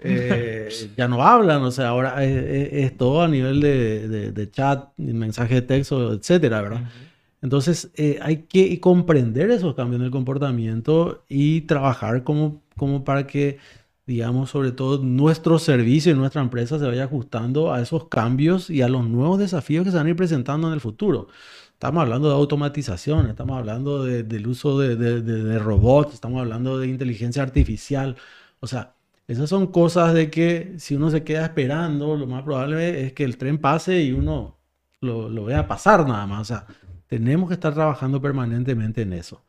eh, 0.00 0.68
ya 0.96 1.06
no 1.06 1.22
hablan, 1.22 1.62
o 1.62 1.70
sea, 1.70 1.90
ahora 1.90 2.24
es, 2.24 2.96
todo 2.96 3.22
a 3.22 3.28
nivel 3.28 3.60
de, 3.60 4.32
de, 4.32 4.50
chat, 4.50 4.88
mensaje 4.96 5.54
de 5.54 5.62
texto, 5.62 6.12
etcétera, 6.12 6.60
¿verdad? 6.60 6.90
Entonces, 7.46 7.92
eh, 7.94 8.18
hay 8.22 8.38
que 8.38 8.80
comprender 8.80 9.52
esos 9.52 9.76
cambios 9.76 10.00
en 10.00 10.06
el 10.06 10.10
comportamiento 10.10 11.24
y 11.28 11.60
trabajar 11.60 12.24
como, 12.24 12.60
como 12.76 13.04
para 13.04 13.28
que 13.28 13.58
digamos, 14.04 14.50
sobre 14.50 14.72
todo 14.72 14.98
nuestro 14.98 15.60
servicio 15.60 16.10
y 16.10 16.16
nuestra 16.16 16.42
empresa 16.42 16.76
se 16.80 16.84
vaya 16.84 17.04
ajustando 17.04 17.72
a 17.72 17.80
esos 17.80 18.08
cambios 18.08 18.68
y 18.68 18.82
a 18.82 18.88
los 18.88 19.06
nuevos 19.08 19.38
desafíos 19.38 19.84
que 19.84 19.92
se 19.92 19.96
van 19.96 20.06
a 20.08 20.10
ir 20.10 20.16
presentando 20.16 20.66
en 20.66 20.74
el 20.74 20.80
futuro. 20.80 21.28
Estamos 21.72 22.02
hablando 22.02 22.28
de 22.28 22.34
automatización, 22.34 23.26
estamos 23.28 23.56
hablando 23.58 24.02
del 24.04 24.46
uso 24.48 24.80
de, 24.80 25.58
robots, 25.60 26.14
estamos 26.14 26.40
hablando 26.40 26.78
de 26.80 26.88
inteligencia 26.88 27.44
artificial. 27.44 28.16
O 28.58 28.66
sea, 28.66 28.94
esas 29.28 29.48
son 29.48 29.68
cosas 29.68 30.14
de 30.14 30.30
que 30.30 30.74
si 30.78 30.96
uno 30.96 31.10
se 31.10 31.22
queda 31.22 31.44
esperando, 31.44 32.16
lo 32.16 32.26
más 32.26 32.42
probable 32.42 33.06
es 33.06 33.12
que 33.12 33.22
el 33.22 33.36
tren 33.38 33.58
pase 33.58 34.02
y 34.02 34.10
uno 34.10 34.56
lo, 35.00 35.28
lo 35.28 35.44
vea 35.44 35.68
pasar 35.68 36.08
nada 36.08 36.26
más. 36.26 36.40
O 36.42 36.44
sea, 36.44 36.66
tenemos 37.06 37.48
que 37.48 37.54
estar 37.54 37.74
trabajando 37.74 38.20
permanentemente 38.20 39.02
en 39.02 39.12
eso 39.12 39.42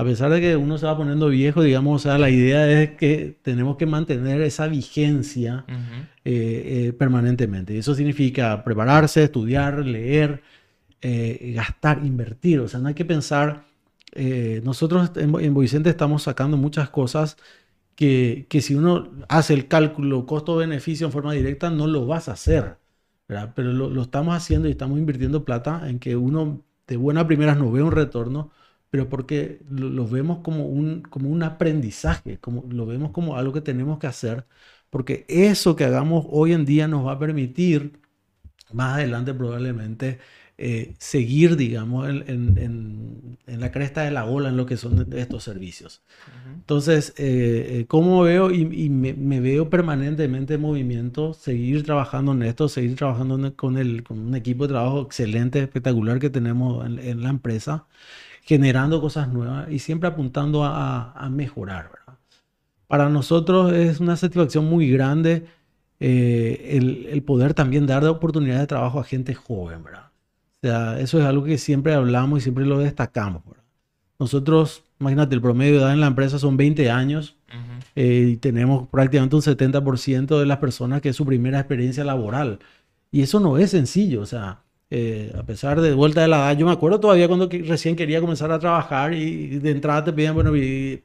a 0.00 0.04
pesar 0.04 0.30
de 0.30 0.40
que 0.40 0.56
uno 0.56 0.78
se 0.78 0.86
va 0.86 0.96
poniendo 0.96 1.28
viejo, 1.28 1.62
digamos, 1.62 2.00
o 2.00 2.08
sea, 2.08 2.16
la 2.16 2.30
idea 2.30 2.70
es 2.70 2.92
que 2.92 3.36
tenemos 3.42 3.76
que 3.76 3.84
mantener 3.84 4.40
esa 4.40 4.66
vigencia 4.66 5.66
eh, 5.68 6.86
eh, 6.88 6.92
permanentemente. 6.94 7.74
Y 7.74 7.78
eso 7.80 7.94
significa 7.94 8.64
prepararse, 8.64 9.24
estudiar, 9.24 9.84
leer, 9.84 10.42
eh, 11.02 11.52
gastar, 11.54 12.00
invertir. 12.02 12.60
O 12.60 12.68
sea, 12.68 12.80
no 12.80 12.88
hay 12.88 12.94
que 12.94 13.04
pensar, 13.04 13.66
nosotros 14.64 15.10
en, 15.16 15.34
en 15.38 15.86
estamos 15.86 16.22
sacando 16.22 16.56
muchas 16.56 16.88
cosas 16.88 17.36
que, 17.94 18.46
que, 18.48 18.62
si 18.62 18.74
uno 18.74 19.10
hace 19.28 19.52
el 19.52 19.68
cálculo 19.68 20.24
costo-beneficio 20.24 21.08
en 21.08 21.12
forma 21.12 21.34
directa, 21.34 21.68
no 21.68 21.86
lo 21.86 22.06
vas 22.06 22.30
a 22.30 22.32
hacer. 22.32 22.78
Pero 23.26 23.72
lo, 23.74 23.90
lo 23.90 24.02
estamos 24.02 24.34
haciendo 24.34 24.66
y 24.66 24.70
estamos 24.70 24.98
invirtiendo 24.98 25.44
plata 25.44 25.90
en 25.90 25.98
que 25.98 26.16
uno 26.16 26.64
de 26.90 26.96
buena 26.98 27.26
primeras 27.26 27.56
no 27.56 27.72
ve 27.72 27.82
un 27.82 27.92
retorno 27.92 28.50
pero 28.90 29.08
porque 29.08 29.60
lo, 29.70 30.08
vemos 30.08 30.40
como 30.40 30.66
un, 30.66 31.02
como 31.02 31.30
un 31.30 31.42
aprendizaje, 31.44 32.38
como, 32.40 32.64
lo 32.70 32.86
vemos 32.86 33.12
como 33.12 33.36
algo 33.36 33.52
que 33.52 33.60
tenemos 33.60 33.98
que 34.00 34.08
hacer, 34.08 34.46
porque 34.90 35.24
eso 35.28 35.76
que 35.76 35.84
hagamos 35.84 36.26
hoy 36.30 36.52
en 36.52 36.64
día 36.66 36.88
nos 36.88 37.06
va 37.06 37.12
a 37.12 37.18
permitir 37.18 38.00
más 38.72 38.94
adelante 38.96 39.34
probablemente 39.34 40.20
eh, 40.62 40.94
seguir, 40.98 41.56
digamos, 41.56 42.08
en, 42.08 42.58
en, 43.46 43.60
la 43.60 43.72
cresta 43.72 44.02
de 44.02 44.10
la 44.10 44.26
ola 44.26 44.50
en 44.50 44.56
lo 44.56 44.66
que 44.66 44.76
son 44.76 45.12
estos 45.14 45.42
servicios. 45.42 46.02
Entonces, 46.54 47.14
eh, 47.16 47.80
eh, 47.80 47.84
¿cómo 47.88 48.22
veo? 48.22 48.50
Y, 48.50 48.90
me, 48.90 49.40
veo 49.40 49.70
permanentemente 49.70 50.54
en 50.54 50.60
movimiento, 50.60 51.34
seguir 51.34 51.84
trabajando 51.84 52.32
en 52.32 52.42
esto, 52.42 52.68
seguir 52.68 52.96
trabajando 52.96 53.56
con, 53.56 53.76
el, 53.76 54.02
con 54.02 54.18
un 54.18 54.34
equipo 54.34 54.66
de 54.66 54.74
trabajo 54.74 55.02
excelente, 55.02 55.60
espectacular 55.60 56.18
que 56.18 56.30
tenemos 56.30 56.86
en 56.86 57.22
la 57.22 57.30
empresa 57.30 57.86
generando 58.42 59.00
cosas 59.00 59.28
nuevas 59.28 59.70
y 59.70 59.78
siempre 59.78 60.08
apuntando 60.08 60.64
a, 60.64 61.28
mejorar. 61.30 61.90
Para 62.86 63.08
nosotros 63.08 63.72
es 63.72 64.00
una 64.00 64.16
satisfacción 64.16 64.64
muy 64.64 64.90
grande 64.90 65.46
eh, 66.00 66.78
el, 67.12 67.22
poder 67.22 67.54
también 67.54 67.86
dar 67.86 68.04
oportunidades 68.06 68.62
de 68.62 68.66
trabajo 68.66 68.98
a 68.98 69.04
gente 69.04 69.34
joven. 69.34 69.84
¿verdad? 69.84 70.09
O 70.62 70.66
sea, 70.66 71.00
eso 71.00 71.18
es 71.18 71.24
algo 71.24 71.44
que 71.44 71.56
siempre 71.56 71.94
hablamos 71.94 72.40
y 72.40 72.42
siempre 72.42 72.66
lo 72.66 72.78
destacamos. 72.78 73.42
Nosotros, 74.18 74.84
imagínate, 74.98 75.34
el 75.34 75.40
promedio 75.40 75.72
de 75.72 75.78
edad 75.78 75.92
en 75.94 76.00
la 76.00 76.06
empresa 76.06 76.38
son 76.38 76.58
20 76.58 76.90
años 76.90 77.36
eh, 77.96 78.32
y 78.32 78.36
tenemos 78.36 78.86
prácticamente 78.88 79.36
un 79.36 79.42
70% 79.42 80.38
de 80.38 80.46
las 80.46 80.58
personas 80.58 81.00
que 81.00 81.08
es 81.08 81.16
su 81.16 81.24
primera 81.24 81.58
experiencia 81.58 82.04
laboral. 82.04 82.58
Y 83.10 83.22
eso 83.22 83.40
no 83.40 83.56
es 83.56 83.70
sencillo, 83.70 84.20
o 84.20 84.26
sea, 84.26 84.62
eh, 84.92 85.32
a 85.38 85.44
pesar 85.44 85.80
de 85.80 85.94
vuelta 85.94 86.20
de 86.22 86.26
la 86.26 86.38
edad, 86.38 86.58
yo 86.58 86.66
me 86.66 86.72
acuerdo 86.72 86.98
todavía 86.98 87.28
cuando 87.28 87.48
recién 87.48 87.94
quería 87.94 88.20
comenzar 88.20 88.50
a 88.50 88.58
trabajar 88.58 89.14
y 89.14 89.60
de 89.60 89.70
entrada 89.70 90.02
te 90.02 90.12
pedían, 90.12 90.34
bueno, 90.34 90.50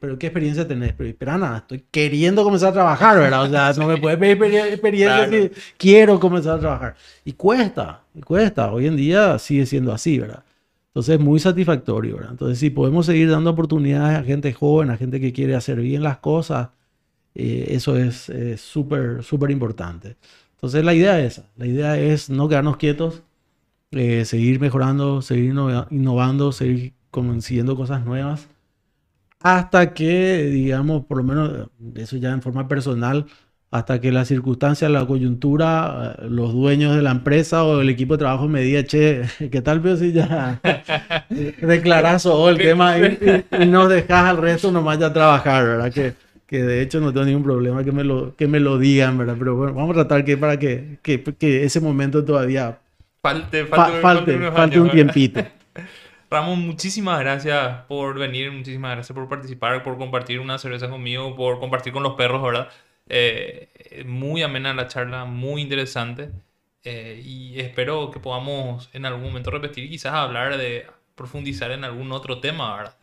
pero 0.00 0.18
¿qué 0.18 0.26
experiencia 0.26 0.66
tenés? 0.66 0.92
Pero 0.92 1.08
espera 1.08 1.38
nada, 1.38 1.58
estoy 1.58 1.84
queriendo 1.92 2.42
comenzar 2.42 2.70
a 2.70 2.72
trabajar, 2.72 3.16
¿verdad? 3.16 3.44
O 3.44 3.48
sea, 3.48 3.72
no 3.74 3.86
me 3.86 3.96
puedes 3.96 4.18
pedir 4.18 4.56
experiencia 4.72 5.30
si 5.30 5.52
quiero 5.76 6.18
comenzar 6.18 6.56
a 6.56 6.58
trabajar. 6.58 6.96
Y 7.24 7.34
cuesta, 7.34 8.02
y 8.12 8.22
cuesta. 8.22 8.72
Hoy 8.72 8.88
en 8.88 8.96
día 8.96 9.38
sigue 9.38 9.66
siendo 9.66 9.92
así, 9.92 10.18
¿verdad? 10.18 10.42
Entonces 10.88 11.14
es 11.14 11.20
muy 11.20 11.38
satisfactorio, 11.38 12.16
¿verdad? 12.16 12.32
Entonces 12.32 12.58
si 12.58 12.70
podemos 12.70 13.06
seguir 13.06 13.30
dando 13.30 13.50
oportunidades 13.50 14.18
a 14.18 14.24
gente 14.24 14.52
joven, 14.52 14.90
a 14.90 14.96
gente 14.96 15.20
que 15.20 15.32
quiere 15.32 15.54
hacer 15.54 15.80
bien 15.80 16.02
las 16.02 16.18
cosas, 16.18 16.70
eh, 17.36 17.66
eso 17.70 17.96
es 17.96 18.32
súper, 18.60 19.22
súper 19.22 19.52
importante. 19.52 20.16
Entonces 20.54 20.84
la 20.84 20.92
idea 20.92 21.20
es 21.20 21.34
esa, 21.38 21.48
la 21.56 21.66
idea 21.66 21.96
es 21.98 22.30
no 22.30 22.48
quedarnos 22.48 22.78
quietos, 22.78 23.22
eh, 23.92 24.24
seguir 24.24 24.60
mejorando, 24.60 25.22
seguir 25.22 25.54
innovando, 25.90 26.52
seguir 26.52 26.94
consiguiendo 27.10 27.76
cosas 27.76 28.04
nuevas, 28.04 28.48
hasta 29.40 29.94
que, 29.94 30.44
digamos, 30.44 31.04
por 31.06 31.18
lo 31.18 31.24
menos, 31.24 31.70
eso 31.94 32.16
ya 32.16 32.32
en 32.32 32.42
forma 32.42 32.68
personal, 32.68 33.26
hasta 33.70 34.00
que 34.00 34.12
la 34.12 34.24
circunstancia, 34.24 34.88
la 34.88 35.06
coyuntura, 35.06 36.16
eh, 36.18 36.26
los 36.28 36.52
dueños 36.52 36.96
de 36.96 37.02
la 37.02 37.10
empresa 37.10 37.64
o 37.64 37.80
el 37.80 37.90
equipo 37.90 38.14
de 38.14 38.18
trabajo 38.18 38.48
me 38.48 38.60
diga, 38.62 38.84
che, 38.84 39.22
¿qué 39.50 39.62
tal, 39.62 39.80
pero 39.82 39.96
si 39.96 40.12
ya 40.12 40.60
declaras 41.60 42.26
o 42.26 42.48
el 42.48 42.58
tema 42.58 42.98
y, 42.98 43.44
y, 43.60 43.66
nos 43.66 43.88
dejas 43.88 44.30
al 44.30 44.38
resto 44.38 44.72
nomás 44.72 44.98
ya 44.98 45.12
trabajar, 45.12 45.64
¿verdad? 45.64 45.92
Que, 45.92 46.14
que 46.46 46.62
de 46.62 46.80
hecho 46.82 47.00
no 47.00 47.12
tengo 47.12 47.26
ningún 47.26 47.42
problema 47.42 47.84
que 47.84 47.92
me 47.92 48.04
lo, 48.04 48.34
que 48.36 48.46
me 48.46 48.60
lo 48.60 48.78
digan, 48.78 49.18
¿verdad? 49.18 49.36
Pero 49.38 49.56
bueno, 49.56 49.74
vamos 49.74 49.90
a 49.90 50.00
tratar 50.06 50.24
que 50.24 50.36
para 50.36 50.58
que, 50.58 50.98
que, 51.02 51.22
que 51.22 51.64
ese 51.64 51.80
momento 51.80 52.24
todavía 52.24 52.78
falte, 53.26 53.66
falte, 54.52 54.80
un 54.80 54.90
tiempito. 54.90 55.44
Ramón, 56.30 56.60
muchísimas 56.60 57.20
gracias 57.20 57.84
por 57.88 58.18
venir, 58.18 58.50
muchísimas 58.50 58.92
gracias 58.92 59.14
por 59.14 59.28
participar, 59.28 59.82
por 59.82 59.96
compartir 59.96 60.40
una 60.40 60.58
cerveza 60.58 60.88
conmigo, 60.88 61.36
por 61.36 61.60
compartir 61.60 61.92
con 61.92 62.02
los 62.02 62.14
perros, 62.14 62.42
¿verdad? 62.42 62.68
Eh, 63.08 64.04
muy 64.06 64.42
amena 64.42 64.74
la 64.74 64.88
charla, 64.88 65.24
muy 65.24 65.62
interesante. 65.62 66.30
Eh, 66.82 67.20
y 67.24 67.58
espero 67.58 68.10
que 68.10 68.20
podamos 68.20 68.90
en 68.92 69.06
algún 69.06 69.24
momento 69.24 69.50
repetir 69.50 69.84
y 69.84 69.90
quizás 69.90 70.14
hablar 70.14 70.56
de 70.56 70.86
profundizar 71.16 71.72
en 71.72 71.84
algún 71.84 72.12
otro 72.12 72.38
tema, 72.38 72.76
¿verdad? 72.76 72.94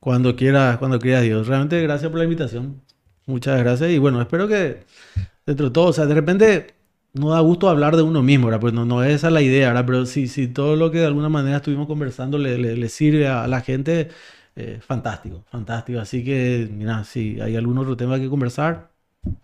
Cuando 0.00 0.34
quiera, 0.34 0.76
cuando 0.78 0.98
quiera 0.98 1.20
Dios. 1.20 1.46
Realmente 1.46 1.80
gracias 1.82 2.10
por 2.10 2.18
la 2.18 2.24
invitación. 2.24 2.82
Muchas 3.26 3.60
gracias. 3.60 3.90
Y 3.90 3.98
bueno, 3.98 4.20
espero 4.20 4.48
que 4.48 4.84
dentro 5.46 5.66
de 5.66 5.72
todo, 5.72 5.86
o 5.86 5.92
sea, 5.92 6.06
de 6.06 6.14
repente 6.14 6.74
no 7.14 7.30
da 7.30 7.40
gusto 7.40 7.68
hablar 7.68 7.96
de 7.96 8.02
uno 8.02 8.22
mismo, 8.22 8.46
¿verdad? 8.46 8.60
Pues 8.60 8.72
no, 8.72 8.84
no 8.84 9.02
es 9.04 9.14
esa 9.14 9.30
la 9.30 9.42
idea, 9.42 9.68
¿verdad? 9.68 9.84
Pero 9.86 10.06
si, 10.06 10.28
si 10.28 10.48
todo 10.48 10.76
lo 10.76 10.90
que 10.90 10.98
de 10.98 11.06
alguna 11.06 11.28
manera 11.28 11.58
estuvimos 11.58 11.86
conversando 11.86 12.38
le, 12.38 12.56
le, 12.58 12.88
sirve 12.88 13.28
a, 13.28 13.46
la 13.48 13.60
gente, 13.60 14.08
eh, 14.56 14.78
fantástico, 14.80 15.44
fantástico. 15.50 16.00
Así 16.00 16.24
que, 16.24 16.68
mira, 16.70 17.04
si 17.04 17.40
hay 17.40 17.56
algún 17.56 17.78
otro 17.78 17.96
tema 17.96 18.18
que 18.18 18.28
conversar, 18.28 18.90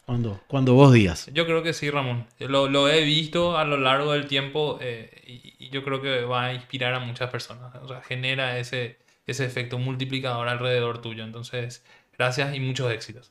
cuando, 0.06 0.40
cuando 0.48 0.74
vos 0.74 0.92
digas. 0.92 1.30
Yo 1.32 1.46
creo 1.46 1.62
que 1.62 1.72
sí, 1.72 1.90
Ramón. 1.90 2.26
Lo, 2.40 2.68
lo 2.68 2.88
he 2.88 3.04
visto 3.04 3.56
a 3.58 3.64
lo 3.64 3.76
largo 3.76 4.12
del 4.12 4.26
tiempo 4.26 4.78
eh, 4.80 5.22
y, 5.26 5.66
y, 5.66 5.70
yo 5.70 5.84
creo 5.84 6.00
que 6.02 6.24
va 6.24 6.46
a 6.46 6.54
inspirar 6.54 6.94
a 6.94 7.00
muchas 7.00 7.30
personas. 7.30 7.72
O 7.82 7.86
sea, 7.86 8.00
genera 8.02 8.58
ese, 8.58 8.98
ese 9.26 9.44
efecto 9.44 9.78
multiplicador 9.78 10.48
alrededor 10.48 11.00
tuyo. 11.00 11.22
Entonces, 11.22 11.84
gracias 12.16 12.56
y 12.56 12.60
muchos 12.60 12.90
éxitos. 12.90 13.30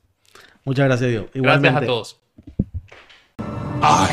Muchas 0.64 0.86
gracias, 0.86 1.10
Dios. 1.10 1.26
Igualmente. 1.34 1.70
Gracias 1.70 1.84
a 1.84 1.86
todos. 1.86 2.27
I 3.82 4.10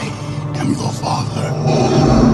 am 0.56 0.72
your 0.72 0.92
father. 0.92 2.33